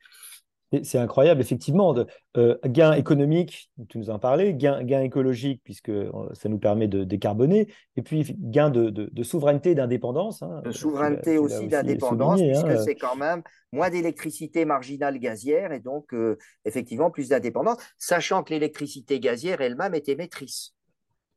C'est 0.84 1.00
incroyable, 1.00 1.42
effectivement. 1.42 1.94
De, 1.94 2.06
euh, 2.38 2.58
gain 2.66 2.94
économique, 2.94 3.72
tu 3.90 3.98
nous 3.98 4.12
en 4.12 4.20
parlais, 4.20 4.54
gain, 4.54 4.84
gain 4.84 5.02
écologique, 5.02 5.62
puisque 5.64 5.90
euh, 5.90 6.12
ça 6.34 6.48
nous 6.48 6.60
permet 6.60 6.88
de 6.88 7.04
décarboner, 7.04 7.68
et 7.96 8.04
puis 8.04 8.36
gain 8.38 8.70
de, 8.70 8.90
de, 8.90 9.24
souveraineté, 9.24 9.74
d'indépendance. 9.74 10.44
Hein. 10.44 10.62
de 10.64 10.72
souveraineté 10.72 11.40
aussi, 11.40 11.68
d'indépendance, 11.68 12.40
puisque 12.40 12.66
hein. 12.66 12.84
c'est 12.86 12.96
quand 12.96 13.16
même 13.16 13.42
moins 13.72 13.90
d'électricité 13.90 14.64
marginale 14.64 15.18
gazière, 15.18 15.72
et 15.72 15.80
donc 15.80 16.14
euh, 16.14 16.38
effectivement 16.66 17.10
plus 17.10 17.30
d'indépendance, 17.30 17.78
sachant 17.98 18.44
que 18.44 18.54
l'électricité 18.54 19.20
gazière 19.20 19.62
elle-même 19.62 19.96
est 19.96 20.08
émettrice. 20.08 20.76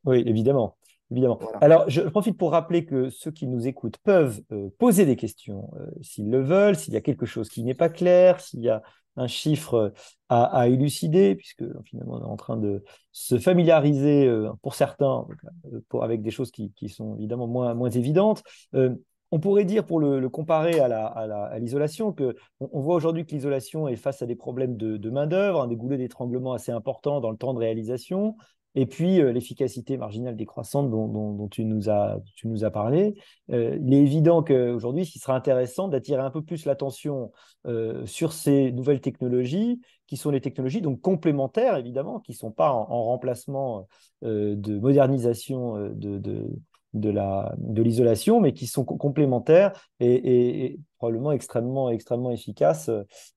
Oui, 0.05 0.23
évidemment. 0.27 0.77
Évidemment. 1.11 1.39
Alors, 1.61 1.85
je 1.91 2.01
profite 2.01 2.39
pour 2.39 2.53
rappeler 2.53 2.87
que 2.87 3.11
ceux 3.11 3.31
qui 3.31 3.47
nous 3.47 3.67
écoutent 3.67 3.99
peuvent 3.99 4.41
poser 4.79 5.05
des 5.05 5.15
questions 5.15 5.71
s'ils 6.01 6.31
le 6.31 6.43
veulent, 6.43 6.75
s'il 6.75 6.95
y 6.95 6.97
a 6.97 7.03
quelque 7.03 7.27
chose 7.27 7.51
qui 7.51 7.65
n'est 7.65 7.75
pas 7.75 7.91
clair, 7.91 8.41
s'il 8.41 8.61
y 8.61 8.71
a 8.71 8.83
un 9.17 9.27
chiffre 9.27 9.93
à, 10.29 10.69
élucider, 10.69 11.35
puisque 11.35 11.65
finalement 11.85 12.15
on 12.15 12.21
est 12.21 12.31
en 12.31 12.37
train 12.37 12.57
de 12.57 12.83
se 13.13 13.39
familiariser 13.39 14.27
euh, 14.27 14.51
pour 14.63 14.75
certains 14.75 15.27
euh, 15.73 16.01
avec 16.01 16.23
des 16.23 16.31
choses 16.31 16.51
qui, 16.51 16.73
sont 16.89 17.17
évidemment 17.17 17.47
moins, 17.47 17.91
évidentes. 17.91 18.43
Euh, 18.75 18.95
on 19.31 19.41
pourrait 19.41 19.65
dire, 19.65 19.85
pour 19.85 19.99
le, 19.99 20.29
comparer 20.29 20.79
à 20.81 21.59
l'isolation, 21.59 22.13
que 22.13 22.37
on, 22.61 22.81
voit 22.81 22.95
aujourd'hui 22.95 23.25
que 23.25 23.35
l'isolation 23.35 23.89
est 23.89 23.97
face 23.97 24.21
à 24.21 24.27
des 24.27 24.37
problèmes 24.37 24.77
de, 24.77 25.11
main-d'œuvre, 25.11 25.67
des 25.67 25.77
goulets 25.77 25.97
d'étranglement 25.97 26.53
assez 26.53 26.71
importants 26.71 27.21
dans 27.21 27.31
le 27.31 27.39
temps 27.39 27.55
de 27.55 27.59
réalisation, 27.59 28.37
et 28.75 28.87
puis, 28.87 29.21
euh, 29.21 29.33
l'efficacité 29.33 29.97
marginale 29.99 30.37
décroissante 30.37 30.91
dont, 30.91 31.49
tu, 31.49 31.65
nous 31.65 31.91
as, 31.91 32.19
tu 32.37 32.49
nous 32.49 32.65
as 32.65 32.71
parlé. 32.71 33.15
Euh, 33.51 33.79
il 33.83 33.93
est 33.93 34.01
évident 34.01 34.43
qu'aujourd'hui, 34.43 35.05
ce 35.05 35.19
sera 35.19 35.35
intéressant 35.35 35.89
d'attirer 35.89 36.23
un 36.23 36.31
peu 36.31 36.43
plus 36.43 36.65
l'attention 36.65 37.33
euh, 37.67 38.07
sur 38.07 38.33
ces 38.33 38.73
nouvelles 38.73 39.01
technologies, 39.01 39.81
qui 40.07 40.17
sont 40.17 40.31
les 40.31 40.41
technologies 40.41 40.81
donc 40.81 41.01
complémentaires, 41.01 41.77
évidemment, 41.77 42.21
qui 42.21 42.33
ne 42.33 42.37
sont 42.37 42.51
pas 42.51 42.71
en, 42.71 43.05
remplacement 43.05 43.87
de 44.23 44.79
modernisation 44.79 45.89
de, 45.95 46.19
de, 46.19 46.51
de 46.95 47.83
l'isolation, 47.83 48.41
mais 48.41 48.53
qui 48.53 48.67
sont 48.67 48.85
complémentaires 48.85 49.73
et, 50.01 50.65
et, 50.65 50.81
probablement 50.99 51.33
extrêmement, 51.33 51.91
extrêmement 51.91 52.31
efficaces 52.31 52.91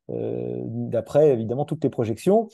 d'après, 0.10 1.32
évidemment, 1.32 1.66
toutes 1.66 1.84
les 1.84 1.90
projections. 1.90 2.50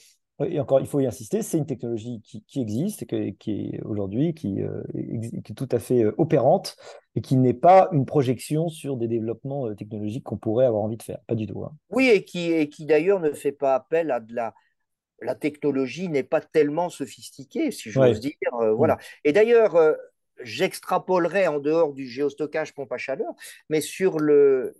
Et 0.49 0.59
encore, 0.59 0.79
il 0.79 0.87
faut 0.87 0.99
y 0.99 1.07
insister, 1.07 1.41
c'est 1.41 1.57
une 1.57 1.65
technologie 1.65 2.21
qui, 2.21 2.61
existe, 2.61 3.03
et 3.11 3.33
qui 3.33 3.71
est 3.73 3.81
aujourd'hui 3.83 4.33
qui, 4.33 4.61
euh, 4.61 4.81
est 4.93 5.55
tout 5.55 5.69
à 5.71 5.79
fait 5.79 6.03
euh, 6.03 6.15
opérante 6.17 6.75
et 7.15 7.21
qui 7.21 7.35
n'est 7.35 7.53
pas 7.53 7.89
une 7.91 8.05
projection 8.05 8.69
sur 8.69 8.97
des 8.97 9.07
développements 9.07 9.67
euh, 9.67 9.75
technologiques 9.75 10.23
qu'on 10.23 10.37
pourrait 10.37 10.65
avoir 10.65 10.83
envie 10.83 10.97
de 10.97 11.03
faire. 11.03 11.19
Pas 11.27 11.35
du 11.35 11.47
tout. 11.47 11.63
Hein. 11.63 11.75
Oui, 11.89 12.09
et 12.09 12.23
qui, 12.23 12.69
qui 12.69 12.85
d'ailleurs 12.85 13.19
ne 13.19 13.31
fait 13.31 13.51
pas 13.51 13.75
appel 13.75 14.11
à 14.11 14.19
de 14.19 14.33
la. 14.33 14.53
La 15.23 15.35
technologie 15.35 16.09
n'est 16.09 16.23
pas 16.23 16.41
tellement 16.41 16.89
sophistiquée, 16.89 17.69
si 17.69 17.91
j'ose 17.91 18.19
dire. 18.19 18.33
voilà. 18.75 18.95
Mm. 18.95 18.99
Et 19.25 19.33
d'ailleurs, 19.33 19.77
j'extrapolerai 20.43 21.47
en 21.47 21.59
dehors 21.59 21.93
du 21.93 22.07
géostockage 22.07 22.73
pompe 22.73 22.91
à 22.91 22.97
chaleur, 22.97 23.33
mais 23.69 23.81
sur 23.81 24.19
le, 24.19 24.75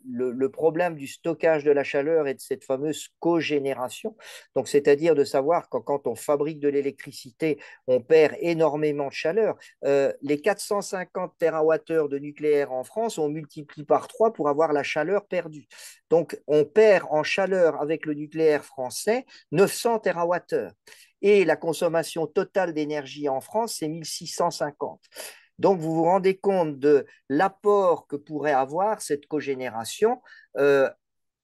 problème 0.51 0.95
du 0.95 1.07
stockage 1.07 1.63
de 1.63 1.71
la 1.71 1.83
chaleur 1.83 2.27
et 2.27 2.33
de 2.33 2.39
cette 2.39 2.63
fameuse 2.63 3.09
cogénération. 3.19 4.15
Donc, 4.55 4.67
c'est-à-dire 4.67 5.15
de 5.15 5.23
savoir 5.23 5.69
que 5.69 5.77
quand 5.77 6.07
on 6.07 6.15
fabrique 6.15 6.59
de 6.59 6.67
l'électricité, 6.67 7.59
on 7.87 8.01
perd 8.01 8.35
énormément 8.39 9.07
de 9.07 9.13
chaleur. 9.13 9.57
Euh, 9.85 10.11
les 10.21 10.41
450 10.41 11.33
TWh 11.39 12.09
de 12.09 12.19
nucléaire 12.19 12.71
en 12.71 12.83
France, 12.83 13.17
on 13.17 13.29
multiplie 13.29 13.85
par 13.85 14.07
3 14.07 14.33
pour 14.33 14.49
avoir 14.49 14.73
la 14.73 14.83
chaleur 14.83 15.25
perdue. 15.25 15.67
Donc, 16.09 16.39
on 16.47 16.65
perd 16.65 17.07
en 17.09 17.23
chaleur 17.23 17.81
avec 17.81 18.05
le 18.05 18.13
nucléaire 18.13 18.65
français 18.65 19.25
900 19.51 19.99
TWh 19.99 20.71
et 21.21 21.45
la 21.45 21.55
consommation 21.55 22.27
totale 22.27 22.73
d'énergie 22.73 23.29
en 23.29 23.41
France, 23.41 23.77
c'est 23.79 23.87
1650. 23.87 25.01
Donc, 25.59 25.79
vous 25.79 25.93
vous 25.93 26.03
rendez 26.03 26.37
compte 26.37 26.79
de 26.79 27.05
l'apport 27.29 28.07
que 28.07 28.15
pourrait 28.15 28.53
avoir 28.53 29.01
cette 29.01 29.27
cogénération, 29.27 30.21
euh, 30.57 30.89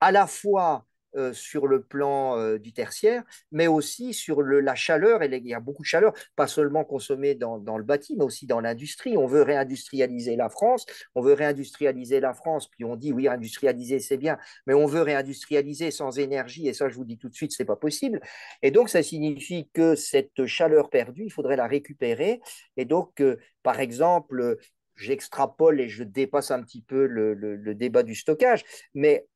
à 0.01 0.11
la 0.11 0.27
fois 0.27 0.85
euh, 1.17 1.33
sur 1.33 1.67
le 1.67 1.81
plan 1.81 2.37
euh, 2.37 2.59
du 2.59 2.73
tertiaire, 2.73 3.23
mais 3.51 3.67
aussi 3.67 4.13
sur 4.13 4.41
la 4.41 4.75
chaleur. 4.75 5.23
Il 5.23 5.47
y 5.47 5.53
a 5.53 5.59
beaucoup 5.59 5.81
de 5.81 5.87
chaleur, 5.87 6.13
pas 6.35 6.47
seulement 6.47 6.83
consommée 6.83 7.35
dans, 7.35 7.77
le 7.77 7.83
bâti, 7.83 8.15
mais 8.17 8.23
aussi 8.23 8.45
dans 8.45 8.61
l'industrie. 8.61 9.17
On 9.17 9.25
veut 9.25 9.41
réindustrialiser 9.41 10.35
la 10.35 10.49
France, 10.49 10.85
on 11.15 11.21
veut 11.21 11.33
réindustrialiser 11.33 12.19
la 12.19 12.33
France, 12.33 12.69
puis 12.69 12.85
on 12.85 12.95
dit 12.95 13.11
oui, 13.11 13.27
industrialiser 13.27 13.99
c'est 13.99 14.17
bien, 14.17 14.37
mais 14.67 14.73
on 14.73 14.85
veut 14.85 15.01
réindustrialiser 15.01 15.91
sans 15.91 16.19
énergie, 16.19 16.67
et 16.67 16.73
ça 16.73 16.87
je 16.89 16.95
vous 16.95 17.05
dis 17.05 17.17
tout 17.17 17.29
de 17.29 17.35
suite, 17.35 17.51
c'est 17.51 17.65
pas 17.65 17.75
possible. 17.75 18.21
Et 18.61 18.71
donc 18.71 18.89
ça 18.89 19.01
signifie 19.01 19.69
que 19.73 19.95
cette 19.95 20.45
chaleur 20.45 20.89
perdue, 20.89 21.23
il 21.25 21.31
faudrait 21.31 21.55
la 21.55 21.67
récupérer. 21.67 22.41
Et 22.77 22.85
donc, 22.85 23.21
euh, 23.21 23.37
par 23.63 23.79
exemple, 23.79 24.57
j'extrapole 24.95 25.79
et 25.81 25.89
je 25.89 26.03
dépasse 26.03 26.51
un 26.51 26.61
petit 26.61 26.81
peu 26.81 27.05
le, 27.05 27.33
le, 27.33 27.75
débat 27.75 28.03
du 28.03 28.15
stockage, 28.15 28.63
mais 28.93 29.27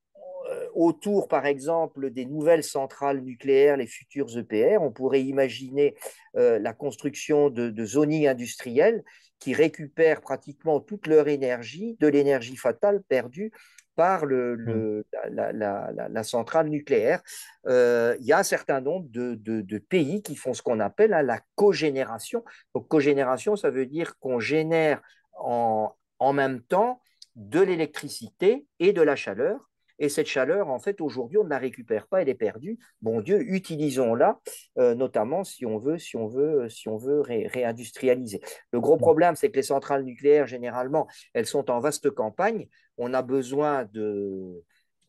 autour, 0.73 1.27
par 1.27 1.45
exemple, 1.45 2.09
des 2.11 2.25
nouvelles 2.25 2.63
centrales 2.63 3.21
nucléaires, 3.21 3.77
les 3.77 3.87
futures 3.87 4.37
EPR, 4.37 4.81
on 4.81 4.91
pourrait 4.91 5.21
imaginer 5.21 5.95
euh, 6.35 6.59
la 6.59 6.73
construction 6.73 7.49
de, 7.49 7.69
de 7.69 7.85
zoning 7.85 8.27
industriels 8.27 9.03
qui 9.39 9.53
récupèrent 9.53 10.21
pratiquement 10.21 10.79
toute 10.79 11.07
leur 11.07 11.27
énergie 11.27 11.97
de 11.99 12.07
l'énergie 12.07 12.55
fatale 12.55 13.01
perdue 13.07 13.51
par 13.95 14.25
le, 14.25 14.55
mmh. 14.57 15.03
la, 15.31 15.51
la, 15.51 15.91
la, 16.09 16.23
centrale 16.23 16.69
nucléaire. 16.69 17.21
Euh, 17.67 18.15
il 18.19 18.25
y 18.25 18.31
a 18.31 18.39
un 18.39 18.43
certain 18.43 18.79
nombre 18.79 19.07
de, 19.09 19.35
de, 19.35 19.61
de 19.61 19.77
pays 19.79 20.21
qui 20.21 20.35
font 20.35 20.53
ce 20.53 20.61
qu'on 20.61 20.79
appelle 20.79 21.13
hein, 21.13 21.21
la 21.21 21.41
cogénération. 21.55 22.43
Donc, 22.73 22.87
cogénération, 22.87 23.55
ça 23.55 23.69
veut 23.69 23.85
dire 23.85 24.17
qu'on 24.19 24.39
génère 24.39 25.01
en, 25.33 25.93
en 26.19 26.33
même 26.33 26.61
temps 26.61 27.01
de 27.35 27.59
l'électricité 27.59 28.65
et 28.79 28.93
de 28.93 29.01
la 29.01 29.15
chaleur 29.15 29.70
et 30.01 30.09
cette 30.09 30.25
chaleur, 30.25 30.69
en 30.69 30.79
fait, 30.79 30.99
aujourd'hui, 30.99 31.37
on 31.37 31.43
ne 31.43 31.49
la 31.49 31.59
récupère 31.59 32.07
pas, 32.07 32.23
elle 32.23 32.29
est 32.29 32.33
perdue. 32.33 32.79
Bon 33.03 33.21
Dieu, 33.21 33.39
utilisons-la, 33.39 34.39
euh, 34.79 34.95
notamment 34.95 35.43
si 35.43 35.63
on 35.63 35.77
veut, 35.77 35.99
si 35.99 36.17
on 36.17 36.27
veut, 36.27 36.67
si 36.69 36.89
on 36.89 36.97
veut 36.97 37.21
réindustrialiser. 37.21 38.41
Le 38.71 38.81
gros 38.81 38.97
problème, 38.97 39.35
c'est 39.35 39.51
que 39.51 39.57
les 39.57 39.63
centrales 39.63 40.03
nucléaires, 40.03 40.47
généralement, 40.47 41.07
elles 41.35 41.45
sont 41.45 41.69
en 41.69 41.79
vaste 41.79 42.09
campagne. 42.09 42.67
On 42.97 43.13
a 43.13 43.21
besoin 43.21 43.85
de, 43.93 44.01
euh, 44.01 44.65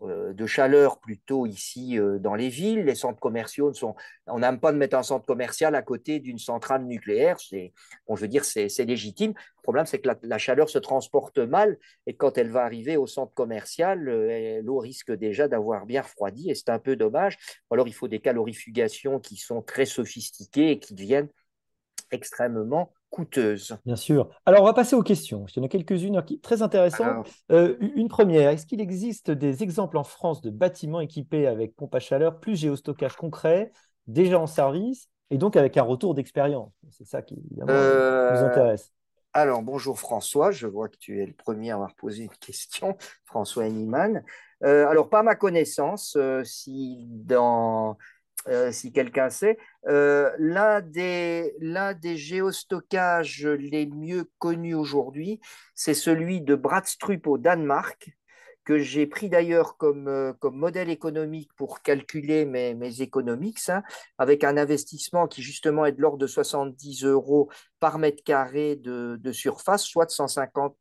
de 0.08 0.46
chaleur 0.46 0.98
plutôt 0.98 1.46
ici 1.46 1.98
euh, 1.98 2.18
dans 2.18 2.34
les 2.34 2.48
villes. 2.48 2.84
Les 2.84 2.94
centres 2.94 3.20
commerciaux 3.20 3.72
sont. 3.72 3.94
On 4.26 4.40
n'aime 4.40 4.58
pas 4.58 4.72
de 4.72 4.76
mettre 4.76 4.96
un 4.96 5.02
centre 5.02 5.26
commercial 5.26 5.74
à 5.74 5.82
côté 5.82 6.20
d'une 6.20 6.38
centrale 6.38 6.84
nucléaire. 6.84 7.38
C'est, 7.40 7.72
bon, 8.06 8.16
je 8.16 8.22
veux 8.22 8.28
dire, 8.28 8.44
c'est, 8.44 8.68
légitime. 8.84 9.30
Le 9.32 9.62
problème, 9.62 9.86
c'est 9.86 10.00
que 10.00 10.10
la, 10.22 10.38
chaleur 10.38 10.68
se 10.68 10.78
transporte 10.78 11.38
mal 11.38 11.78
et 12.06 12.14
quand 12.14 12.36
elle 12.38 12.50
va 12.50 12.64
arriver 12.64 12.96
au 12.96 13.06
centre 13.06 13.32
commercial, 13.34 14.08
euh, 14.08 14.60
l'eau 14.62 14.78
risque 14.78 15.12
déjà 15.12 15.48
d'avoir 15.48 15.86
bien 15.86 16.02
refroidi 16.02 16.50
et 16.50 16.54
c'est 16.54 16.70
un 16.70 16.78
peu 16.78 16.96
dommage. 16.96 17.38
Alors, 17.70 17.86
il 17.86 17.94
faut 17.94 18.08
des 18.08 18.20
calorifugations 18.20 19.20
qui 19.20 19.36
sont 19.36 19.62
très 19.62 19.86
sophistiquées 19.86 20.72
et 20.72 20.78
qui 20.78 20.94
deviennent 20.94 21.28
extrêmement 22.10 22.92
coûteuse. 23.12 23.76
Bien 23.84 23.94
sûr. 23.94 24.28
Alors, 24.46 24.62
on 24.62 24.64
va 24.64 24.72
passer 24.72 24.96
aux 24.96 25.02
questions. 25.02 25.44
Il 25.54 25.58
y 25.58 25.60
en 25.60 25.66
a 25.66 25.68
quelques-unes 25.68 26.20
très 26.42 26.62
intéressantes. 26.62 27.28
Euh, 27.52 27.76
une 27.78 28.08
première, 28.08 28.48
est-ce 28.48 28.66
qu'il 28.66 28.80
existe 28.80 29.30
des 29.30 29.62
exemples 29.62 29.98
en 29.98 30.02
France 30.02 30.40
de 30.40 30.50
bâtiments 30.50 31.00
équipés 31.00 31.46
avec 31.46 31.76
pompe 31.76 31.94
à 31.94 32.00
chaleur 32.00 32.40
plus 32.40 32.56
géostockage 32.56 33.14
concret, 33.16 33.70
déjà 34.06 34.40
en 34.40 34.46
service, 34.46 35.08
et 35.30 35.36
donc 35.36 35.56
avec 35.56 35.76
un 35.76 35.82
retour 35.82 36.14
d'expérience? 36.14 36.72
C'est 36.90 37.06
ça 37.06 37.20
qui 37.20 37.36
euh, 37.68 38.32
nous 38.32 38.46
intéresse. 38.46 38.90
Alors, 39.34 39.62
bonjour 39.62 39.98
François, 39.98 40.50
je 40.50 40.66
vois 40.66 40.88
que 40.88 40.96
tu 40.96 41.22
es 41.22 41.26
le 41.26 41.34
premier 41.34 41.70
à 41.70 41.74
avoir 41.74 41.94
posé 41.94 42.24
une 42.24 42.36
question, 42.40 42.96
François 43.24 43.66
Henniman. 43.66 44.24
Euh, 44.64 44.88
alors, 44.88 45.10
pas 45.10 45.22
ma 45.22 45.34
connaissance, 45.34 46.16
si 46.44 47.06
dans 47.10 47.98
euh, 48.48 48.72
si 48.72 48.92
quelqu'un 48.92 49.30
sait. 49.30 49.58
Euh, 49.88 50.30
l'un 50.38 50.80
des, 50.80 51.54
des 52.00 52.16
géostockages 52.16 53.46
les 53.46 53.86
mieux 53.86 54.30
connus 54.38 54.74
aujourd'hui, 54.74 55.40
c'est 55.74 55.94
celui 55.94 56.40
de 56.40 56.54
Bradstrup 56.54 57.26
au 57.26 57.38
Danemark, 57.38 58.10
que 58.64 58.78
j'ai 58.78 59.06
pris 59.06 59.28
d'ailleurs 59.28 59.76
comme, 59.76 60.08
euh, 60.08 60.32
comme 60.34 60.56
modèle 60.56 60.90
économique 60.90 61.50
pour 61.56 61.82
calculer 61.82 62.44
mes, 62.44 62.74
mes 62.74 63.02
économiques, 63.02 63.58
hein, 63.68 63.82
avec 64.18 64.44
un 64.44 64.56
investissement 64.56 65.26
qui 65.26 65.42
justement 65.42 65.84
est 65.86 65.92
de 65.92 66.00
l'ordre 66.00 66.18
de 66.18 66.26
70 66.26 67.04
euros 67.04 67.50
par 67.80 67.98
mètre 67.98 68.22
carré 68.22 68.76
de, 68.76 69.18
de, 69.20 69.32
surface, 69.32 69.82
soit 69.82 70.06
de 70.06 70.12
150 70.12 70.76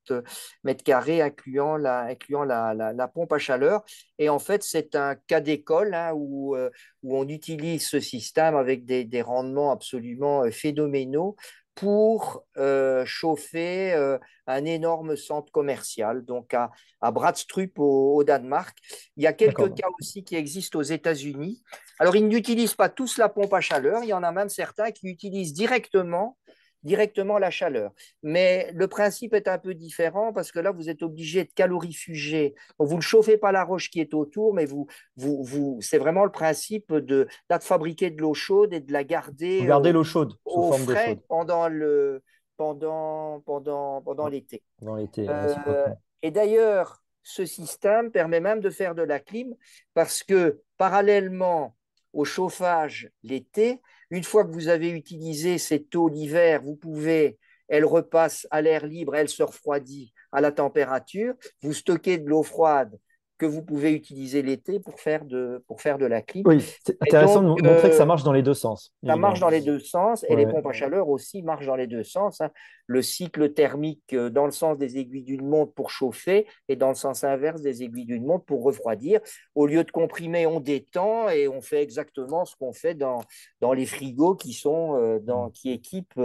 mètres 0.63 0.83
carrés, 0.83 1.21
incluant 1.21 1.75
la, 1.75 2.01
incluant 2.01 2.43
la, 2.43 2.73
la, 2.75 3.07
pompe 3.07 3.33
à 3.33 3.39
chaleur. 3.39 3.83
Et 4.19 4.29
en 4.29 4.37
fait, 4.37 4.61
c'est 4.61 4.95
un 4.95 5.15
cas 5.15 5.41
d'école 5.41 5.95
hein, 5.95 6.11
où, 6.13 6.55
euh, 6.55 6.69
où 7.01 7.17
on 7.17 7.27
utilise 7.27 7.87
ce 7.87 7.99
système 7.99 8.55
avec 8.55 8.85
des, 8.85 9.03
des 9.03 9.23
rendements 9.23 9.71
absolument 9.71 10.43
euh, 10.43 10.51
phénoménaux 10.51 11.35
pour 11.81 12.43
euh, 12.57 13.03
chauffer 13.07 13.91
euh, 13.93 14.19
un 14.45 14.65
énorme 14.65 15.15
centre 15.15 15.51
commercial, 15.51 16.23
donc 16.23 16.53
à, 16.53 16.69
à 17.01 17.09
Bradstrup 17.09 17.79
au, 17.79 18.23
Danemark. 18.23 18.77
Il 19.17 19.23
y 19.23 19.27
a 19.27 19.33
quelques 19.33 19.73
cas 19.73 19.87
aussi 19.99 20.23
qui 20.23 20.35
existent 20.35 20.77
aux 20.77 20.83
États-Unis. 20.83 21.63
Alors, 21.97 22.15
ils 22.15 22.27
n'utilisent 22.27 22.75
pas 22.75 22.87
tous 22.87 23.17
la 23.17 23.29
pompe 23.29 23.55
à 23.55 23.61
chaleur, 23.61 24.03
il 24.03 24.09
y 24.09 24.13
en 24.13 24.21
a 24.21 24.31
même 24.31 24.49
certains 24.49 24.91
qui 24.91 25.07
utilisent 25.07 25.53
directement 25.53 26.37
directement 26.83 27.37
la 27.37 27.51
chaleur. 27.51 27.91
Mais 28.23 28.71
le 28.73 28.87
principe 28.87 29.33
est 29.33 29.47
un 29.47 29.57
peu 29.57 29.73
différent 29.73 30.33
parce 30.33 30.51
que 30.51 30.59
là, 30.59 30.71
vous 30.71 30.89
êtes 30.89 31.03
obligé 31.03 31.43
de 31.43 31.51
calorifuger. 31.53 32.55
vous 32.79 32.95
ne 32.95 33.01
chauffez 33.01 33.37
pas 33.37 33.51
la 33.51 33.63
roche 33.63 33.89
qui 33.89 33.99
est 33.99 34.13
autour, 34.13 34.53
mais 34.53 34.65
vous, 34.65 34.87
vous, 35.15 35.43
vous, 35.43 35.77
c'est 35.81 35.97
vraiment 35.97 36.25
le 36.25 36.31
principe 36.31 36.93
de, 36.93 37.27
de 37.49 37.57
fabriquer 37.59 38.09
de 38.09 38.21
l'eau 38.21 38.33
chaude 38.33 38.73
et 38.73 38.79
de 38.79 38.91
la 38.91 39.03
garder. 39.03 39.65
garder 39.65 39.91
l'eau 39.91 40.03
chaude 40.03 40.33
sous 40.47 40.63
forme 40.63 40.85
de 40.85 40.95
chaude. 40.95 41.19
pendant 41.27 41.67
le 41.67 42.23
pendant 42.57 43.41
pendant 43.41 44.01
pendant 44.01 44.27
l'été. 44.27 44.63
Pendant 44.79 44.95
l'été. 44.95 45.27
Euh, 45.27 45.87
et 46.21 46.31
d'ailleurs, 46.31 47.01
ce 47.23 47.45
système 47.45 48.11
permet 48.11 48.39
même 48.39 48.59
de 48.59 48.69
faire 48.69 48.95
de 48.95 49.03
la 49.03 49.19
clim 49.19 49.55
parce 49.93 50.23
que 50.23 50.61
parallèlement 50.77 51.75
au 52.13 52.25
chauffage 52.25 53.09
l'été, 53.23 53.81
une 54.09 54.23
fois 54.23 54.45
que 54.45 54.51
vous 54.51 54.67
avez 54.67 54.89
utilisé 54.89 55.57
cette 55.57 55.95
eau 55.95 56.09
l'hiver, 56.09 56.61
vous 56.61 56.75
pouvez, 56.75 57.39
elle 57.67 57.85
repasse 57.85 58.47
à 58.51 58.61
l'air 58.61 58.85
libre, 58.85 59.15
elle 59.15 59.29
se 59.29 59.43
refroidit 59.43 60.13
à 60.31 60.41
la 60.41 60.51
température, 60.51 61.33
vous 61.61 61.73
stockez 61.73 62.17
de 62.17 62.27
l'eau 62.27 62.43
froide 62.43 62.99
que 63.41 63.47
vous 63.47 63.63
pouvez 63.63 63.91
utiliser 63.93 64.43
l'été 64.43 64.79
pour 64.79 64.99
faire 64.99 65.25
de 65.25 65.63
pour 65.65 65.81
faire 65.81 65.97
de 65.97 66.05
la 66.05 66.21
clim. 66.21 66.43
Oui, 66.45 66.63
c'est 66.85 66.95
intéressant 67.01 67.41
de 67.41 67.47
montrer 67.47 67.89
que 67.89 67.95
ça 67.95 68.03
euh, 68.03 68.05
marche 68.05 68.21
dans 68.21 68.33
les 68.33 68.43
deux 68.43 68.53
sens. 68.53 68.93
Ça 69.03 69.15
marche 69.15 69.39
dans 69.39 69.49
les 69.49 69.61
deux 69.61 69.79
sens 69.79 70.23
et 70.29 70.35
les 70.35 70.45
pompes 70.45 70.67
à 70.67 70.73
chaleur 70.73 71.09
aussi 71.09 71.41
marchent 71.41 71.65
dans 71.65 71.75
les 71.75 71.87
deux 71.87 72.03
sens. 72.03 72.39
Hein. 72.39 72.51
Le 72.85 73.01
cycle 73.01 73.51
thermique 73.53 74.13
euh, 74.13 74.29
dans 74.29 74.45
le 74.45 74.51
sens 74.51 74.77
des 74.77 74.99
aiguilles 74.99 75.23
d'une 75.23 75.47
montre 75.47 75.73
pour 75.73 75.89
chauffer 75.89 76.45
et 76.67 76.75
dans 76.75 76.89
le 76.89 76.93
sens 76.93 77.23
inverse 77.23 77.63
des 77.63 77.81
aiguilles 77.81 78.05
d'une 78.05 78.27
montre 78.27 78.45
pour 78.45 78.63
refroidir. 78.63 79.21
Au 79.55 79.65
lieu 79.65 79.83
de 79.83 79.89
comprimer, 79.89 80.45
on 80.45 80.59
détend 80.59 81.27
et 81.29 81.47
on 81.47 81.61
fait 81.61 81.81
exactement 81.81 82.45
ce 82.45 82.55
qu'on 82.55 82.73
fait 82.73 82.93
dans, 82.93 83.21
dans 83.59 83.73
les 83.73 83.87
frigos 83.87 84.35
qui 84.35 84.53
sont 84.53 84.97
euh, 84.97 85.17
dans 85.17 85.49
qui 85.49 85.71
équipent 85.71 86.21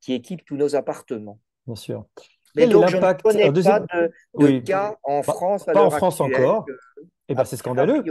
qui 0.00 0.12
équipent 0.12 0.44
tous 0.44 0.56
nos 0.56 0.74
appartements. 0.74 1.38
Bien 1.66 1.76
sûr. 1.76 2.04
Mais 2.58 2.66
donc, 2.66 2.88
je 2.88 2.96
ne 2.96 3.00
connais 3.22 3.52
pas 3.52 3.80
de, 3.80 4.58
cas 4.60 4.96
en 5.02 5.22
France. 5.22 5.64
Pas 5.64 5.82
en 5.82 5.90
France 5.90 6.20
encore. 6.20 6.66
Eh 7.28 7.34
ben, 7.34 7.44
c'est 7.44 7.56
scandaleux. 7.56 8.02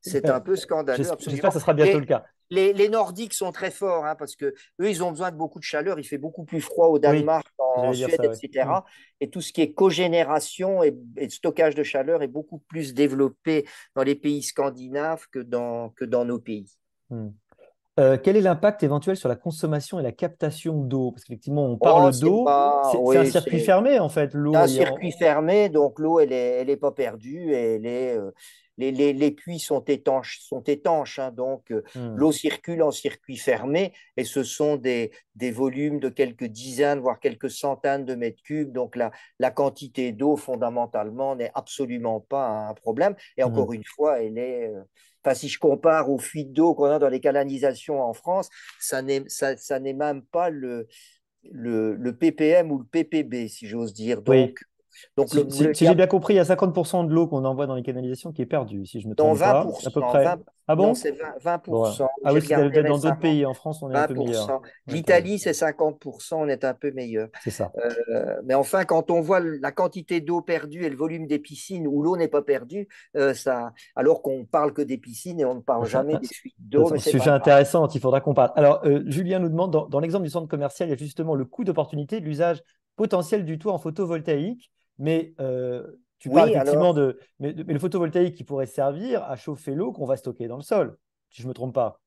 C'est 0.00 0.28
un 0.28 0.40
peu 0.40 0.56
scandaleux. 0.56 1.04
J'espère 1.20 1.50
que 1.50 1.54
ce 1.54 1.60
sera 1.60 1.74
bientôt 1.74 2.00
le 2.00 2.06
cas. 2.06 2.24
Les, 2.50 2.74
les, 2.74 2.90
Nordiques 2.90 3.32
sont 3.32 3.50
très 3.50 3.70
forts 3.70 4.04
hein, 4.04 4.14
parce 4.14 4.36
que 4.36 4.54
eux, 4.80 4.90
ils 4.90 5.02
ont 5.02 5.10
besoin 5.10 5.30
de 5.30 5.36
beaucoup 5.36 5.58
de 5.58 5.64
chaleur. 5.64 5.98
Il 5.98 6.04
fait 6.04 6.18
beaucoup 6.18 6.44
plus 6.44 6.60
froid 6.60 6.88
au 6.88 6.98
Danemark, 6.98 7.46
en 7.58 7.94
Suède, 7.94 8.20
etc. 8.22 8.68
Et 9.20 9.30
tout 9.30 9.40
ce 9.40 9.54
qui 9.54 9.62
est 9.62 9.72
cogénération 9.72 10.82
et, 10.82 10.94
stockage 11.30 11.74
de 11.74 11.82
chaleur 11.82 12.22
est 12.22 12.28
beaucoup 12.28 12.58
plus 12.58 12.92
développé 12.92 13.66
dans 13.94 14.02
les 14.02 14.14
pays 14.14 14.42
scandinaves 14.42 15.26
que 15.30 15.38
dans, 15.38 15.90
que 15.90 16.04
dans 16.04 16.26
nos 16.26 16.38
pays. 16.38 16.70
Mm. 17.08 17.28
Euh, 18.00 18.16
quel 18.22 18.38
est 18.38 18.40
l'impact 18.40 18.82
éventuel 18.82 19.16
sur 19.16 19.28
la 19.28 19.36
consommation 19.36 20.00
et 20.00 20.02
la 20.02 20.12
captation 20.12 20.80
d'eau? 20.80 21.12
Parce 21.12 21.24
qu'effectivement, 21.24 21.66
on 21.66 21.74
Oh, 21.74 21.76
parle 21.76 22.18
d'eau, 22.18 22.46
c'est 22.90 23.18
un 23.18 23.24
circuit 23.26 23.60
fermé 23.60 23.98
en 23.98 24.08
fait, 24.08 24.30
c'est 24.32 24.56
un 24.56 24.66
circuit 24.66 25.12
fermé, 25.12 25.68
donc 25.68 25.98
l'eau, 25.98 26.18
elle 26.18 26.32
est, 26.32 26.60
elle 26.60 26.70
est 26.70 26.78
pas 26.78 26.92
perdue, 26.92 27.52
elle 27.52 27.84
est, 27.84 28.16
euh, 28.16 28.30
les, 28.78 28.92
les, 28.92 29.12
les 29.12 29.30
puits 29.30 29.58
sont 29.58 29.84
étanches, 29.84 30.38
sont 30.40 30.62
étanches, 30.62 31.18
hein, 31.18 31.32
donc 31.32 31.70
euh, 31.70 31.82
Hmm, 31.94 32.16
l'eau 32.16 32.32
circule 32.32 32.82
en 32.82 32.92
circuit 32.92 33.36
fermé, 33.36 33.92
et 34.16 34.24
ce 34.24 34.42
sont 34.42 34.76
des, 34.76 35.10
des 35.34 35.50
volumes 35.50 36.00
de 36.00 36.08
quelques 36.08 36.46
dizaines, 36.46 37.00
voire 37.00 37.20
quelques 37.20 37.50
centaines 37.50 38.06
de 38.06 38.14
mètres 38.14 38.42
cubes, 38.42 38.72
donc 38.72 38.96
la, 38.96 39.10
la 39.38 39.50
quantité 39.50 40.12
d'eau, 40.12 40.36
fondamentalement, 40.36 41.36
n'est 41.36 41.50
absolument 41.54 42.20
pas 42.20 42.48
un 42.48 42.72
problème, 42.72 43.14
et 43.36 43.44
hmm. 43.44 43.48
encore 43.48 43.74
une 43.74 43.84
fois, 43.84 44.22
elle 44.22 44.38
est... 44.38 44.72
Enfin, 45.24 45.34
si 45.34 45.48
je 45.48 45.58
compare 45.58 46.10
aux 46.10 46.18
fuites 46.18 46.52
d'eau 46.52 46.74
qu'on 46.74 46.86
a 46.86 46.98
dans 46.98 47.08
les 47.08 47.20
canalisations 47.20 48.02
en 48.02 48.12
France, 48.12 48.48
ça 48.80 49.02
n'est 49.02 49.22
ça, 49.28 49.56
ça 49.56 49.78
n'est 49.78 49.92
même 49.92 50.22
pas 50.22 50.50
le, 50.50 50.88
le, 51.50 51.94
le 51.94 52.16
ppm 52.16 52.72
ou 52.72 52.78
le 52.78 52.84
ppb, 52.84 53.48
si 53.48 53.66
j'ose 53.66 53.92
dire. 53.92 54.20
Oui, 54.26 54.54
Donc, 55.16 55.28
si, 55.28 55.74
j'ai 55.74 55.94
bien 55.94 56.06
compris, 56.06 56.34
il 56.34 56.36
y 56.36 56.40
a 56.40 56.44
50% 56.44 57.06
de 57.06 57.12
l'eau 57.12 57.26
qu'on 57.26 57.44
envoie 57.44 57.66
dans 57.66 57.74
les 57.74 57.82
canalisations 57.82 58.32
qui 58.32 58.42
est 58.42 58.46
perdue, 58.46 58.86
si 58.86 59.00
je 59.00 59.08
me 59.08 59.14
trompe 59.14 59.38
pas, 59.38 59.60
à 59.60 59.64
peu 59.64 60.00
20%, 60.00 60.00
près. 60.08 60.24
20, 60.24 60.38
Ah 60.68 60.76
non, 60.76 60.82
bon? 60.88 60.94
c'est 60.94 61.12
20, 61.12 61.24
20%. 61.42 61.60
Bon. 61.70 61.84
Ah 62.24 62.32
oui, 62.32 62.40
peut-être 62.40 62.86
dans 62.88 62.98
d'autres 62.98 63.18
pays. 63.18 63.44
En 63.46 63.54
France, 63.54 63.82
on 63.82 63.90
est 63.90 63.96
un 63.96 64.06
peu 64.06 64.14
meilleur. 64.14 64.46
20%. 64.46 64.48
On 64.48 64.52
est 64.52 64.54
un 64.54 64.58
peu 64.58 64.58
meilleur. 64.58 64.62
L'Italie, 64.88 65.38
c'est 65.38 65.52
50%, 65.52 66.34
on 66.36 66.48
est 66.48 66.64
un 66.64 66.74
peu 66.74 66.90
meilleur. 66.92 67.28
C'est 67.42 67.50
ça. 67.50 67.72
Euh, 68.10 68.36
mais 68.44 68.54
enfin, 68.54 68.84
quand 68.84 69.10
on 69.10 69.20
voit 69.20 69.40
la 69.40 69.72
quantité 69.72 70.20
d'eau 70.20 70.40
perdue 70.40 70.84
et 70.84 70.90
le 70.90 70.96
volume 70.96 71.26
des 71.26 71.38
piscines 71.38 71.86
où 71.86 72.02
l'eau 72.02 72.16
n'est 72.16 72.28
pas 72.28 72.42
perdue, 72.42 72.88
euh, 73.16 73.34
ça, 73.34 73.72
alors 73.96 74.22
qu'on 74.22 74.44
parle 74.44 74.72
que 74.72 74.82
des 74.82 74.98
piscines 74.98 75.40
et 75.40 75.44
on 75.44 75.54
ne 75.56 75.60
parle 75.60 75.82
un, 75.82 75.84
jamais 75.86 76.14
un- 76.14 76.18
des 76.18 76.28
fuites 76.28 76.54
c'est 76.58 76.64
d'eau, 76.70 76.92
un 76.94 76.98
c'est 76.98 77.10
sujet 77.10 77.30
pas 77.30 77.38
grave. 77.38 77.40
intéressant 77.40 77.88
il 77.88 78.00
faudra 78.00 78.20
qu'on 78.20 78.34
parle. 78.34 78.52
Alors, 78.56 78.80
euh, 78.84 79.02
Julien 79.06 79.38
nous 79.38 79.48
demande, 79.48 79.72
dans, 79.72 79.86
dans 79.86 80.00
l'exemple 80.00 80.24
du 80.24 80.30
centre 80.30 80.48
commercial, 80.48 80.88
il 80.88 80.92
y 80.92 80.94
a 80.94 80.96
justement 80.96 81.34
le 81.34 81.44
coût 81.44 81.64
d'opportunité 81.64 82.20
de 82.20 82.24
l'usage 82.26 82.62
potentiel 82.96 83.44
du 83.44 83.58
toit 83.58 83.72
en 83.72 83.78
photovoltaïque, 83.78 84.70
mais 85.02 85.34
euh, 85.40 85.86
tu 86.18 86.30
parles 86.30 86.48
Oui, 86.48 86.50
effectivement 86.50 86.92
alors, 86.92 86.94
de 86.94 87.18
mais, 87.40 87.54
mais 87.54 87.74
le 87.74 87.80
photovoltaïque 87.80 88.36
qui 88.36 88.44
pourrait 88.44 88.66
servir 88.66 89.24
à 89.24 89.36
chauffer 89.36 89.74
l'eau 89.74 89.92
qu'on 89.92 90.06
va 90.06 90.16
stocker 90.16 90.48
dans 90.48 90.56
le 90.58 90.62
sol, 90.64 90.98
si 91.30 91.42
je 91.42 91.46
ne 91.46 91.50
me 91.50 91.54
trompe 91.54 91.74
pas. 91.74 92.00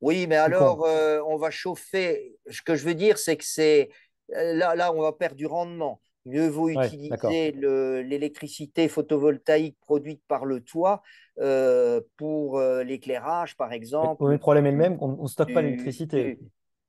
Oui, 0.00 0.26
mais 0.28 0.36
alors, 0.36 0.84
euh, 0.84 1.20
on 1.26 1.36
va 1.36 1.50
chauffer. 1.50 2.36
Ce 2.50 2.62
que 2.62 2.76
je 2.76 2.84
veux 2.84 2.94
dire, 2.94 3.18
c'est 3.18 3.36
que 3.36 3.44
c'est 3.44 3.90
euh, 4.34 4.54
là, 4.54 4.74
là, 4.76 4.92
on 4.92 5.02
va 5.02 5.12
perdre 5.12 5.36
du 5.36 5.46
rendement. 5.46 6.00
Mieux 6.24 6.46
vaut 6.48 6.68
Ouais, 6.74 6.94
utiliser 6.94 7.52
le- 7.52 8.02
l'électricité 8.02 8.88
photovoltaïque 8.88 9.78
produite 9.80 10.22
par 10.28 10.44
le 10.44 10.60
toit 10.62 11.02
euh, 11.40 12.00
pour 12.16 12.58
euh, 12.58 12.84
l'éclairage, 12.84 13.56
par 13.56 13.72
Mais, 14.00 14.08
exemple, 14.08 14.24
le 14.28 14.38
problème 14.38 14.66
est 14.66 14.70
le 14.72 14.76
même, 14.76 14.98
on 15.00 15.22
ne 15.22 15.28
stocke 15.28 15.52
pas 15.52 15.62
l'électricité. 15.62 16.40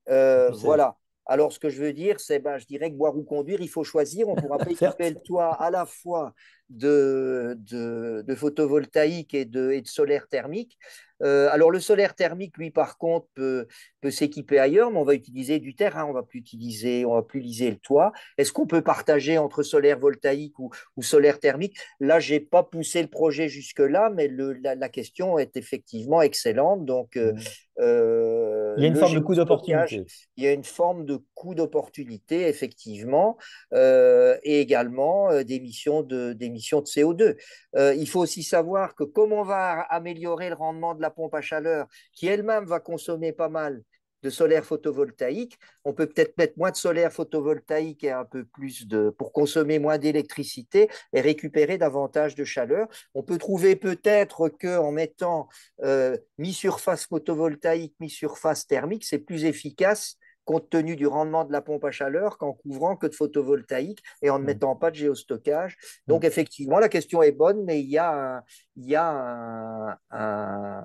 euh, 0.09 0.51
voilà. 0.51 0.97
Alors, 1.31 1.53
ce 1.53 1.59
que 1.59 1.69
je 1.69 1.79
veux 1.79 1.93
dire, 1.93 2.19
c'est, 2.19 2.39
ben, 2.39 2.57
je 2.57 2.65
dirais 2.65 2.89
que 2.89 2.95
boire 2.95 3.15
ou 3.15 3.21
conduire, 3.23 3.61
il 3.61 3.69
faut 3.69 3.83
choisir. 3.83 4.27
On 4.27 4.35
pourra 4.35 4.57
pas 4.57 4.71
équiper 4.71 5.11
le 5.11 5.21
toit 5.21 5.53
à 5.61 5.69
la 5.69 5.85
fois 5.85 6.33
de, 6.69 7.55
de, 7.59 8.23
de 8.27 8.35
photovoltaïque 8.35 9.35
et 9.35 9.45
de, 9.45 9.69
et 9.69 9.81
de 9.81 9.87
solaire 9.87 10.27
thermique. 10.27 10.79
Euh, 11.23 11.49
alors, 11.51 11.71
le 11.71 11.79
solaire 11.79 12.15
thermique, 12.15 12.57
lui, 12.57 12.71
par 12.71 12.97
contre, 12.97 13.27
peut, 13.33 13.67
peut 14.01 14.11
s'équiper 14.11 14.59
ailleurs, 14.59 14.91
mais 14.91 14.99
on 14.99 15.03
va 15.03 15.15
utiliser 15.15 15.59
du 15.59 15.75
terrain, 15.75 16.05
on 16.05 16.13
va 16.13 16.23
plus 16.23 16.39
utiliser, 16.39 17.05
on 17.05 17.15
va 17.15 17.23
plus 17.23 17.39
liser 17.39 17.69
le 17.69 17.77
toit. 17.77 18.11
Est-ce 18.37 18.51
qu'on 18.51 18.67
peut 18.67 18.81
partager 18.81 19.37
entre 19.37 19.63
solaire 19.63 19.99
voltaïque 19.99 20.57
ou, 20.59 20.69
ou 20.95 21.03
solaire 21.03 21.39
thermique? 21.39 21.77
Là, 21.99 22.19
j'ai 22.19 22.39
pas 22.39 22.63
poussé 22.63 23.01
le 23.01 23.09
projet 23.09 23.49
jusque-là, 23.49 24.09
mais 24.09 24.27
le, 24.27 24.53
la, 24.53 24.75
la 24.75 24.89
question 24.89 25.39
est 25.39 25.57
effectivement 25.57 26.21
excellente. 26.21 26.85
Donc, 26.85 27.17
euh, 27.17 27.33
Mm. 27.79 27.81
Il 27.81 27.85
euh, 27.85 28.75
y 28.77 28.83
a 28.83 28.87
une 28.87 28.95
forme 28.95 29.13
de 29.15 29.19
coût 29.19 29.35
d'opportunité. 29.35 30.05
il 30.35 30.43
y 30.43 30.47
a 30.47 30.51
une 30.51 30.65
forme 30.65 31.05
de 31.05 31.19
coût 31.33 31.55
d'opportunité, 31.55 32.47
effectivement, 32.47 33.37
et 33.73 34.59
également 34.59 35.43
d'émissions 35.43 36.03
de, 36.03 36.33
d'émissions 36.33 36.81
de 36.81 36.85
CO2. 36.85 37.37
Euh, 37.77 37.93
il 37.95 38.07
faut 38.09 38.19
aussi 38.19 38.43
savoir 38.43 38.95
que 38.95 39.03
comme 39.03 39.31
on 39.31 39.43
va 39.43 39.81
améliorer 39.89 40.49
le 40.49 40.55
rendement 40.55 40.93
de 40.93 41.01
la 41.01 41.08
pompe 41.09 41.33
à 41.35 41.41
chaleur, 41.41 41.87
qui 42.13 42.27
elle-même 42.27 42.65
va 42.65 42.79
consommer 42.79 43.31
pas 43.33 43.49
mal 43.49 43.83
de 44.23 44.29
solaire 44.29 44.65
photovoltaïque, 44.65 45.57
on 45.85 45.93
peut 45.93 46.07
peut-être 46.07 46.37
mettre 46.37 46.53
moins 46.57 46.71
de 46.71 46.75
solaire 46.75 47.11
photovoltaïque 47.11 48.03
et 48.03 48.11
un 48.11 48.25
peu 48.25 48.43
plus 48.45 48.87
de, 48.87 49.09
pour 49.09 49.31
consommer 49.31 49.79
moins 49.79 49.97
d'électricité 49.97 50.89
et 51.13 51.21
récupérer 51.21 51.77
davantage 51.77 52.35
de 52.35 52.43
chaleur. 52.43 52.87
On 53.13 53.23
peut 53.23 53.37
trouver 53.37 53.75
peut-être 53.75 54.49
qu'en 54.49 54.91
mettant 54.91 55.47
euh, 55.83 56.17
mi-surface 56.37 57.05
photovoltaïque, 57.05 57.95
mi-surface 57.99 58.67
thermique, 58.67 59.05
c'est 59.05 59.19
plus 59.19 59.45
efficace 59.45 60.17
compte 60.49 60.67
tenu 60.71 60.95
du 60.95 61.05
rendement 61.05 61.45
de 61.45 61.51
la 61.51 61.61
pompe 61.61 61.83
à 61.85 61.91
chaleur 61.91 62.39
qu'en 62.39 62.53
couvrant 62.53 62.95
que 62.95 63.05
de 63.05 63.13
photovoltaïque 63.13 64.01
et 64.23 64.31
en 64.31 64.39
ne 64.39 64.43
Mm. 64.43 64.47
mettant 64.47 64.75
pas 64.75 64.89
de 64.89 64.95
géostockage. 64.95 65.75
Mm. 65.75 66.09
Donc 66.11 66.23
effectivement, 66.25 66.79
la 66.79 66.89
question 66.89 67.21
est 67.21 67.31
bonne, 67.31 67.63
mais 67.65 67.81
il 67.81 67.89
y 67.89 67.99
a, 67.99 68.11
un- 68.37 68.43
il 68.75 68.89
y 68.89 68.95
a 68.95 69.07
un- 69.11 69.97
un- 70.09 70.83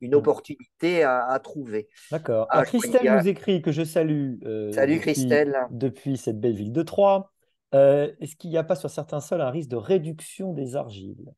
une 0.00 0.10
Mm. 0.10 0.14
opportunité 0.16 1.04
à, 1.04 1.26
à 1.26 1.38
trouver. 1.38 1.88
D'accord. 2.10 2.48
Ah, 2.50 2.64
Christelle 2.64 3.18
nous 3.18 3.28
écrit 3.28 3.62
que 3.62 3.70
je 3.70 3.84
salue 3.84 4.34
euh, 4.44 4.72
Salut 4.72 4.94
depuis, 4.96 5.12
Christelle. 5.12 5.56
depuis 5.70 6.16
cette 6.16 6.40
belle 6.40 6.56
ville 6.56 6.72
de 6.72 6.82
Troyes. 6.82 7.30
Euh, 7.74 8.12
est-ce 8.20 8.34
qu'il 8.34 8.50
n'y 8.50 8.58
a 8.58 8.64
pas 8.64 8.74
sur 8.74 8.90
certains 8.90 9.20
sols 9.20 9.42
un 9.42 9.50
risque 9.50 9.70
de 9.70 9.76
réduction 9.76 10.52
des 10.52 10.74
argiles? 10.74 11.32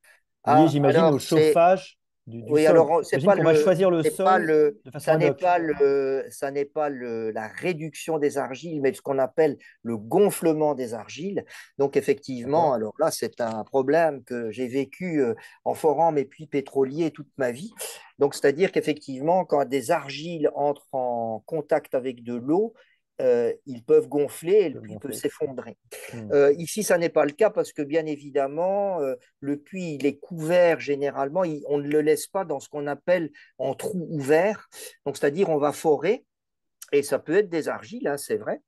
Ah, 0.44 0.66
j'imagine, 0.66 1.02
au 1.04 1.18
chauffage 1.18 1.98
du, 2.26 2.42
du 2.42 2.50
Oui, 2.52 2.62
sol. 2.64 2.70
alors 2.72 3.04
c'est 3.04 3.22
pas 3.24 3.36
qu'on 3.36 3.42
va 3.42 3.52
le, 3.52 3.58
choisir 3.58 3.90
le 3.90 4.02
pas 4.02 4.10
sol 4.10 4.42
le, 4.44 4.80
de 4.84 4.90
façon 4.90 5.04
ça 5.04 5.16
n'est 5.18 5.34
pas 5.34 5.58
le, 5.58 6.24
ça 6.30 6.50
n'est 6.50 6.64
pas 6.64 6.88
le, 6.88 7.30
la 7.30 7.48
réduction 7.48 8.18
des 8.18 8.38
argiles, 8.38 8.80
mais 8.80 8.92
ce 8.94 9.02
qu'on 9.02 9.18
appelle 9.18 9.58
le 9.82 9.96
gonflement 9.96 10.74
des 10.74 10.94
argiles. 10.94 11.44
Donc 11.78 11.96
effectivement, 11.96 12.72
alors 12.72 12.94
là, 12.98 13.10
c'est 13.10 13.40
un 13.40 13.62
problème 13.64 14.24
que 14.24 14.50
j'ai 14.50 14.68
vécu 14.68 15.20
euh, 15.20 15.34
en 15.64 15.74
forant 15.74 16.12
mes 16.12 16.24
puits 16.24 16.46
pétroliers 16.46 17.10
toute 17.10 17.30
ma 17.36 17.50
vie. 17.50 17.72
Donc 18.18 18.34
c'est-à-dire 18.34 18.72
qu'effectivement, 18.72 19.44
quand 19.44 19.64
des 19.68 19.90
argiles 19.90 20.50
entrent 20.54 20.86
en 20.92 21.42
contact 21.46 21.94
avec 21.94 22.22
de 22.22 22.34
l'eau, 22.34 22.74
euh, 23.20 23.52
ils 23.66 23.84
peuvent 23.84 24.08
gonfler 24.08 24.52
et 24.54 24.68
le 24.70 24.80
puits 24.80 24.98
peut 24.98 25.12
s'effondrer. 25.12 25.76
Hmm. 26.12 26.32
Euh, 26.32 26.52
ici, 26.58 26.82
ça 26.82 26.98
n'est 26.98 27.08
pas 27.08 27.24
le 27.24 27.32
cas 27.32 27.50
parce 27.50 27.72
que 27.72 27.82
bien 27.82 28.06
évidemment, 28.06 29.00
euh, 29.00 29.14
le 29.40 29.56
puits, 29.56 29.94
il 29.94 30.06
est 30.06 30.18
couvert 30.18 30.80
généralement, 30.80 31.44
il- 31.44 31.62
on 31.68 31.78
ne 31.78 31.88
le 31.88 32.00
laisse 32.00 32.26
pas 32.26 32.44
dans 32.44 32.60
ce 32.60 32.68
qu'on 32.68 32.86
appelle 32.86 33.30
en 33.58 33.74
trou 33.74 34.06
ouvert. 34.10 34.68
Donc, 35.06 35.16
c'est-à-dire, 35.16 35.48
on 35.48 35.58
va 35.58 35.72
forer, 35.72 36.24
et 36.92 37.02
ça 37.02 37.18
peut 37.18 37.36
être 37.36 37.48
des 37.48 37.68
argiles, 37.68 38.08
hein, 38.08 38.16
c'est 38.16 38.36
vrai. 38.36 38.60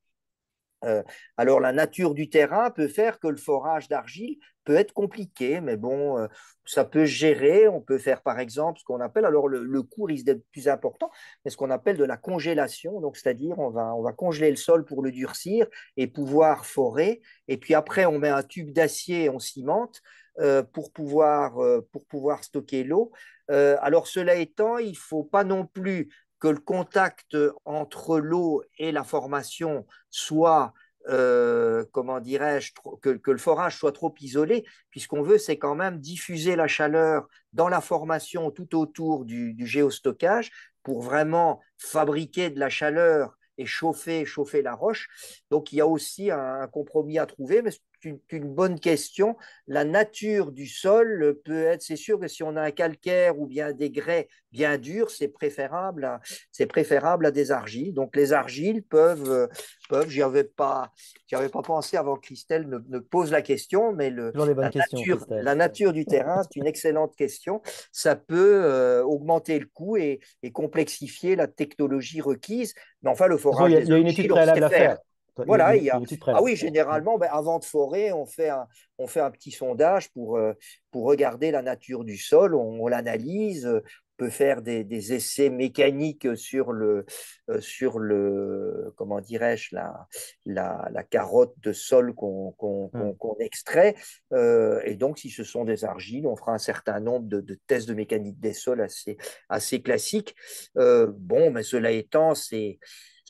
Euh, 0.85 1.03
alors, 1.37 1.61
la 1.61 1.73
nature 1.73 2.15
du 2.15 2.29
terrain 2.29 2.71
peut 2.71 2.89
faire 2.89 3.19
que 3.19 3.29
le 3.29 3.37
forage 3.37 3.89
d'argile 3.89 4.39
peut 4.65 4.75
être 4.75 4.93
compliqué, 4.93 5.61
mais 5.61 5.77
bon, 5.77 6.19
euh, 6.19 6.27
ça 6.65 6.85
peut 6.85 7.05
gérer. 7.05 7.69
On 7.69 7.81
peut 7.81 7.99
faire, 7.99 8.23
par 8.23 8.39
exemple, 8.39 8.81
ce 8.81 8.85
qu'on 8.85 9.01
appelle, 9.01 9.25
alors 9.25 9.49
le, 9.49 9.83
coût 9.83 10.05
risque 10.05 10.27
d'être 10.27 10.45
plus 10.53 10.69
important, 10.69 11.11
mais 11.45 11.51
ce 11.51 11.57
qu'on 11.57 11.71
appelle 11.71 11.97
de 11.97 12.05
la 12.05 12.17
congélation. 12.17 13.01
Donc, 13.01 13.17
c'est-à-dire, 13.17 13.59
on 13.59 13.71
va, 13.71 13.95
on 13.95 14.03
va 14.03 14.13
congeler 14.13 14.51
le 14.51 14.57
sol 14.57 14.85
pour 14.85 15.03
le 15.03 15.13
durcir 15.13 15.67
et 15.97 16.07
pouvoir 16.07 16.67
forer. 16.67 17.23
Et 17.49 17.57
puis 17.57 17.75
après, 17.75 18.07
on 18.07 18.19
met 18.19 18.29
un 18.29 18.43
tube 18.43 18.73
d'acier 18.73 19.29
on 19.31 19.39
cimente 19.39 20.03
euh, 20.41 20.63
pour 20.63 20.93
pouvoir, 20.93 21.59
pour 21.93 22.05
pouvoir 22.07 22.45
stocker 22.45 22.85
l'eau. 22.85 23.13
Alors, 23.49 24.09
cela 24.09 24.35
étant, 24.35 24.79
il 24.79 24.91
ne 24.91 24.97
faut 24.97 25.25
pas 25.25 25.45
non 25.45 25.67
plus 25.67 26.11
que 26.39 26.49
le 26.49 26.59
contact 26.59 27.37
entre 27.65 28.19
l'eau 28.19 28.63
et 28.79 28.93
la 28.93 29.05
formation 29.05 29.87
soit, 30.11 30.73
euh, 31.09 31.85
comment 31.93 32.21
dirais-je, 32.21 32.73
que, 33.01 33.31
le 33.31 33.39
forage 33.39 33.77
soit 33.79 33.93
trop 33.93 34.15
isolé, 34.21 34.65
puisqu'on 34.91 35.23
veut, 35.23 35.39
c'est 35.39 35.59
quand 35.59 35.75
même 35.75 35.99
diffuser 35.99 36.57
la 36.57 36.67
chaleur 36.67 37.27
dans 37.53 37.69
la 37.69 37.81
formation 37.81 38.51
tout 38.51 38.77
autour 38.77 39.25
du, 39.25 39.55
du 39.55 39.67
géostockage 39.67 40.51
pour 40.83 41.03
vraiment 41.03 41.61
fabriquer 41.79 42.51
de 42.51 42.61
la 42.61 42.69
chaleur 42.69 43.37
et 43.59 43.67
chauffer, 43.67 44.25
chauffer 44.25 44.63
la 44.63 44.75
roche. 44.75 45.09
Donc, 45.51 45.73
il 45.73 45.77
y 45.77 45.81
a 45.81 45.87
aussi 45.87 46.31
un, 46.31 46.67
compromis 46.69 47.19
à 47.19 47.27
trouver, 47.27 47.63
mais 47.63 47.71
une, 48.07 48.19
une, 48.31 48.55
bonne 48.55 48.81
question. 48.81 49.37
La 49.67 49.85
nature 49.85 50.53
du 50.53 50.67
sol 50.67 51.37
peut 51.45 51.65
être, 51.65 51.83
c'est 51.83 51.97
sûr 51.97 52.19
que 52.19 52.29
si 52.29 52.43
on 52.43 52.57
a 52.57 52.63
un 52.63 52.71
calcaire 52.71 53.39
ou 53.39 53.47
bien 53.47 53.73
des 53.73 53.91
grès 53.91 54.29
bien 54.53 54.79
durs, 54.79 55.11
c'est 55.11 55.29
préférable, 55.29 56.05
à, 56.05 56.21
c'est 56.51 56.67
préférable 56.67 57.27
à 57.27 57.31
des 57.31 57.53
argiles. 57.53 57.93
Donc, 57.93 58.17
les 58.17 58.33
argiles 58.33 58.83
peuvent, 58.83 59.49
peuvent 59.89 60.09
j'y 60.09 60.23
avais 60.23 60.45
pas, 60.45 60.93
j'y 61.27 61.35
avais 61.35 61.49
pas 61.49 61.63
pensé 61.63 61.97
avant 61.97 62.17
que 62.17 62.23
Christelle 62.23 62.69
ne, 62.69 62.79
ne 62.89 62.99
pose 62.99 63.31
la 63.31 63.43
question, 63.43 63.93
mais 63.93 64.11
le, 64.11 64.33
la, 64.35 64.71
nature, 64.71 65.27
la 65.29 65.55
nature 65.55 65.93
du 65.93 66.07
terrain, 66.07 66.43
c'est 66.43 66.57
une 66.57 66.67
excellente 66.67 67.15
question. 67.17 67.61
Ça 67.93 68.17
peut 68.17 68.63
euh, 68.65 69.03
augmenter 69.03 69.59
le 69.59 69.67
coût 69.67 69.97
et, 69.97 70.21
et, 70.43 70.53
complexifier 70.53 71.37
la 71.37 71.47
technologie 71.47 72.21
requise. 72.21 72.75
Mais 73.03 73.11
enfin, 73.11 73.27
le 73.27 73.37
forage. 73.37 73.71
Il 73.71 73.75
y 73.75 73.77
a, 73.77 73.81
y 73.83 73.93
a 73.93 73.99
une 73.99 74.07
étude 74.07 74.29
préalable 74.29 74.65
à 74.65 74.71
faire. 74.71 74.99
Voilà, 75.45 75.77
il 75.77 75.85
y 75.85 75.91
a. 75.91 76.01
Ah 76.27 76.43
oui, 76.43 76.57
généralement, 76.57 77.19
ben, 77.19 77.29
avant 77.31 77.59
de 77.59 77.65
forer, 77.65 78.13
on 78.13 78.27
fait 78.27 78.49
un, 78.49 78.67
on 78.99 79.07
fait 79.07 79.21
un 79.21 79.31
petit 79.31 79.51
sondage 79.51 80.11
pour, 80.13 80.37
euh, 80.37 80.55
pour 80.91 81.05
regarder 81.05 81.51
la 81.51 81.63
nature 81.63 82.05
du 82.05 82.17
sol, 82.17 82.55
on, 82.55 82.81
on 82.81 82.89
l'analyse, 82.89 83.69
peut 84.17 84.31
faire 84.31 84.63
des, 84.63 85.13
essais 85.13 85.51
mécaniques 85.51 86.37
sur 86.37 86.73
le, 86.73 87.05
euh, 87.51 87.61
sur 87.61 87.99
le 87.99 88.93
comment 88.97 89.21
dirais-je, 89.21 89.75
la, 89.75 90.09
la, 90.47 91.05
carotte 91.05 91.55
de 91.61 91.73
sol 91.73 92.15
qu'on 92.15 92.91
hmm. 92.93 93.41
extrait. 93.41 93.95
Euh, 94.33 94.81
et 94.85 94.95
donc, 94.95 95.19
si 95.19 95.31
ce 95.31 95.45
sont 95.45 95.65
des 95.65 95.85
argiles, 95.85 96.27
on 96.27 96.37
fera 96.37 96.53
un 96.53 96.59
certain 96.59 97.01
nombre 97.01 97.29
de, 97.29 97.61
tests 97.67 97.89
de 97.89 97.95
mécanique 97.95 98.41
des 98.41 98.55
sols 98.55 98.81
assez, 98.81 99.17
assez 99.49 99.83
classiques. 99.83 100.35
Bon, 100.75 101.51
mais 101.51 101.63
cela 101.63 101.91
étant, 101.91 102.35
c'est 102.35 102.79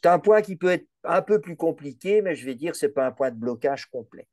un 0.07 0.19
point 0.19 0.43
qui 0.43 0.57
peut 0.57 0.71
être 0.71 0.87
un 1.05 1.23
peu 1.23 1.41
plus 1.41 1.57
compliqué, 1.57 2.23
mais 2.23 2.35
je 2.35 2.45
vais 2.47 2.55
dire, 2.55 2.77
ce 2.77 2.87
n'est 2.87 2.93
pas 2.93 3.07
un 3.07 3.13
point 3.13 3.31
de 3.31 3.37
blocage 3.37 3.87
complet. 3.87 4.27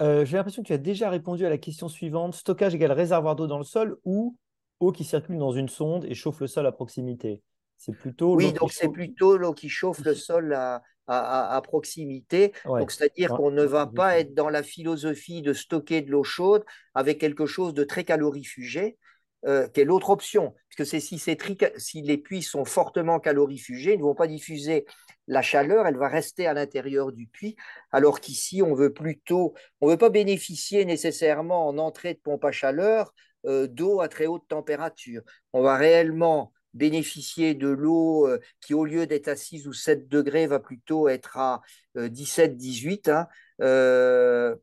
J'ai 0.00 0.36
l'impression 0.36 0.62
que 0.62 0.66
tu 0.66 0.72
as 0.72 0.78
déjà 0.78 1.10
répondu 1.10 1.46
à 1.46 1.48
la 1.48 1.58
question 1.58 1.88
suivante. 1.88 2.34
Stockage 2.34 2.74
égale 2.74 2.90
réservoir 2.90 3.36
d'eau 3.36 3.46
dans 3.46 3.58
le 3.58 3.64
sol 3.64 3.98
ou 4.04 4.36
eau 4.80 4.90
qui 4.90 5.04
circule 5.04 5.38
dans 5.38 5.52
une 5.52 5.68
sonde 5.68 6.04
et 6.06 6.14
chauffe 6.14 6.40
le 6.40 6.48
sol 6.48 6.66
à 6.66 6.72
proximité. 6.72 7.40
C'est 7.76 7.96
plutôt 7.96 8.34
oui, 8.34 8.52
donc 8.52 8.72
c'est 8.72 8.88
plutôt 8.88 9.36
l'eau 9.36 9.54
qui 9.54 9.68
chauffe 9.68 10.04
le 10.04 10.14
sol 10.14 10.54
à, 10.54 10.82
à, 11.06 11.60
proximité. 11.62 12.52
Donc 12.64 12.90
c'est-à-dire 12.90 13.30
qu'on 13.30 13.50
ne 13.50 13.64
va 13.64 13.86
pas 13.86 14.18
être 14.18 14.34
dans 14.34 14.48
la 14.48 14.62
philosophie 14.62 15.42
de 15.42 15.52
stocker 15.52 16.02
de 16.02 16.10
l'eau 16.10 16.22
chaude 16.22 16.64
avec 16.94 17.18
quelque 17.18 17.46
chose 17.46 17.74
de 17.74 17.84
très 17.84 18.04
calorifugé. 18.04 18.98
Euh, 19.44 19.66
qui 19.66 19.80
est 19.80 19.84
l'autre 19.84 20.10
option, 20.10 20.52
parce 20.52 20.76
que 20.76 20.84
c'est 20.84 21.00
si, 21.00 22.02
les 22.02 22.16
puits 22.16 22.42
sont 22.42 22.64
fortement 22.64 23.18
calorifugés, 23.18 23.94
ils 23.94 23.98
ne 23.98 24.04
vont 24.04 24.14
pas 24.14 24.28
diffuser 24.28 24.86
la 25.26 25.42
chaleur, 25.42 25.84
elle 25.88 25.96
va 25.96 26.06
rester 26.06 26.46
à 26.46 26.54
l'intérieur 26.54 27.10
du 27.10 27.26
puits, 27.26 27.56
alors 27.90 28.20
qu'ici, 28.20 28.62
on 28.62 28.72
veut 28.72 28.92
plutôt, 28.92 29.54
on 29.80 29.88
veut 29.88 29.96
pas 29.96 30.10
bénéficier 30.10 30.84
nécessairement 30.84 31.66
en 31.66 31.78
entrée 31.78 32.14
de 32.14 32.20
pompe 32.20 32.44
à 32.44 32.52
chaleur 32.52 33.12
euh, 33.46 33.66
d'eau 33.66 34.00
à 34.00 34.06
très 34.08 34.26
haute 34.26 34.46
température. 34.46 35.22
On 35.52 35.62
va 35.62 35.76
réellement 35.76 36.52
bénéficier 36.74 37.54
de 37.54 37.68
l'eau 37.68 38.28
euh, 38.28 38.38
qui, 38.60 38.74
au 38.74 38.84
lieu 38.84 39.06
d'être 39.06 39.26
à 39.26 39.34
6 39.34 39.66
ou 39.66 39.72
7 39.72 40.08
degrés, 40.08 40.46
va 40.46 40.60
plutôt 40.60 41.08
être 41.08 41.36
à 41.36 41.62
17-18, 41.96 43.08
euh, 43.08 43.14
hein, 43.16 43.28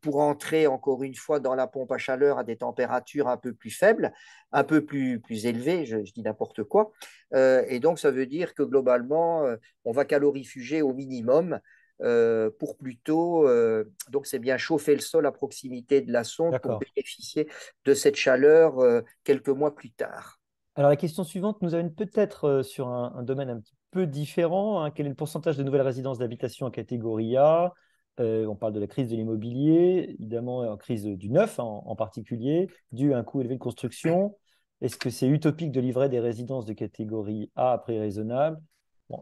pour 0.02 0.20
entrer 0.20 0.68
encore 0.68 1.04
une 1.04 1.16
fois 1.16 1.40
dans 1.40 1.56
la 1.56 1.68
pompe 1.68 1.92
à 1.92 1.98
chaleur 1.98 2.38
à 2.38 2.44
des 2.44 2.58
températures 2.58 3.28
un 3.28 3.38
peu 3.38 3.54
plus 3.54 3.72
faibles, 3.72 4.12
un 4.52 4.64
peu 4.64 4.86
plus, 4.86 5.20
plus 5.20 5.46
élevées, 5.46 5.86
je, 5.86 5.98
dis 5.98 6.22
n'importe 6.22 6.64
quoi. 6.64 6.92
et 7.34 7.80
donc, 7.80 8.00
ça 8.00 8.12
veut 8.12 8.26
dire 8.26 8.54
que 8.54 8.64
globalement, 8.64 9.46
on 9.86 9.92
va 9.92 10.06
calorifuger 10.06 10.82
au 10.82 10.94
minimum 10.94 11.60
euh, 12.02 12.50
pour 12.60 12.78
plutôt, 12.78 13.46
euh, 13.46 13.84
donc 14.10 14.26
c'est 14.26 14.40
bien 14.40 14.58
chauffer 14.58 14.96
le 14.96 15.02
sol 15.02 15.26
à 15.26 15.34
proximité 15.34 16.00
de 16.00 16.14
la 16.14 16.24
sonde 16.24 16.58
pour 16.60 16.80
bénéficier 16.80 17.50
de 17.84 17.94
cette 17.94 18.16
chaleur 18.16 18.80
euh, 18.80 19.02
quelques 19.26 19.50
mois 19.50 19.76
plus 19.76 19.92
tard. 19.92 20.40
Alors 20.76 20.90
la 20.90 20.96
question 20.96 21.26
suivante 21.26 21.62
nous 21.62 21.76
amène 21.76 21.94
peut-être 21.94 22.62
sur 22.62 22.88
un, 22.88 23.22
domaine 23.24 23.50
un 23.50 23.60
petit 23.60 23.76
peu 23.92 24.08
différent. 24.08 24.82
Hein. 24.82 24.92
Quel 24.92 25.08
est 25.08 25.10
le 25.10 25.16
pourcentage 25.16 25.58
de 25.58 25.64
nouvelles 25.64 25.82
résidences 25.82 26.20
d'habitation 26.20 26.68
en 26.68 26.72
catégorie 26.72 27.36
A? 27.36 27.74
On 28.20 28.56
parle 28.56 28.74
de 28.74 28.80
la 28.80 28.88
crise 28.88 29.10
de 29.10 29.16
l'immobilier, 29.16 30.16
évidemment 30.20 30.60
en 30.60 30.78
crise 30.78 31.06
du 31.06 31.30
neuf 31.30 31.58
en, 31.60 31.96
particulier, 31.96 32.68
dû 32.92 33.14
à 33.14 33.18
un 33.18 33.24
coût 33.24 33.42
élevé 33.42 33.56
de 33.56 33.60
construction. 33.60 34.36
Est-ce 34.82 34.98
que 34.98 35.10
c'est 35.10 35.28
utopique 35.28 35.72
de 35.72 35.80
livrer 35.80 36.10
des 36.10 36.20
résidences 36.20 36.66
de 36.66 36.74
catégorie 36.74 37.52
A 37.56 37.74
à 37.74 37.78
prix 37.78 38.00
raisonnable? 38.00 38.60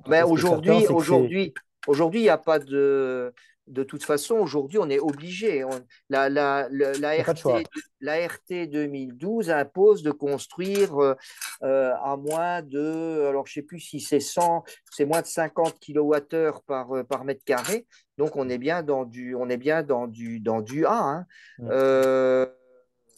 Mais 0.07 0.23
aujourd'hui, 0.23 0.85
aujourd'hui, 0.87 1.53
Aujourd'hui, 1.87 2.19
il 2.19 2.23
n'y 2.23 2.29
a 2.29 2.37
pas 2.37 2.59
de. 2.59 3.33
De 3.67 3.83
toute 3.83 4.03
façon, 4.03 4.35
aujourd'hui, 4.35 4.77
on 4.79 4.89
est 4.89 4.99
obligé. 4.99 5.63
la, 6.09 6.29
la, 6.29 6.67
la, 6.69 7.23
RT, 8.27 8.67
2012 8.67 9.49
impose 9.49 10.03
de 10.03 10.11
construire 10.11 10.97
euh, 10.97 11.15
euh, 11.63 11.93
à 12.01 12.15
moins 12.17 12.61
de. 12.61 13.25
Alors, 13.27 13.45
je 13.45 13.51
ne 13.51 13.53
sais 13.55 13.67
plus 13.67 13.79
si 13.79 13.99
c'est 13.99 14.19
100, 14.19 14.63
c'est 14.91 15.05
moins 15.05 15.21
de 15.21 15.27
50 15.27 15.79
kWh 15.79 16.61
par, 16.65 16.91
euh, 16.95 17.03
par 17.03 17.25
mètre 17.25 17.43
carré. 17.43 17.85
Donc, 18.17 18.35
on 18.35 18.49
est 18.49 18.57
bien 18.57 18.83
dans 18.83 19.05
du, 19.05 19.35
on 19.35 19.49
est 19.49 19.57
bien 19.57 19.83
dans 19.83 20.07
du, 20.07 20.39
dans 20.39 20.61
du 20.61 20.85
A. 20.85 21.25
Hein. 21.59 22.47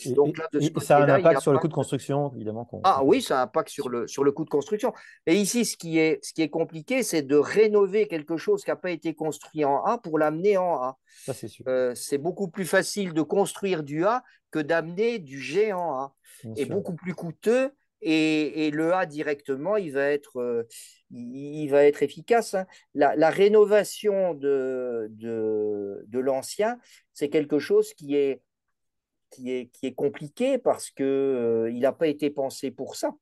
Donc 0.07 0.37
là, 0.37 0.47
ça 0.81 0.97
a 0.97 1.03
un 1.03 1.09
impact 1.09 1.41
sur 1.41 1.51
le 1.51 1.59
coût 1.59 1.67
de 1.67 1.73
construction, 1.73 2.31
évidemment. 2.35 2.69
Ah 2.83 3.03
oui, 3.03 3.21
ça 3.21 3.39
a 3.39 3.41
un 3.41 3.43
impact 3.43 3.69
sur 3.69 3.89
le, 3.89 4.07
sur 4.07 4.23
le 4.23 4.31
coût 4.31 4.45
de 4.45 4.49
construction. 4.49 4.93
Et 5.25 5.35
ici, 5.35 5.65
ce 5.65 5.77
qui 5.77 5.97
est, 5.97 6.23
ce 6.23 6.33
qui 6.33 6.41
est 6.41 6.49
compliqué, 6.49 7.03
c'est 7.03 7.21
de 7.21 7.35
rénover 7.35 8.07
quelque 8.07 8.37
chose 8.37 8.63
qui 8.63 8.69
n'a 8.69 8.75
pas 8.75 8.91
été 8.91 9.13
construit 9.13 9.65
en 9.65 9.83
A 9.83 9.97
pour 9.97 10.19
l'amener 10.19 10.57
en 10.57 10.75
A. 10.75 10.97
Ça, 11.25 11.33
c'est 11.33 11.47
sûr. 11.47 11.65
Euh, 11.67 11.93
c'est 11.95 12.17
beaucoup 12.17 12.49
plus 12.49 12.65
facile 12.65 13.13
de 13.13 13.21
construire 13.21 13.83
du 13.83 14.05
A 14.05 14.23
que 14.51 14.59
d'amener 14.59 15.19
du 15.19 15.39
G 15.39 15.73
en 15.73 15.93
A. 15.93 16.15
et 16.55 16.65
beaucoup 16.65 16.95
plus 16.95 17.13
coûteux. 17.13 17.71
Et, 18.01 18.67
et, 18.67 18.71
le 18.71 18.93
A 18.93 19.05
directement, 19.05 19.75
il 19.75 19.91
va 19.91 20.05
être, 20.05 20.39
euh, 20.39 20.63
il, 21.11 21.67
va 21.67 21.83
être 21.83 22.01
efficace. 22.01 22.53
Hein. 22.53 22.65
La, 22.93 23.13
la, 23.17 23.29
rénovation 23.29 24.33
de, 24.35 25.07
de, 25.11 26.05
de 26.07 26.19
l'ancien, 26.19 26.79
c'est 27.13 27.29
quelque 27.29 27.59
chose 27.59 27.93
qui 27.93 28.15
est 28.15 28.41
qui 29.31 29.51
est, 29.51 29.67
qui 29.67 29.87
est 29.87 29.93
compliqué 29.93 30.57
parce 30.57 30.89
qu'il 30.89 31.05
euh, 31.05 31.71
il 31.71 31.79
n'a 31.79 31.91
pas 31.91 32.07
été 32.07 32.29
pensé 32.29 32.71
pour 32.71 32.95
ça. 32.95 33.15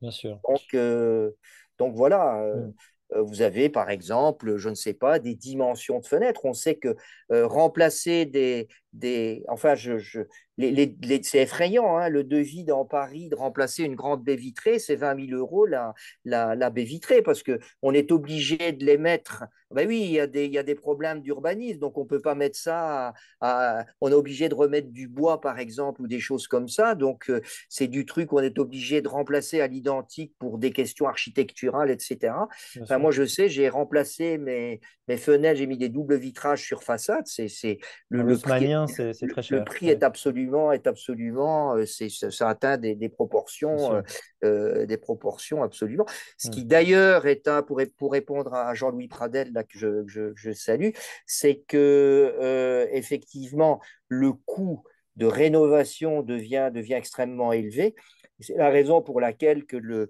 Bien 0.00 0.10
sûr. 0.10 0.40
Donc, 0.48 0.62
euh, 0.74 1.30
donc 1.78 1.94
voilà, 1.94 2.42
euh, 2.42 2.66
mm. 3.14 3.20
vous 3.20 3.42
avez 3.42 3.68
par 3.68 3.90
exemple, 3.90 4.56
je 4.56 4.68
ne 4.68 4.74
sais 4.74 4.94
pas, 4.94 5.18
des 5.18 5.34
dimensions 5.34 6.00
de 6.00 6.06
fenêtres. 6.06 6.44
On 6.44 6.52
sait 6.52 6.76
que 6.76 6.96
remplacer 7.30 8.24
des, 8.24 8.68
des. 8.92 9.44
Enfin, 9.48 9.74
je, 9.74 9.98
je 9.98 10.20
les, 10.56 10.70
les, 11.02 11.22
c'est 11.22 11.42
effrayant, 11.42 11.96
hein, 11.96 12.08
le 12.08 12.24
devis 12.24 12.64
dans 12.64 12.84
Paris 12.84 13.28
de 13.28 13.36
remplacer 13.36 13.84
une 13.84 13.94
grande 13.94 14.22
baie 14.24 14.36
vitrée, 14.36 14.78
c'est 14.78 14.96
20 14.96 15.26
000 15.28 15.38
euros 15.38 15.66
la, 15.66 15.94
la, 16.24 16.54
la 16.54 16.70
baie 16.70 16.84
vitrée 16.84 17.22
parce 17.22 17.42
qu'on 17.42 17.92
est 17.92 18.12
obligé 18.12 18.72
de 18.72 18.84
les 18.84 18.98
mettre 18.98 19.44
ben 19.72 19.86
oui, 19.86 20.00
il 20.02 20.10
y, 20.10 20.20
a 20.20 20.26
des, 20.26 20.46
il 20.46 20.52
y 20.52 20.58
a 20.58 20.64
des 20.64 20.74
problèmes 20.74 21.20
d'urbanisme, 21.20 21.78
donc 21.78 21.96
on 21.96 22.02
ne 22.02 22.08
peut 22.08 22.20
pas 22.20 22.34
mettre 22.34 22.58
ça. 22.58 23.14
À, 23.40 23.84
on 24.00 24.10
est 24.10 24.14
obligé 24.14 24.48
de 24.48 24.54
remettre 24.54 24.88
du 24.88 25.06
bois, 25.06 25.40
par 25.40 25.60
exemple, 25.60 26.02
ou 26.02 26.08
des 26.08 26.18
choses 26.18 26.48
comme 26.48 26.68
ça. 26.68 26.96
Donc, 26.96 27.30
euh, 27.30 27.40
c'est 27.68 27.86
du 27.86 28.04
truc 28.04 28.28
qu'on 28.28 28.40
est 28.40 28.58
obligé 28.58 29.00
de 29.00 29.08
remplacer 29.08 29.60
à 29.60 29.68
l'identique 29.68 30.34
pour 30.38 30.58
des 30.58 30.72
questions 30.72 31.06
architecturales, 31.06 31.90
etc. 31.90 32.32
Enfin, 32.80 32.98
moi, 32.98 33.12
je 33.12 33.24
sais, 33.24 33.48
j'ai 33.48 33.68
remplacé 33.68 34.38
mes, 34.38 34.80
mes 35.06 35.16
fenêtres, 35.16 35.58
j'ai 35.58 35.66
mis 35.66 35.78
des 35.78 35.88
doubles 35.88 36.16
vitrages 36.16 36.64
sur 36.64 36.82
façade. 36.82 37.26
C'est, 37.26 37.48
c'est 37.48 37.78
le, 38.08 38.22
le, 38.22 38.38
prix, 38.38 38.72
c'est, 38.88 39.28
très 39.28 39.42
cher. 39.42 39.58
Le 39.58 39.64
prix 39.64 39.88
est 39.88 40.02
absolument, 40.02 40.72
est 40.72 40.88
absolument, 40.88 41.76
euh, 41.76 41.86
c'est, 41.86 42.08
ça 42.08 42.48
atteint 42.48 42.76
des, 42.76 42.96
des 42.96 43.08
proportions, 43.08 44.02
euh, 44.42 44.84
des 44.86 44.96
proportions 44.96 45.62
absolument. 45.62 46.06
Ce 46.38 46.48
mmh. 46.48 46.50
qui 46.50 46.64
d'ailleurs 46.64 47.26
est 47.26 47.46
un, 47.46 47.62
pour, 47.62 47.80
pour 47.96 48.12
répondre 48.12 48.52
à 48.52 48.74
Jean-Louis 48.74 49.08
Pradel, 49.08 49.52
que 49.64 49.78
je, 49.78 50.52
salue, 50.52 50.90
c'est 51.26 51.62
que 51.66 52.34
euh, 52.40 52.86
effectivement 52.92 53.80
le 54.08 54.32
coût 54.32 54.82
de 55.16 55.26
rénovation 55.26 56.22
devient, 56.22 56.70
devient 56.72 56.94
extrêmement 56.94 57.52
élevé. 57.52 57.94
C'est 58.40 58.56
la 58.56 58.70
raison 58.70 59.02
pour 59.02 59.20
laquelle 59.20 59.66
que 59.66 59.76
le, 59.76 60.08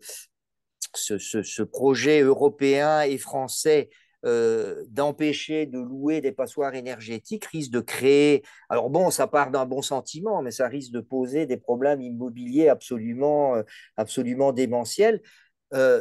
ce, 0.94 1.62
projet 1.62 2.20
européen 2.20 3.02
et 3.02 3.18
français 3.18 3.90
euh, 4.26 4.84
d'empêcher 4.88 5.64
de 5.66 5.78
louer 5.78 6.20
des 6.20 6.32
passoires 6.32 6.74
énergétiques 6.74 7.46
risque 7.46 7.72
de 7.72 7.80
créer. 7.80 8.42
Alors 8.68 8.90
bon, 8.90 9.10
ça 9.10 9.26
part 9.26 9.50
d'un 9.50 9.64
bon 9.64 9.82
sentiment, 9.82 10.42
mais 10.42 10.50
ça 10.50 10.68
risque 10.68 10.92
de 10.92 11.00
poser 11.00 11.46
des 11.46 11.56
problèmes 11.56 12.02
immobiliers 12.02 12.68
absolument, 12.68 13.56
euh, 13.56 13.62
absolument 13.96 14.52
démentiels. 14.52 15.22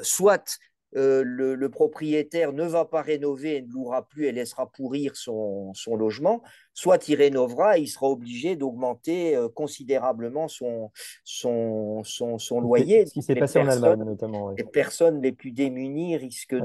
soit 0.03 0.59
euh, 0.95 1.23
le, 1.23 1.69
propriétaire 1.69 2.51
ne 2.51 2.63
va 2.63 2.85
pas 2.85 3.01
rénover 3.01 3.57
et 3.57 3.61
ne 3.61 3.71
louera 3.71 4.07
plus 4.07 4.25
et 4.25 4.31
laissera 4.31 4.71
pourrir 4.71 5.15
son, 5.15 5.73
logement, 5.87 6.41
soit 6.73 7.07
il 7.09 7.15
rénovera 7.15 7.77
et 7.77 7.81
il 7.81 7.87
sera 7.87 8.07
obligé 8.07 8.55
d'augmenter 8.55 9.35
euh, 9.35 9.49
considérablement 9.49 10.47
son, 10.47 10.91
son, 11.23 12.03
son, 12.03 12.59
loyer. 12.59 13.05
Ce 13.05 13.13
qui 13.13 13.21
s'est 13.21 13.35
passé 13.35 13.59
en 13.59 13.67
Allemagne 13.67 14.03
notamment. 14.03 14.51
Les 14.51 14.63
personnes 14.63 15.21
les 15.21 15.31
plus 15.31 15.51
démunies 15.51 16.17
risquent 16.17 16.57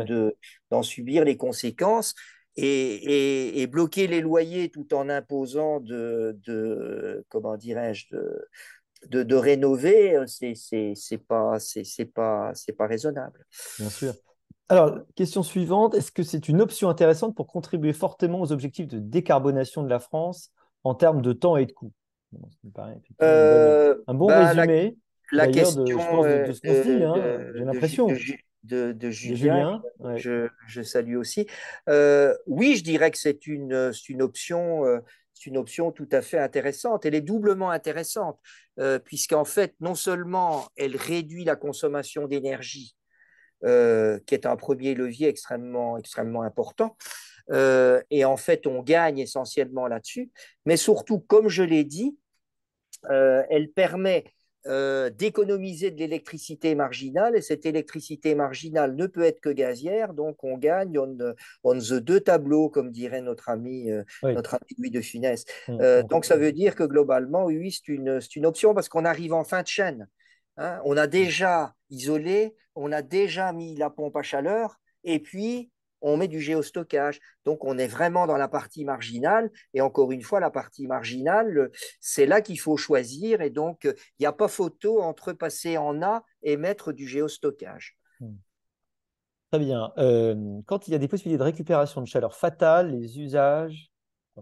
d'en 0.70 0.83
subir 0.83 1.25
les 1.25 1.37
conséquences. 1.37 2.14
Et, 2.57 3.62
et, 3.62 3.66
bloquer 3.66 4.07
les 4.07 4.20
loyers 4.20 4.68
tout 4.68 4.95
en 4.95 5.09
imposant 5.09 5.81
de, 5.81 6.39
de 6.47 7.27
comment 7.29 7.57
dirais-je, 7.57 8.07
de, 8.12 8.47
de, 9.11 9.34
rénover, 9.34 10.16
euh, 10.16 10.26
c'est 10.26 10.55
c'est 10.55 11.18
pas 11.18 11.59
c'est 11.59 12.05
pas 12.07 12.52
c'est 12.55 12.72
pas 12.72 12.86
raisonnable. 12.86 13.46
Bien 13.78 13.90
sûr. 13.90 14.14
Alors, 14.68 14.98
question 15.14 15.42
suivante, 15.42 15.94
est-ce 15.94 16.11
que 16.11 16.22
c'est 16.22 16.48
une 16.48 16.62
option 16.62 16.88
intéressante 16.88 17.34
pour 17.34 17.46
contribuer 17.46 17.92
fortement 17.92 18.40
aux 18.40 18.50
objectifs 18.50 18.88
de 18.88 18.98
décarbonation 18.98 19.82
de 19.82 19.90
la 19.90 20.00
France 20.00 20.50
en 20.84 20.94
termes 20.94 21.20
de 21.20 21.32
temps 21.32 21.57
et 21.57 21.66
de 21.66 21.72
coût 21.72 21.92
euh, 23.22 23.96
Un 24.07 24.14
bon 24.14 24.26
bah, 24.26 24.48
résumé. 24.48 24.96
La, 25.32 25.48
question 25.48 25.84
de, 25.84 25.92
ce 25.92 26.61
qu'on 26.61 26.82
dit, 26.82 27.02
hein, 27.02 27.40
j'ai 27.55 27.64
l'impression. 27.64 28.09
De, 28.62 29.11
Julien, 29.11 29.82
je, 30.16 30.48
je, 30.66 30.80
salue 30.80 31.16
aussi. 31.16 31.46
Euh, 31.90 32.34
oui, 32.46 32.76
je 32.76 32.84
dirais 32.84 33.11
que 33.11 33.18
c'est 33.18 33.46
une, 33.46 33.92
une 34.09 34.22
option 34.22 34.84
c'est 35.35 35.47
une 35.47 35.57
option 35.57 35.93
tout 35.93 36.09
à 36.12 36.22
fait 36.22 36.39
intéressante. 36.39 37.05
Elle 37.05 37.14
est 37.14 37.20
doublement 37.20 37.70
intéressante, 37.70 38.39
euh, 38.78 38.99
puisqu'en 38.99 39.45
fait, 39.45 39.74
non 39.80 39.95
seulement 39.95 40.68
elle 40.76 40.97
réduit 40.97 41.45
la 41.45 41.57
consommation 41.57 42.26
d'énergie, 42.26 42.97
euh, 43.64 44.18
qui 44.26 44.35
est 44.35 44.47
un 44.47 44.57
premier 44.57 44.95
levier 44.95 45.28
extrêmement, 45.28 45.99
extrêmement 45.99 46.43
important, 46.43 46.97
euh, 47.51 48.01
et 48.11 48.24
en 48.24 48.37
fait, 48.37 48.66
on 48.66 48.82
gagne 48.82 49.18
essentiellement 49.18 49.87
là-dessus, 49.87 50.30
mais 50.64 50.76
surtout, 50.76 51.20
comme 51.20 51.49
je 51.49 51.62
l'ai 51.62 51.85
dit, 51.85 52.16
elle 53.11 53.70
permet 53.70 54.24
euh, 54.67 55.11
d'économiser 55.11 55.91
de 55.91 55.99
l'électricité 55.99 56.75
marginale, 56.75 57.37
et 57.37 57.43
cette 57.43 57.67
électricité 57.67 58.35
marginale 58.35 58.95
ne 58.95 59.07
peut 59.07 59.23
être 59.23 59.41
que 59.41 59.51
gazière, 59.51 60.15
donc 60.15 60.43
on 60.43 60.57
gagne 60.57 60.99
on, 60.99 61.17
on 61.65 61.79
the 61.79 61.95
deux 61.95 62.21
tableaux, 62.21 62.71
comme 62.71 62.91
dirait 62.91 63.21
notre 63.21 63.51
ami, 63.51 63.91
euh, 63.91 64.03
notre 64.23 64.55
ami 64.55 64.75
Louis 64.79 64.91
de 64.91 65.01
Funès. 65.01 65.45
Mmh, 65.69 65.79
euh, 65.81 66.03
donc 66.03 66.25
ça 66.25 66.37
veut 66.37 66.53
dire 66.53 66.75
que 66.75 66.85
globalement, 66.85 67.45
oui, 67.45 67.73
c'est 67.73 67.93
une, 67.93 68.21
une 68.37 68.47
option 68.47 68.75
parce 68.75 68.89
qu'on 68.89 69.05
arrive 69.05 69.35
en 69.35 69.45
fin 69.45 69.62
de 69.62 69.67
chaîne. 69.67 70.09
Hein. 70.57 70.81
On 70.85 70.97
a 70.97 71.07
déjà 71.07 71.75
isolé, 71.91 72.55
on 72.75 72.91
a 72.93 73.03
déjà 73.03 73.53
mis 73.53 73.77
la 73.77 73.91
pompe 73.91 74.17
à 74.17 74.23
chaleur, 74.23 74.81
et 75.05 75.19
puis 75.19 75.71
on 76.05 76.16
met 76.18 76.28
du 76.28 76.40
géostockage. 76.40 77.18
Donc, 77.44 77.64
on 77.64 77.78
est 77.78 77.86
vraiment 77.86 78.26
dans 78.26 78.36
la 78.36 78.48
partie 78.48 78.84
marginale. 78.84 79.50
Et 79.72 79.80
encore 79.80 80.12
une 80.12 80.22
fois, 80.22 80.38
la 80.38 80.50
partie 80.50 80.86
marginale, 80.86 81.70
c'est 82.00 82.26
là 82.26 82.42
qu'il 82.42 82.61
faut 82.61 82.76
choisir. 82.76 83.40
Et 83.40 83.50
donc, 83.50 83.84
il 83.84 83.94
n'y 84.20 84.26
a 84.26 84.32
pas 84.32 84.48
photo 84.48 85.00
entre 85.00 85.32
passer 85.32 85.78
en 85.78 86.02
A 86.02 86.22
et 86.42 86.57
mettre 86.57 86.92
du 86.92 87.09
géostockage. 87.09 87.96
Hmm. 88.20 88.36
Très 89.50 89.61
bien. 89.61 89.92
Euh, 89.98 90.61
quand 90.66 90.88
il 90.88 90.92
y 90.92 90.94
a 90.94 90.98
des 90.98 91.09
possibilités 91.09 91.38
de 91.38 91.44
récupération 91.44 92.00
de 92.02 92.07
chaleur 92.07 92.36
fatale, 92.36 92.90
les 92.90 93.18
usages 93.20 93.90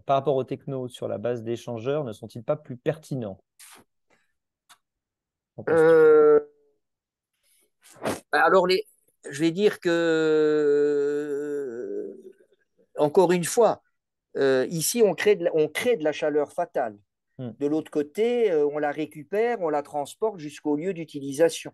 par 0.06 0.16
rapport 0.16 0.36
aux 0.36 0.44
technos 0.44 0.88
sur 0.88 1.06
la 1.06 1.18
base 1.18 1.42
d'échangeurs 1.42 2.02
ne 2.02 2.12
sont-ils 2.12 2.42
pas 2.42 2.56
plus 2.56 2.76
pertinents? 2.76 3.38
Euh, 5.68 6.40
Alors, 8.32 8.66
les, 8.66 8.86
je 9.30 9.40
vais 9.40 9.50
dire 9.50 9.80
que, 9.80 11.51
encore 13.02 13.32
une 13.32 13.44
fois, 13.44 13.82
euh, 14.36 14.66
ici, 14.70 15.02
on 15.04 15.14
crée, 15.14 15.36
de 15.36 15.44
la, 15.44 15.50
on 15.54 15.68
crée 15.68 15.96
de 15.96 16.04
la 16.04 16.12
chaleur 16.12 16.52
fatale. 16.52 16.96
Hmm. 17.38 17.50
De 17.58 17.66
l'autre 17.66 17.90
côté, 17.90 18.50
euh, 18.50 18.66
on 18.66 18.78
la 18.78 18.90
récupère, 18.90 19.60
on 19.60 19.68
la 19.68 19.82
transporte 19.82 20.38
jusqu'au 20.38 20.76
lieu 20.76 20.94
d'utilisation. 20.94 21.72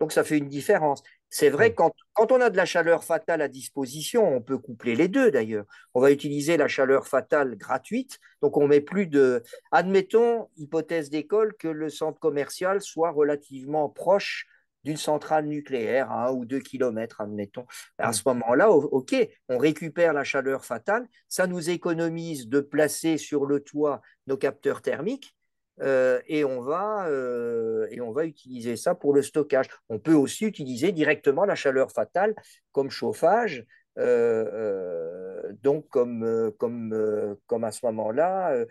Donc, 0.00 0.12
ça 0.12 0.22
fait 0.22 0.38
une 0.38 0.48
différence. 0.48 1.02
C'est 1.28 1.50
vrai, 1.50 1.70
hmm. 1.70 1.74
quand, 1.74 1.92
quand 2.12 2.32
on 2.32 2.40
a 2.40 2.50
de 2.50 2.56
la 2.56 2.64
chaleur 2.64 3.04
fatale 3.04 3.42
à 3.42 3.48
disposition, 3.48 4.26
on 4.32 4.40
peut 4.40 4.58
coupler 4.58 4.94
les 4.94 5.08
deux 5.08 5.30
d'ailleurs. 5.30 5.66
On 5.92 6.00
va 6.00 6.12
utiliser 6.12 6.56
la 6.56 6.68
chaleur 6.68 7.06
fatale 7.06 7.56
gratuite. 7.56 8.18
Donc, 8.40 8.56
on 8.56 8.68
met 8.68 8.80
plus 8.80 9.06
de. 9.06 9.42
Admettons, 9.72 10.48
hypothèse 10.56 11.10
d'école, 11.10 11.54
que 11.56 11.68
le 11.68 11.90
centre 11.90 12.20
commercial 12.20 12.80
soit 12.80 13.10
relativement 13.10 13.88
proche 13.88 14.46
d'une 14.88 14.96
centrale 14.96 15.44
nucléaire 15.44 16.10
à 16.10 16.28
un 16.28 16.32
ou 16.32 16.46
deux 16.46 16.60
kilomètres, 16.60 17.20
admettons. 17.20 17.66
À 17.98 18.14
ce 18.14 18.22
moment-là, 18.24 18.70
OK, 18.70 19.14
on 19.50 19.58
récupère 19.58 20.14
la 20.14 20.24
chaleur 20.24 20.64
fatale, 20.64 21.06
ça 21.28 21.46
nous 21.46 21.68
économise 21.68 22.48
de 22.48 22.60
placer 22.60 23.18
sur 23.18 23.44
le 23.44 23.60
toit 23.60 24.00
nos 24.26 24.38
capteurs 24.38 24.80
thermiques. 24.80 25.36
Euh, 25.82 26.20
et, 26.26 26.42
on 26.42 26.62
va, 26.62 27.06
euh, 27.06 27.86
et 27.90 28.00
on 28.00 28.12
va 28.12 28.24
utiliser 28.24 28.76
ça 28.76 28.94
pour 28.94 29.12
le 29.12 29.20
stockage. 29.20 29.66
On 29.90 29.98
peut 29.98 30.14
aussi 30.14 30.46
utiliser 30.46 30.90
directement 30.90 31.44
la 31.44 31.54
chaleur 31.54 31.92
fatale 31.92 32.34
comme 32.72 32.90
chauffage, 32.90 33.66
euh, 33.98 35.52
donc 35.62 35.86
comme, 35.90 36.50
comme, 36.58 37.36
comme 37.46 37.64
à 37.64 37.72
ce 37.72 37.84
moment-là, 37.84 38.64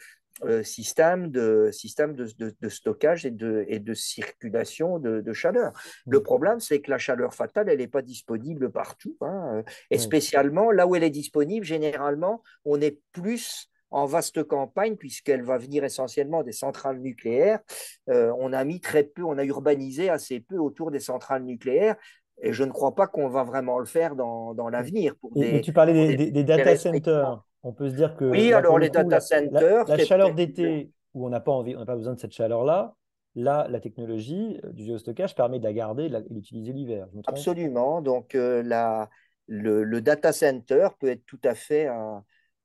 euh, 0.45 0.61
système, 0.63 1.31
de, 1.31 1.69
système 1.71 2.13
de, 2.13 2.27
de, 2.37 2.69
stockage 2.69 3.25
et 3.25 3.31
de, 3.31 3.65
et 3.67 3.79
de 3.79 3.93
circulation 3.95 4.99
de, 4.99 5.33
chaleur. 5.33 5.73
Le 6.05 6.21
problème, 6.21 6.59
c'est 6.59 6.79
que 6.79 6.91
la 6.91 6.99
chaleur 6.99 7.33
fatale, 7.33 7.69
elle 7.69 7.79
n'est 7.79 7.87
pas 7.87 8.03
disponible 8.03 8.71
partout. 8.71 9.17
Hein, 9.21 9.63
et 9.89 9.97
spécialement 9.97 10.71
là 10.71 10.85
où 10.85 10.95
elle 10.95 11.03
est 11.03 11.09
disponible, 11.09 11.65
généralement, 11.65 12.43
on 12.65 12.79
est 12.81 12.99
plus 13.13 13.69
en 13.89 14.05
vaste 14.05 14.43
campagne, 14.43 14.95
puisqu'elle 14.95 15.43
va 15.43 15.57
venir 15.57 15.83
essentiellement 15.83 16.43
des 16.43 16.51
centrales 16.51 16.99
nucléaires. 16.99 17.59
Euh, 18.09 18.31
on 18.37 18.53
a 18.53 18.63
mis 18.63 18.79
très 18.79 19.03
peu, 19.03 19.23
on 19.23 19.37
a 19.37 19.43
urbanisé 19.43 20.09
assez 20.09 20.39
peu 20.39 20.57
autour 20.57 20.91
des 20.91 20.99
centrales 20.99 21.43
nucléaires. 21.43 21.95
Et 22.43 22.53
je 22.53 22.63
ne 22.63 22.71
crois 22.71 22.93
pas 22.93 23.07
qu'on 23.07 23.29
va 23.29 23.43
vraiment 23.43 23.79
le 23.79 23.85
faire 23.85 24.15
dans, 24.15 24.53
dans 24.53 24.69
l'avenir. 24.69 25.15
tu 25.63 25.73
parlais 25.73 26.15
des, 26.15 26.31
des 26.31 26.43
data 26.43 26.75
centers. 26.75 27.41
On 27.63 27.73
peut 27.73 27.89
se 27.89 27.95
dire 27.95 28.15
que. 28.15 28.25
Oui, 28.25 28.53
alors 28.53 28.79
les 28.79 28.89
data 28.89 29.19
centers. 29.19 29.85
La, 29.87 29.97
chaleur 30.05 30.33
d'été, 30.33 30.91
où 31.13 31.25
on 31.25 31.29
n'a 31.29 31.39
pas, 31.39 31.51
envie, 31.51 31.75
on 31.75 31.85
pas 31.85 31.95
besoin 31.95 32.13
de 32.13 32.19
cette 32.19 32.31
chaleur-là, 32.31 32.95
là, 33.35 33.67
la 33.69 33.79
technologie 33.79 34.59
euh, 34.63 34.71
du 34.71 34.85
géostockage 34.85 35.35
permet 35.35 35.59
de 35.59 35.63
la 35.63 35.73
garder 35.73 36.05
et 36.05 36.09
de 36.09 36.25
l'utiliser 36.29 36.73
l'hiver. 36.73 37.07
Absolument. 37.27 38.01
Donc, 38.01 38.35
euh, 38.35 38.63
la, 38.63 39.09
le, 39.47 39.99
data 40.01 40.31
center 40.31 40.89
peut 40.99 41.09
être 41.09 41.25
tout 41.25 41.39
à 41.43 41.55
fait 41.55 41.87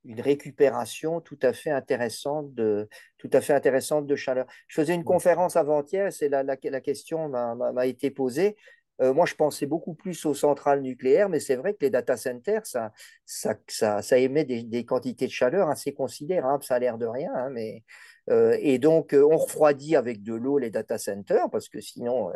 une 0.05 0.21
récupération 0.21 1.21
tout 1.21 1.39
à 1.43 1.53
fait 1.53 1.71
intéressante 1.71 2.53
de, 2.55 2.89
tout 3.19 3.31
à 3.33 3.41
fait 3.41 3.53
intéressante 3.53 4.07
de 4.07 4.17
chaleur. 4.17 4.47
Je 4.67 4.81
faisais 4.81 4.95
une 4.95 5.05
conférence 5.05 5.57
avant-hier, 5.57 6.13
c'est 6.13 6.29
la, 6.29 6.43
la, 6.43 6.57
la, 6.63 6.81
question 6.81 7.29
m'a 7.29 7.87
été 7.87 8.11
posée. 8.11 8.57
Euh, 9.01 9.15
moi, 9.15 9.27
je 9.27 9.35
pensais 9.35 9.67
beaucoup 9.67 9.95
plus 9.95 10.27
aux 10.27 10.35
centrales 10.35 10.83
nucléaires, 10.83 11.29
mais 11.29 11.41
c'est 11.41 11.57
vrai 11.57 11.73
que 11.73 11.79
les 11.81 11.91
data 11.91 12.17
centers, 12.17 12.67
ça, 12.67 12.93
ça, 13.25 13.57
ça, 14.03 14.19
émet 14.19 14.45
des, 14.45 14.85
quantités 14.85 15.27
de 15.27 15.33
chaleur 15.33 15.69
assez 15.69 15.93
considérables. 15.93 16.63
Ça 16.63 16.75
a 16.75 16.79
l'air 16.79 16.99
de 16.99 17.07
rien, 17.07 17.33
hein, 17.35 17.51
mais 17.51 17.83
euh, 18.31 18.57
et 18.61 18.79
donc 18.79 19.15
euh, 19.15 19.27
on 19.29 19.37
refroidit 19.37 19.97
avec 19.97 20.23
de 20.23 20.35
l'eau 20.35 20.59
les 20.59 20.71
data 20.71 20.97
centers 20.97 21.51
parce 21.51 21.69
que 21.69 21.81
sinon 21.81 22.31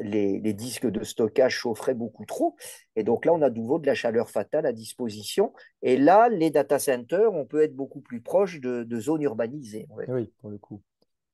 les, 0.00 0.54
disques 0.54 0.86
de 0.86 1.04
stockage 1.04 1.54
chaufferaient 1.54 1.94
beaucoup 1.94 2.24
trop. 2.24 2.56
Et 2.96 3.04
donc 3.04 3.24
là, 3.24 3.32
on 3.32 3.42
a 3.42 3.50
de 3.50 3.58
nouveau 3.58 3.78
de 3.78 3.86
la 3.86 3.94
chaleur 3.94 4.30
fatale 4.30 4.66
à 4.66 4.72
disposition. 4.72 5.52
Et 5.82 5.96
là, 5.96 6.28
les 6.28 6.50
data 6.50 6.78
centers, 6.78 7.32
on 7.32 7.44
peut 7.44 7.62
être 7.62 7.74
beaucoup 7.74 8.00
plus 8.00 8.20
proche 8.20 8.60
de, 8.60 9.00
zones 9.00 9.22
urbanisées. 9.22 9.88
Oui, 10.08 10.32
pour 10.38 10.50
le 10.50 10.58
coup. 10.58 10.82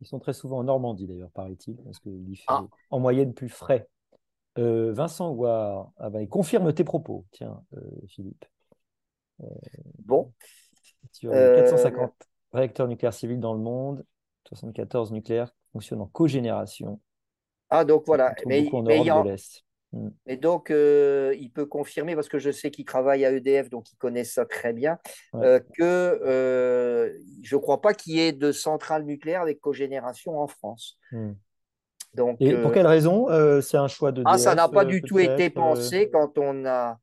Ils 0.00 0.06
sont 0.06 0.18
très 0.18 0.32
souvent 0.32 0.58
en 0.58 0.64
Normandie 0.64 1.06
d'ailleurs, 1.06 1.30
paraît-il, 1.30 1.76
parce 1.76 1.98
qu'il 1.98 2.36
fait 2.36 2.44
ah. 2.48 2.64
en 2.90 2.98
moyenne 2.98 3.32
plus 3.32 3.48
frais. 3.48 3.88
Euh, 4.58 4.92
Vincent 4.92 5.30
Ouard 5.32 5.92
ah 5.96 6.10
ben, 6.10 6.20
il 6.20 6.28
confirme 6.28 6.72
tes 6.72 6.84
propos, 6.84 7.24
tiens, 7.32 7.62
euh, 7.76 7.80
Philippe. 8.08 8.44
Euh, 9.42 9.46
bon. 9.98 10.32
Sur 11.12 11.32
450 11.32 12.12
réacteurs 12.52 12.88
nucléaires 12.88 13.14
civils 13.14 13.40
dans 13.40 13.54
le 13.54 13.60
monde, 13.60 14.04
74 14.48 15.12
nucléaires 15.12 15.52
fonctionnent 15.72 16.02
en 16.02 16.06
cogénération. 16.06 17.00
Ah, 17.70 17.84
donc 17.84 18.04
voilà. 18.06 18.34
Mais, 18.46 18.68
mais, 18.84 19.02
hmm. 19.92 20.10
Et 20.26 20.36
donc, 20.36 20.70
il 20.70 21.50
peut 21.52 21.66
confirmer, 21.66 22.14
parce 22.14 22.28
que 22.28 22.38
je 22.38 22.50
sais 22.50 22.70
qu'il 22.70 22.84
travaille 22.84 23.24
à 23.24 23.32
EDF, 23.32 23.70
donc 23.70 23.90
il 23.92 23.96
connaît 23.96 24.24
ça 24.24 24.44
très 24.44 24.72
bien, 24.72 24.98
que 25.32 27.12
je 27.42 27.56
ne 27.56 27.60
crois 27.60 27.80
pas 27.80 27.92
qu'il 27.92 28.14
y 28.14 28.20
ait 28.20 28.32
de 28.32 28.52
centrales 28.52 29.04
nucléaires 29.04 29.42
avec 29.42 29.60
cogénération 29.60 30.38
en 30.38 30.46
France. 30.46 30.98
Et 32.40 32.54
pour 32.54 32.70
euh, 32.70 32.74
quelle 32.74 32.86
raison 32.86 33.28
euh, 33.30 33.60
C'est 33.60 33.76
un 33.76 33.88
choix 33.88 34.12
de. 34.12 34.22
Ah, 34.24 34.38
ça 34.38 34.54
n'a 34.54 34.68
pas 34.68 34.82
euh, 34.82 34.88
du 34.88 35.02
tout 35.02 35.18
été 35.18 35.50
pensé 35.50 36.10
quand 36.10 36.38
on 36.38 36.64
a, 36.64 36.98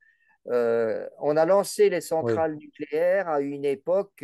on 0.46 1.38
a 1.38 1.46
lancé 1.46 1.90
les 1.90 2.02
centrales 2.02 2.56
nucléaires 2.56 3.28
à 3.28 3.42
une 3.42 3.66
époque. 3.66 4.24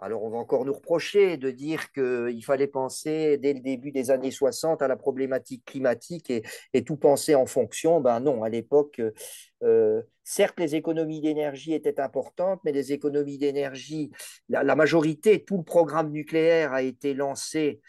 alors, 0.00 0.22
on 0.22 0.30
va 0.30 0.38
encore 0.38 0.64
nous 0.64 0.72
reprocher 0.72 1.36
de 1.36 1.50
dire 1.50 1.92
qu'il 1.92 2.44
fallait 2.44 2.66
penser 2.66 3.38
dès 3.38 3.52
le 3.52 3.60
début 3.60 3.92
des 3.92 4.10
années 4.10 4.30
60 4.30 4.82
à 4.82 4.88
la 4.88 4.96
problématique 4.96 5.64
climatique 5.64 6.30
et, 6.30 6.42
et 6.72 6.84
tout 6.84 6.96
penser 6.96 7.34
en 7.34 7.46
fonction. 7.46 8.00
Ben 8.00 8.20
non, 8.20 8.42
à 8.42 8.48
l'époque, 8.48 9.00
certes, 10.24 10.58
les 10.58 10.74
économies 10.74 11.20
d'énergie 11.20 11.72
étaient 11.72 12.00
importantes, 12.00 12.60
mais 12.64 12.72
les 12.72 12.92
économies 12.92 13.38
d'énergie, 13.38 14.10
la, 14.48 14.64
la, 14.64 14.74
majorité, 14.74 15.44
tout 15.44 15.58
le 15.58 15.64
programme 15.64 16.10
nucléaire 16.10 16.72
a 16.72 16.82
été 16.82 17.14
lancé 17.14 17.80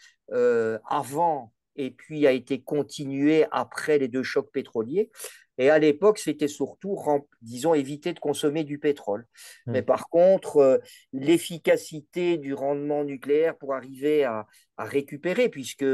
avant 0.88 1.52
et 1.80 1.90
puis 1.90 2.26
a 2.26 2.32
été 2.32 2.60
continué 2.60 3.46
après 3.50 3.98
les 3.98 4.08
deux 4.08 4.22
chocs 4.22 4.52
pétroliers. 4.52 5.10
Et 5.56 5.70
à 5.70 5.78
l'époque, 5.78 6.18
c'était 6.18 6.48
surtout, 6.48 6.94
disons, 7.42 7.74
éviter 7.74 8.12
de 8.12 8.20
consommer 8.20 8.64
du 8.64 8.78
pétrole. 8.78 9.26
Mmh. 9.66 9.72
Mais 9.72 9.82
par 9.82 10.08
contre, 10.08 10.58
euh, 10.58 10.78
l'efficacité 11.12 12.36
du 12.38 12.54
rendement 12.54 13.04
nucléaire 13.04 13.56
pour 13.56 13.74
arriver 13.74 14.24
à, 14.24 14.46
récupérer, 14.78 15.50
puisque 15.50 15.84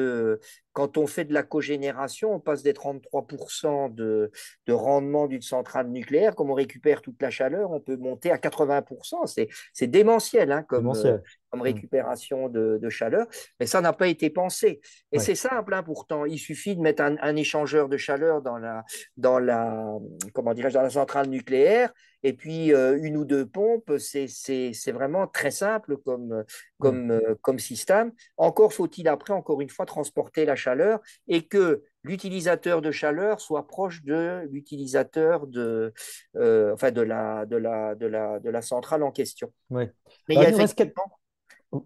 quand 0.73 0.97
on 0.97 1.09
fait 1.09 1.25
de 1.25 1.35
la 1.35 1.43
cogénération, 1.43 2.33
on 2.33 2.39
passe 2.39 2.63
des 2.63 2.73
33% 2.73 3.93
de, 3.93 4.31
de, 4.69 4.73
rendement 4.73 5.27
d'une 5.27 5.43
centrale 5.43 5.89
nucléaire. 5.89 6.37
Comme 6.37 6.51
on 6.51 6.55
récupère 6.55 7.03
toute 7.03 7.21
la 7.21 7.31
chaleur, 7.31 7.73
on 7.73 7.81
peut 7.81 7.97
monter 7.97 8.31
à 8.31 8.37
80%. 8.37 9.27
C'est 9.73 9.87
démentiel, 9.89 10.53
hein, 10.53 10.63
comme, 10.63 10.87
euh, 10.91 11.19
comme, 11.51 11.59
mmh. 11.59 11.63
récupération 11.63 12.49
de, 12.49 12.79
de, 12.81 12.89
chaleur. 12.89 13.27
Mais 13.59 13.67
ça 13.67 13.81
n'a 13.81 13.93
pas 13.93 14.07
été 14.07 14.31
pensé. 14.31 14.81
Et 15.11 15.19
c'est 15.19 15.35
simple, 15.35 15.75
hein, 15.75 15.83
pourtant. 15.83 16.25
Il 16.25 16.39
suffit 16.39 16.77
de 16.77 16.81
mettre 16.81 17.03
un, 17.03 17.17
un 17.21 17.35
échangeur 17.35 17.89
de 17.89 17.97
chaleur 17.97 18.41
dans 18.41 18.57
la, 18.57 18.85
dans 19.17 19.41
la, 19.41 19.99
comment 20.33 20.55
dirais 20.55 20.71
dans 20.71 20.83
la 20.83 20.91
centrale 20.91 21.29
nucléaire 21.29 21.36
et 22.23 22.33
puis 22.33 22.71
une 22.71 23.17
ou 23.17 23.25
deux 23.25 23.47
pompes, 23.47 23.93
c'est 23.99 24.93
vraiment 24.93 25.27
très 25.27 25.51
simple 25.51 25.97
comme, 25.99 26.45
comme, 26.79 27.21
comme 27.43 27.59
système. 27.59 28.13
Encore 28.37 28.73
faut-il 28.73 29.09
après, 29.09 29.33
encore 29.33 29.61
une 29.61 29.69
fois, 29.71 29.87
transporter 29.87 30.45
la 30.45 30.57
chaleur 30.57 31.01
et 31.29 31.47
que 31.47 31.83
l'utilisateur 32.03 32.83
de 32.83 32.91
chaleur 32.91 33.41
soit 33.41 33.67
proche 33.67 34.03
de 34.03 34.49
l'utilisateur 34.51 35.47
de, 35.47 35.93
enfin 36.73 36.91
de, 36.91 37.03
la, 37.03 37.47
de, 37.47 37.57
la, 37.57 37.95
de, 37.95 38.07
la, 38.07 38.41
de 38.41 38.51
la 38.51 38.63
centrale 38.63 39.03
en 39.03 39.13
question. 39.13 39.53
Mais 40.29 40.35
il 40.37 40.43
y 40.43 40.45
a 40.45 40.49
effectivement 40.49 41.19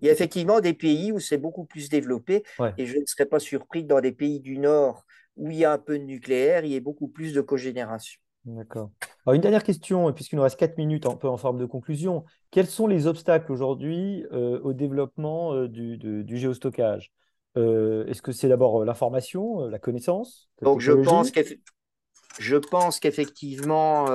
il 0.02 0.06
y 0.06 0.08
a 0.10 0.12
effectivement 0.12 0.60
des 0.60 0.74
pays 0.74 1.10
où 1.10 1.18
c'est 1.18 1.38
beaucoup 1.38 1.64
plus 1.64 1.88
développé 1.88 2.44
et 2.76 2.86
je 2.86 2.98
ne 2.98 3.06
serais 3.06 3.26
pas 3.26 3.40
surpris 3.40 3.82
que 3.82 3.88
dans 3.88 4.00
des 4.00 4.12
pays 4.12 4.40
du 4.40 4.58
Nord 4.58 5.04
où 5.36 5.50
il 5.50 5.56
y 5.56 5.64
a 5.64 5.72
un 5.72 5.78
peu 5.78 5.98
de 5.98 6.04
nucléaire, 6.04 6.64
il 6.64 6.72
y 6.72 6.76
ait 6.76 6.80
beaucoup 6.80 7.08
plus 7.08 7.32
de 7.32 7.40
cogénération. 7.40 8.20
D'accord. 8.46 8.90
une 9.26 9.40
dernière 9.40 9.62
question, 9.62 10.10
puisqu'il 10.12 10.36
nous 10.36 10.42
reste 10.42 10.58
4 10.58 10.78
minutes, 10.78 11.06
un 11.06 11.14
peu 11.14 11.28
en 11.28 11.36
forme 11.36 11.58
de 11.58 11.66
conclusion. 11.66 12.24
Quels 12.50 12.66
sont 12.66 12.86
les 12.86 13.06
obstacles 13.06 13.52
aujourd'hui 13.52 14.24
euh, 14.32 14.60
au 14.62 14.72
développement 14.72 15.54
euh, 15.54 15.68
du, 15.68 15.98
du, 15.98 16.36
géostockage? 16.36 17.12
Euh, 17.56 18.06
Est-ce 18.06 18.22
que 18.22 18.32
c'est 18.32 18.48
d'abord 18.48 18.84
l'information, 18.84 19.66
la 19.66 19.78
connaissance 19.78 20.48
Donc 20.62 20.80
je 20.80 22.56
pense 22.56 22.98
qu'effectivement, 23.00 24.06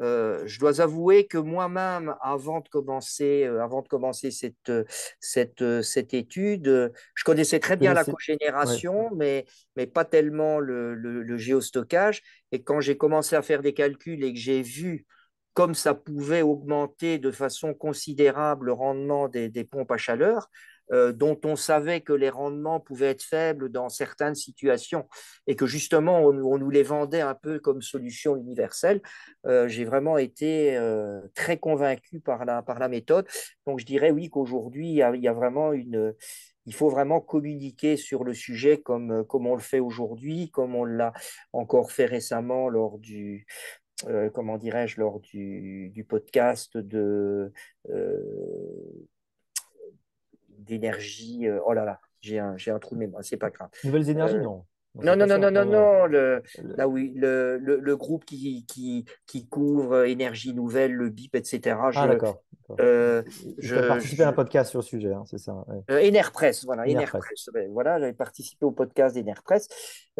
euh, 0.00 0.42
je 0.46 0.58
dois 0.58 0.80
avouer 0.80 1.26
que 1.26 1.38
moi-même, 1.38 2.14
avant 2.20 2.60
de 2.60 2.68
commencer, 2.68 3.44
euh, 3.44 3.62
avant 3.62 3.82
de 3.82 3.88
commencer 3.88 4.30
cette, 4.30 4.68
euh, 4.68 4.84
cette, 5.20 5.82
cette 5.82 6.14
étude, 6.14 6.92
je 7.14 7.24
connaissais 7.24 7.60
très 7.60 7.76
bien 7.76 7.94
la 7.94 8.04
cogénération, 8.04 9.10
mais, 9.14 9.44
mais 9.76 9.86
pas 9.86 10.04
tellement 10.04 10.58
le, 10.58 10.94
le, 10.94 11.36
géostockage. 11.36 12.22
Et 12.52 12.62
quand 12.62 12.80
j'ai 12.80 12.96
commencé 12.96 13.36
à 13.36 13.42
faire 13.42 13.62
des 13.62 13.74
calculs 13.74 14.24
et 14.24 14.32
que 14.32 14.38
j'ai 14.38 14.62
vu 14.62 15.06
comme 15.52 15.74
ça 15.74 15.94
pouvait 15.94 16.42
augmenter 16.42 17.18
de 17.18 17.30
façon 17.30 17.74
considérable 17.74 18.66
le 18.66 18.72
rendement 18.72 19.28
des, 19.28 19.48
des 19.48 19.62
pompes 19.62 19.92
à 19.92 19.96
chaleur, 19.96 20.50
euh, 20.92 21.12
dont 21.12 21.38
on 21.44 21.56
savait 21.56 22.02
que 22.02 22.12
les 22.12 22.28
rendements 22.28 22.78
pouvaient 22.78 23.10
être 23.10 23.22
faibles 23.22 23.70
dans 23.70 23.88
certaines 23.88 24.34
situations 24.34 25.08
et 25.46 25.56
que 25.56 25.66
justement 25.66 26.20
on, 26.20 26.58
nous 26.58 26.70
les 26.70 26.82
vendait 26.82 27.22
un 27.22 27.34
peu 27.34 27.58
comme 27.58 27.80
solution 27.80 28.36
universelle, 28.36 29.00
euh, 29.46 29.66
j'ai 29.66 29.84
vraiment 29.84 30.18
été 30.18 30.76
euh, 30.76 31.20
très 31.34 31.56
convaincu 31.56 32.20
par 32.20 32.44
la, 32.44 32.62
par 32.62 32.78
la 32.78 32.88
méthode. 32.88 33.26
Donc 33.66 33.80
je 33.80 33.86
dirais 33.86 34.10
oui 34.10 34.28
qu'aujourd'hui 34.28 34.90
il, 34.90 34.96
y 34.96 35.28
a 35.28 35.32
vraiment 35.32 35.72
une... 35.72 36.14
Il 36.66 36.74
faut 36.74 36.88
vraiment 36.88 37.20
communiquer 37.20 37.98
sur 37.98 38.24
le 38.24 38.32
sujet 38.32 38.78
comme, 38.80 39.26
comme 39.26 39.46
on 39.46 39.54
le 39.54 39.60
fait 39.60 39.80
aujourd'hui, 39.80 40.50
comme 40.50 40.74
on 40.74 40.84
l'a 40.84 41.12
encore 41.52 41.92
fait 41.92 42.06
récemment 42.06 42.70
lors 42.70 42.98
du, 42.98 43.46
comment 44.32 44.56
dirais-je, 44.56 44.98
lors 44.98 45.20
du, 45.20 45.90
du 45.90 46.04
podcast 46.04 46.78
de, 46.78 47.52
d'énergie. 50.64 51.46
Euh, 51.46 51.60
oh 51.66 51.72
là 51.72 51.84
là, 51.84 52.00
j'ai 52.20 52.38
un, 52.38 52.56
un 52.66 52.78
trou 52.78 52.94
de 52.94 53.00
mémoire, 53.00 53.24
c'est 53.24 53.36
pas 53.36 53.50
grave. 53.50 53.68
Nouvelles 53.84 54.10
énergies, 54.10 54.36
euh, 54.36 54.42
non. 54.42 54.64
Non, 55.02 55.16
non, 55.16 55.26
non, 55.26 55.38
non, 55.38 55.50
non, 55.50 55.64
non, 55.64 56.06
le, 56.06 56.42
là 56.62 56.86
oui, 56.86 57.12
le, 57.16 57.58
le, 57.58 57.80
le, 57.80 57.96
groupe 57.96 58.24
qui, 58.24 58.64
qui, 58.66 59.04
qui 59.26 59.48
couvre 59.48 60.04
énergie 60.04 60.54
nouvelle, 60.54 60.92
le 60.92 61.08
BIP, 61.10 61.34
etc. 61.34 61.76
ah, 61.96 62.06
d'accord. 62.06 62.44
Euh, 62.80 63.22
je 63.58 63.76
participé 63.76 64.22
à 64.22 64.28
un 64.28 64.32
podcast 64.32 64.70
sur 64.70 64.78
le 64.80 64.84
sujet, 64.84 65.12
hein, 65.12 65.24
c'est 65.26 65.38
ça. 65.38 65.64
Ouais. 65.66 66.08
Enerpress, 66.08 66.64
voilà, 66.64 66.84
Enerpress. 66.84 67.50
voilà, 67.70 67.98
j'avais 67.98 68.12
participé 68.12 68.64
au 68.64 68.70
podcast 68.70 69.14
d'Enerpress. 69.14 69.68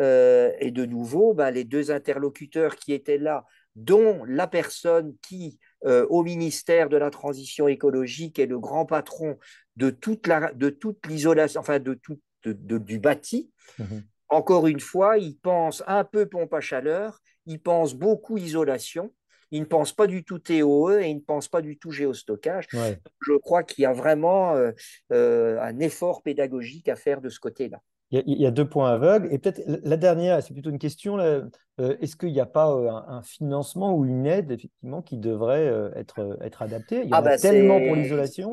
Euh, 0.00 0.52
et 0.58 0.70
de 0.70 0.84
nouveau, 0.84 1.34
ben, 1.34 1.50
les 1.50 1.64
deux 1.64 1.90
interlocuteurs 1.90 2.76
qui 2.76 2.92
étaient 2.92 3.18
là, 3.18 3.44
dont 3.76 4.24
la 4.26 4.46
personne 4.46 5.14
qui, 5.22 5.58
au 5.84 6.22
ministère 6.22 6.88
de 6.88 6.96
la 6.96 7.10
Transition 7.10 7.68
écologique, 7.68 8.38
est 8.38 8.46
le 8.46 8.58
grand 8.58 8.86
patron 8.86 9.38
de 9.76 9.90
toute 9.90 10.26
la, 10.26 10.52
de 10.52 10.70
toute 10.70 11.06
l'isolation, 11.06 11.60
enfin 11.60 11.78
de 11.78 11.94
tout 11.94 12.18
de, 12.52 12.78
du 12.78 12.98
bâti. 12.98 13.50
Mhm. 13.78 14.04
Encore 14.28 14.66
une 14.66 14.80
fois, 14.80 15.18
il 15.18 15.36
pense 15.38 15.82
un 15.86 16.04
peu 16.04 16.26
pompe 16.26 16.54
à 16.54 16.60
chaleur, 16.60 17.20
il 17.46 17.60
pense 17.60 17.94
beaucoup 17.94 18.36
isolation, 18.36 19.12
il 19.50 19.60
ne 19.60 19.66
pense 19.66 19.92
pas 19.92 20.06
du 20.06 20.24
tout 20.24 20.38
TOE 20.38 21.00
et 21.00 21.08
il 21.08 21.16
ne 21.16 21.20
pense 21.20 21.48
pas 21.48 21.62
du 21.62 21.78
tout 21.78 21.90
géostockage. 21.90 22.66
Je 22.72 23.38
crois 23.38 23.62
qu'il 23.62 23.82
y 23.82 23.86
a 23.86 23.92
vraiment 23.92 24.54
euh, 24.54 24.72
euh, 25.12 25.60
un 25.60 25.78
effort 25.78 26.22
pédagogique 26.22 26.88
à 26.88 26.96
faire 26.96 27.20
de 27.20 27.28
ce 27.28 27.38
côté-là. 27.38 27.80
Il, 28.26 28.40
y, 28.40 28.46
a, 28.46 28.50
deux 28.50 28.68
points 28.68 28.92
aveugles. 28.92 29.28
Et 29.32 29.38
peut-être 29.38 29.62
la 29.66 29.96
dernière, 29.96 30.42
c'est 30.42 30.52
plutôt 30.52 30.70
une 30.70 30.78
question. 30.78 31.18
Euh, 31.18 31.42
est-ce 31.78 32.16
qu'il 32.16 32.32
n'y 32.32 32.40
a 32.40 32.46
pas 32.46 32.66
un, 32.66 33.22
financement 33.22 33.94
ou 33.94 34.04
une 34.04 34.26
aide, 34.26 34.52
effectivement, 34.52 35.02
qui 35.02 35.18
devrait 35.18 35.66
être, 35.96 36.38
être 36.40 36.62
adaptée? 36.62 37.02
Il 37.02 37.08
y 37.08 37.14
en 37.14 37.16
ah 37.16 37.18
a 37.18 37.22
bah, 37.22 37.38
tellement 37.38 37.80
pour 37.80 37.96
l'isolation. 37.96 38.50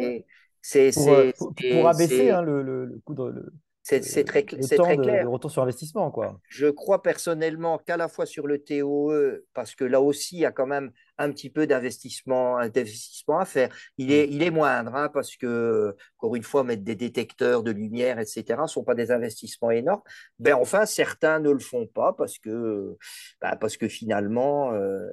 C'est 0.62 0.91
pour, 1.38 1.53
pour, 1.53 1.88
abaisser 1.88 2.30
hein, 2.30 2.41
le, 2.41 2.62
le, 2.62 3.01
coût 3.03 3.14
de. 3.14 3.51
C'est 3.84 4.24
très, 4.24 4.45
le 4.51 4.78
temps 4.78 4.84
très 4.84 4.97
clair. 4.97 5.24
De, 5.24 5.30
retour 5.30 5.49
sur 5.49 5.64
investissement. 5.64 6.12
Quoi. 6.12 6.39
Je 6.47 6.68
crois 6.68 7.01
personnellement 7.01 7.80
qu'à 7.80 7.97
la 7.97 8.07
fois 8.07 8.28
sur 8.28 8.45
le 8.45 8.59
TOE, 8.59 9.43
parce 9.53 9.74
que 9.74 9.84
là 9.84 10.01
aussi, 10.01 10.38
il 10.38 10.41
y 10.41 10.45
a 10.45 10.51
quand 10.51 10.68
même 10.68 10.91
un 11.22 11.32
petit 11.32 11.49
peu 11.49 11.67
d'investissement 11.67 12.57
à 12.57 13.45
faire. 13.45 13.69
Il 13.97 14.07
mm. 14.07 14.11
est, 14.11 14.28
il 14.30 14.43
est 14.43 14.51
moindre, 14.51 14.95
hein, 14.95 15.09
parce 15.09 15.36
que, 15.36 15.95
encore 16.17 16.36
une 16.36 16.43
fois, 16.43 16.63
mettre 16.63 16.84
des 16.84 16.95
détecteurs 16.95 17.63
de 17.63 17.72
lumière, 17.72 18.19
etc., 18.19 18.43
ne 18.61 18.67
sont 18.67 18.84
pas 18.84 18.95
des 18.95 19.11
investissements 19.11 19.72
énormes. 19.72 20.01
Ben, 20.39 20.55
enfin, 20.55 20.86
certains 20.86 21.39
ne 21.39 21.51
le 21.51 21.59
font 21.59 21.88
pas 21.88 22.13
parce 22.13 22.38
que, 22.39 22.97
ben, 23.41 23.55
parce 23.55 23.78
que 23.78 23.88
finalement, 23.88 24.74
euh, 24.74 25.07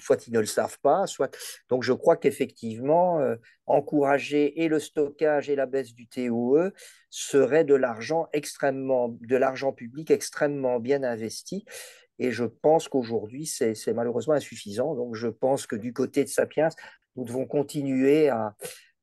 fois 0.00 0.16
ils 0.26 0.32
ne 0.32 0.40
le 0.40 0.46
savent 0.46 0.78
pas. 0.80 1.06
Soit... 1.06 1.34
Donc, 1.68 1.82
je 1.82 1.92
crois 1.92 2.16
qu'effectivement, 2.16 3.20
euh, 3.20 3.36
encourager 3.66 4.62
et 4.62 4.68
le 4.68 4.78
stockage 4.78 5.50
et 5.50 5.56
la 5.56 5.66
baisse 5.66 5.94
du 5.94 6.08
TOE 6.08 6.72
serait 7.10 7.64
de 7.64 7.74
l'argent 7.74 8.28
extrêmement, 8.32 9.16
de 9.20 9.36
l'argent 9.36 9.72
public 9.72 10.10
extrêmement 10.10 10.80
bien 10.80 11.02
investi. 11.02 11.64
Et 12.18 12.30
je 12.30 12.44
pense 12.44 12.88
qu'aujourd'hui, 12.88 13.46
c'est 13.46 13.92
malheureusement 13.94 14.34
insuffisant. 14.34 14.94
Donc, 14.94 15.14
je 15.14 15.28
pense 15.28 15.66
que 15.66 15.76
du 15.76 15.92
côté 15.92 16.24
de 16.24 16.28
Sapiens, 16.28 16.68
nous 17.16 17.24
devons 17.24 17.46
continuer 17.46 18.28
à, 18.28 18.54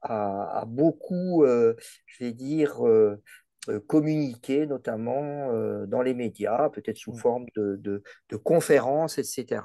à, 0.01 0.63
beaucoup, 0.67 1.43
euh, 1.43 1.75
je 2.05 2.23
vais 2.23 2.33
dire, 2.33 2.85
euh, 2.85 3.21
euh, 3.69 3.79
communiquer, 3.87 4.67
notamment 4.67 5.51
dans 5.87 6.01
les 6.01 6.13
médias, 6.13 6.69
peut-être 6.69 6.97
sous 6.97 7.13
mmh. 7.13 7.17
forme 7.17 7.45
de, 7.55 7.77
de, 7.77 8.03
de 8.29 8.35
conférences, 8.35 9.17
etc. 9.17 9.61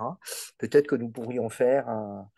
Peut-être 0.58 0.86
que 0.86 0.96
nous 0.96 1.10
pourrions 1.10 1.48
faire 1.48 1.88
un, 1.88 2.28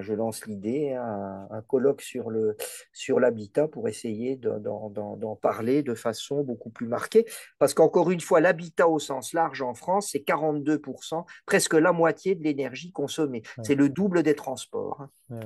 je 0.00 0.12
lance 0.12 0.46
l'idée, 0.46 0.92
un, 0.94 1.62
colloque 1.66 2.02
sur 2.02 2.30
le 2.30 2.56
sur 2.92 3.20
l'habitat 3.20 3.68
pour 3.68 3.88
essayer 3.88 4.36
d'en 4.36 5.38
parler 5.40 5.82
de 5.82 5.94
façon 5.94 6.42
beaucoup 6.42 6.70
plus 6.70 6.86
marquée. 6.86 7.24
Parce 7.58 7.74
qu'encore 7.74 8.10
une 8.10 8.20
fois, 8.20 8.40
l'habitat 8.40 8.88
au 8.88 8.98
sens 8.98 9.32
large 9.32 9.62
en 9.62 9.74
France, 9.74 10.10
c'est 10.12 10.26
42%, 10.26 11.24
presque 11.46 11.74
la 11.74 11.92
moitié 11.92 12.34
de 12.34 12.42
l'énergie 12.42 12.92
consommée. 12.92 13.42
C'est 13.62 13.74
le 13.74 13.88
double 13.88 14.22
des 14.22 14.34
transports. 14.34 15.06
Hein. 15.30 15.40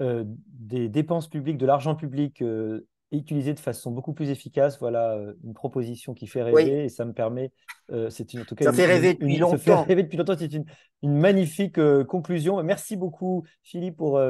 Euh, 0.00 0.22
des 0.26 0.88
dépenses 0.88 1.28
publiques, 1.28 1.58
de 1.58 1.66
l'argent 1.66 1.96
public 1.96 2.40
euh, 2.40 2.86
utilisé 3.12 3.54
de 3.54 3.60
façon 3.60 3.90
beaucoup 3.90 4.12
plus 4.12 4.30
efficace. 4.30 4.78
Voilà 4.78 5.14
euh, 5.14 5.32
une 5.44 5.54
proposition 5.54 6.14
qui 6.14 6.26
fait 6.26 6.42
rêver 6.42 6.84
et 6.84 6.88
ça 6.88 7.04
me 7.04 7.12
permet. 7.12 7.52
Euh, 7.90 8.10
c'est 8.10 8.34
une, 8.34 8.40
en 8.42 8.44
tout 8.44 8.54
cas, 8.54 8.66
ça 8.66 8.72
fait 8.72 8.86
rêver 8.86 9.14
depuis 9.14 9.36
longtemps. 9.36 9.56
Ça 9.56 9.58
fait 9.58 9.82
rêver 9.82 10.02
depuis 10.02 10.18
longtemps. 10.18 10.36
C'est 10.38 10.52
une, 10.52 10.66
une, 11.02 11.16
magnifique 11.16 11.78
euh, 11.78 12.04
conclusion. 12.04 12.62
Merci 12.62 12.96
beaucoup, 12.96 13.44
Philippe, 13.62 13.96
pour 13.96 14.20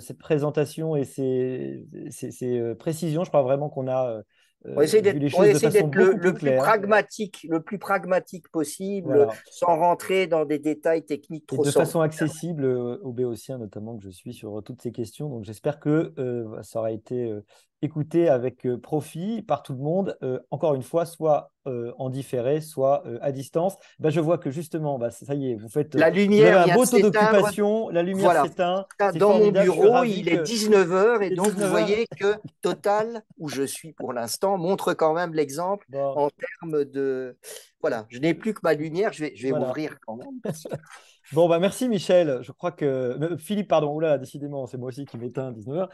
cette 0.00 0.18
présentation 0.18 0.96
et 0.96 1.04
ces, 1.04 1.86
ces, 2.10 2.32
ces 2.32 2.74
précisions. 2.74 3.22
Je 3.22 3.28
crois 3.28 3.42
vraiment 3.42 3.68
qu'on 3.68 3.86
a 3.88 4.22
on 4.64 4.74
va 4.74 4.82
essayer 4.82 5.02
d'être 5.02 5.14
le, 5.14 6.32
plus 6.34 6.56
pragmatique, 6.56 7.46
le 7.48 7.62
plus 7.62 7.78
pragmatique 7.78 8.48
possible, 8.48 9.28
sans 9.48 9.78
rentrer 9.78 10.26
dans 10.26 10.44
des 10.44 10.58
détails 10.58 11.04
techniques 11.04 11.46
trop 11.46 11.64
De 11.64 11.70
façon 11.70 12.00
accessible 12.00 12.66
aux 12.66 13.12
béotiens, 13.12 13.58
notamment, 13.58 13.96
que 13.96 14.02
je 14.02 14.10
suis 14.10 14.34
sur 14.34 14.60
toutes 14.64 14.82
ces 14.82 14.90
questions. 14.90 15.28
Donc 15.28 15.44
j'espère 15.44 15.78
que 15.78 16.12
ça 16.62 16.80
aura 16.80 16.90
été 16.90 17.32
écouté 17.82 18.28
avec 18.28 18.66
euh, 18.66 18.78
profit 18.78 19.42
par 19.42 19.62
tout 19.62 19.72
le 19.72 19.78
monde, 19.78 20.16
euh, 20.22 20.40
encore 20.50 20.74
une 20.74 20.82
fois, 20.82 21.06
soit 21.06 21.52
euh, 21.66 21.92
en 21.98 22.10
différé, 22.10 22.60
soit 22.60 23.04
à 23.20 23.30
distance. 23.30 23.76
Ben, 23.98 24.10
je 24.10 24.20
vois 24.20 24.38
que 24.38 24.50
justement, 24.50 24.98
bah, 24.98 25.10
ça 25.10 25.34
y 25.34 25.52
est, 25.52 25.54
vous 25.54 25.68
faites 25.68 25.94
la 25.94 26.10
lumière 26.10 26.66
un 26.68 26.74
beau 26.74 26.86
taux 26.86 26.98
d'occupation, 26.98 27.88
la 27.90 28.02
lumière 28.02 28.44
s'éteint. 28.44 28.86
Dans 29.14 29.38
mon 29.38 29.50
bureau, 29.50 30.04
il 30.04 30.28
est 30.28 30.42
19h 30.42 31.22
et 31.22 31.34
donc 31.34 31.48
vous 31.48 31.68
voyez 31.68 32.06
que 32.18 32.34
Total, 32.62 33.22
où 33.38 33.48
je 33.48 33.62
suis 33.62 33.92
pour 33.92 34.12
l'instant, 34.12 34.58
montre 34.58 34.94
quand 34.94 35.14
même 35.14 35.34
l'exemple 35.34 35.86
en 35.94 36.28
termes 36.30 36.84
de... 36.84 37.36
Voilà, 37.80 38.06
je 38.08 38.18
n'ai 38.18 38.34
plus 38.34 38.54
que 38.54 38.60
ma 38.64 38.74
lumière, 38.74 39.12
je 39.12 39.24
vais, 39.24 39.32
je 39.36 39.46
vais 39.46 39.52
m'ouvrir 39.52 39.98
quand 40.04 40.16
même. 40.16 40.40
Bon, 41.32 41.48
bah 41.48 41.58
merci 41.58 41.88
Michel. 41.88 42.38
Je 42.42 42.52
crois 42.52 42.72
que. 42.72 42.84
Euh, 42.84 43.36
Philippe, 43.36 43.68
pardon, 43.68 43.94
oula, 43.94 44.18
décidément, 44.18 44.66
c'est 44.66 44.78
moi 44.78 44.88
aussi 44.88 45.04
qui 45.04 45.18
m'éteins 45.18 45.48
à 45.48 45.52
19h. 45.52 45.88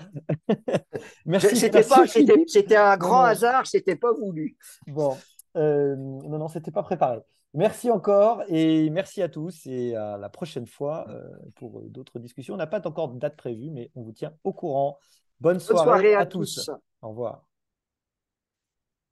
merci. 1.27 1.57
C'était, 1.57 1.83
pas, 1.83 2.07
c'était, 2.07 2.77
un 2.77 2.97
grand 2.97 3.23
hasard, 3.23 3.67
c'était 3.67 3.97
pas 3.97 4.13
voulu. 4.13 4.57
Bon, 4.87 5.17
euh, 5.57 5.97
non, 5.97 6.39
non, 6.39 6.49
c'était 6.49 6.71
pas 6.71 6.83
préparé. 6.83 7.21
Merci 7.53 7.89
encore 7.91 8.43
et 8.49 8.91
merci 8.91 9.23
à 9.23 9.29
tous 9.29 9.67
et 9.67 9.95
à 9.95 10.17
la 10.19 10.29
prochaine 10.29 10.67
fois 10.67 11.07
euh, 11.09 11.23
pour 11.55 11.83
d'autres 11.83 12.19
discussions. 12.19 12.55
On 12.55 12.57
n'a 12.57 12.67
pas 12.67 12.85
encore 12.87 13.09
de 13.09 13.19
date 13.19 13.37
prévue, 13.37 13.71
mais 13.71 13.93
on 13.95 14.03
vous 14.03 14.13
tient 14.13 14.33
au 14.43 14.53
courant. 14.53 14.99
Bonne 15.41 15.61
soirée, 15.61 16.15
à, 16.15 16.27
tous. 16.27 16.69
Au 17.01 17.11
revoir. 17.11 17.45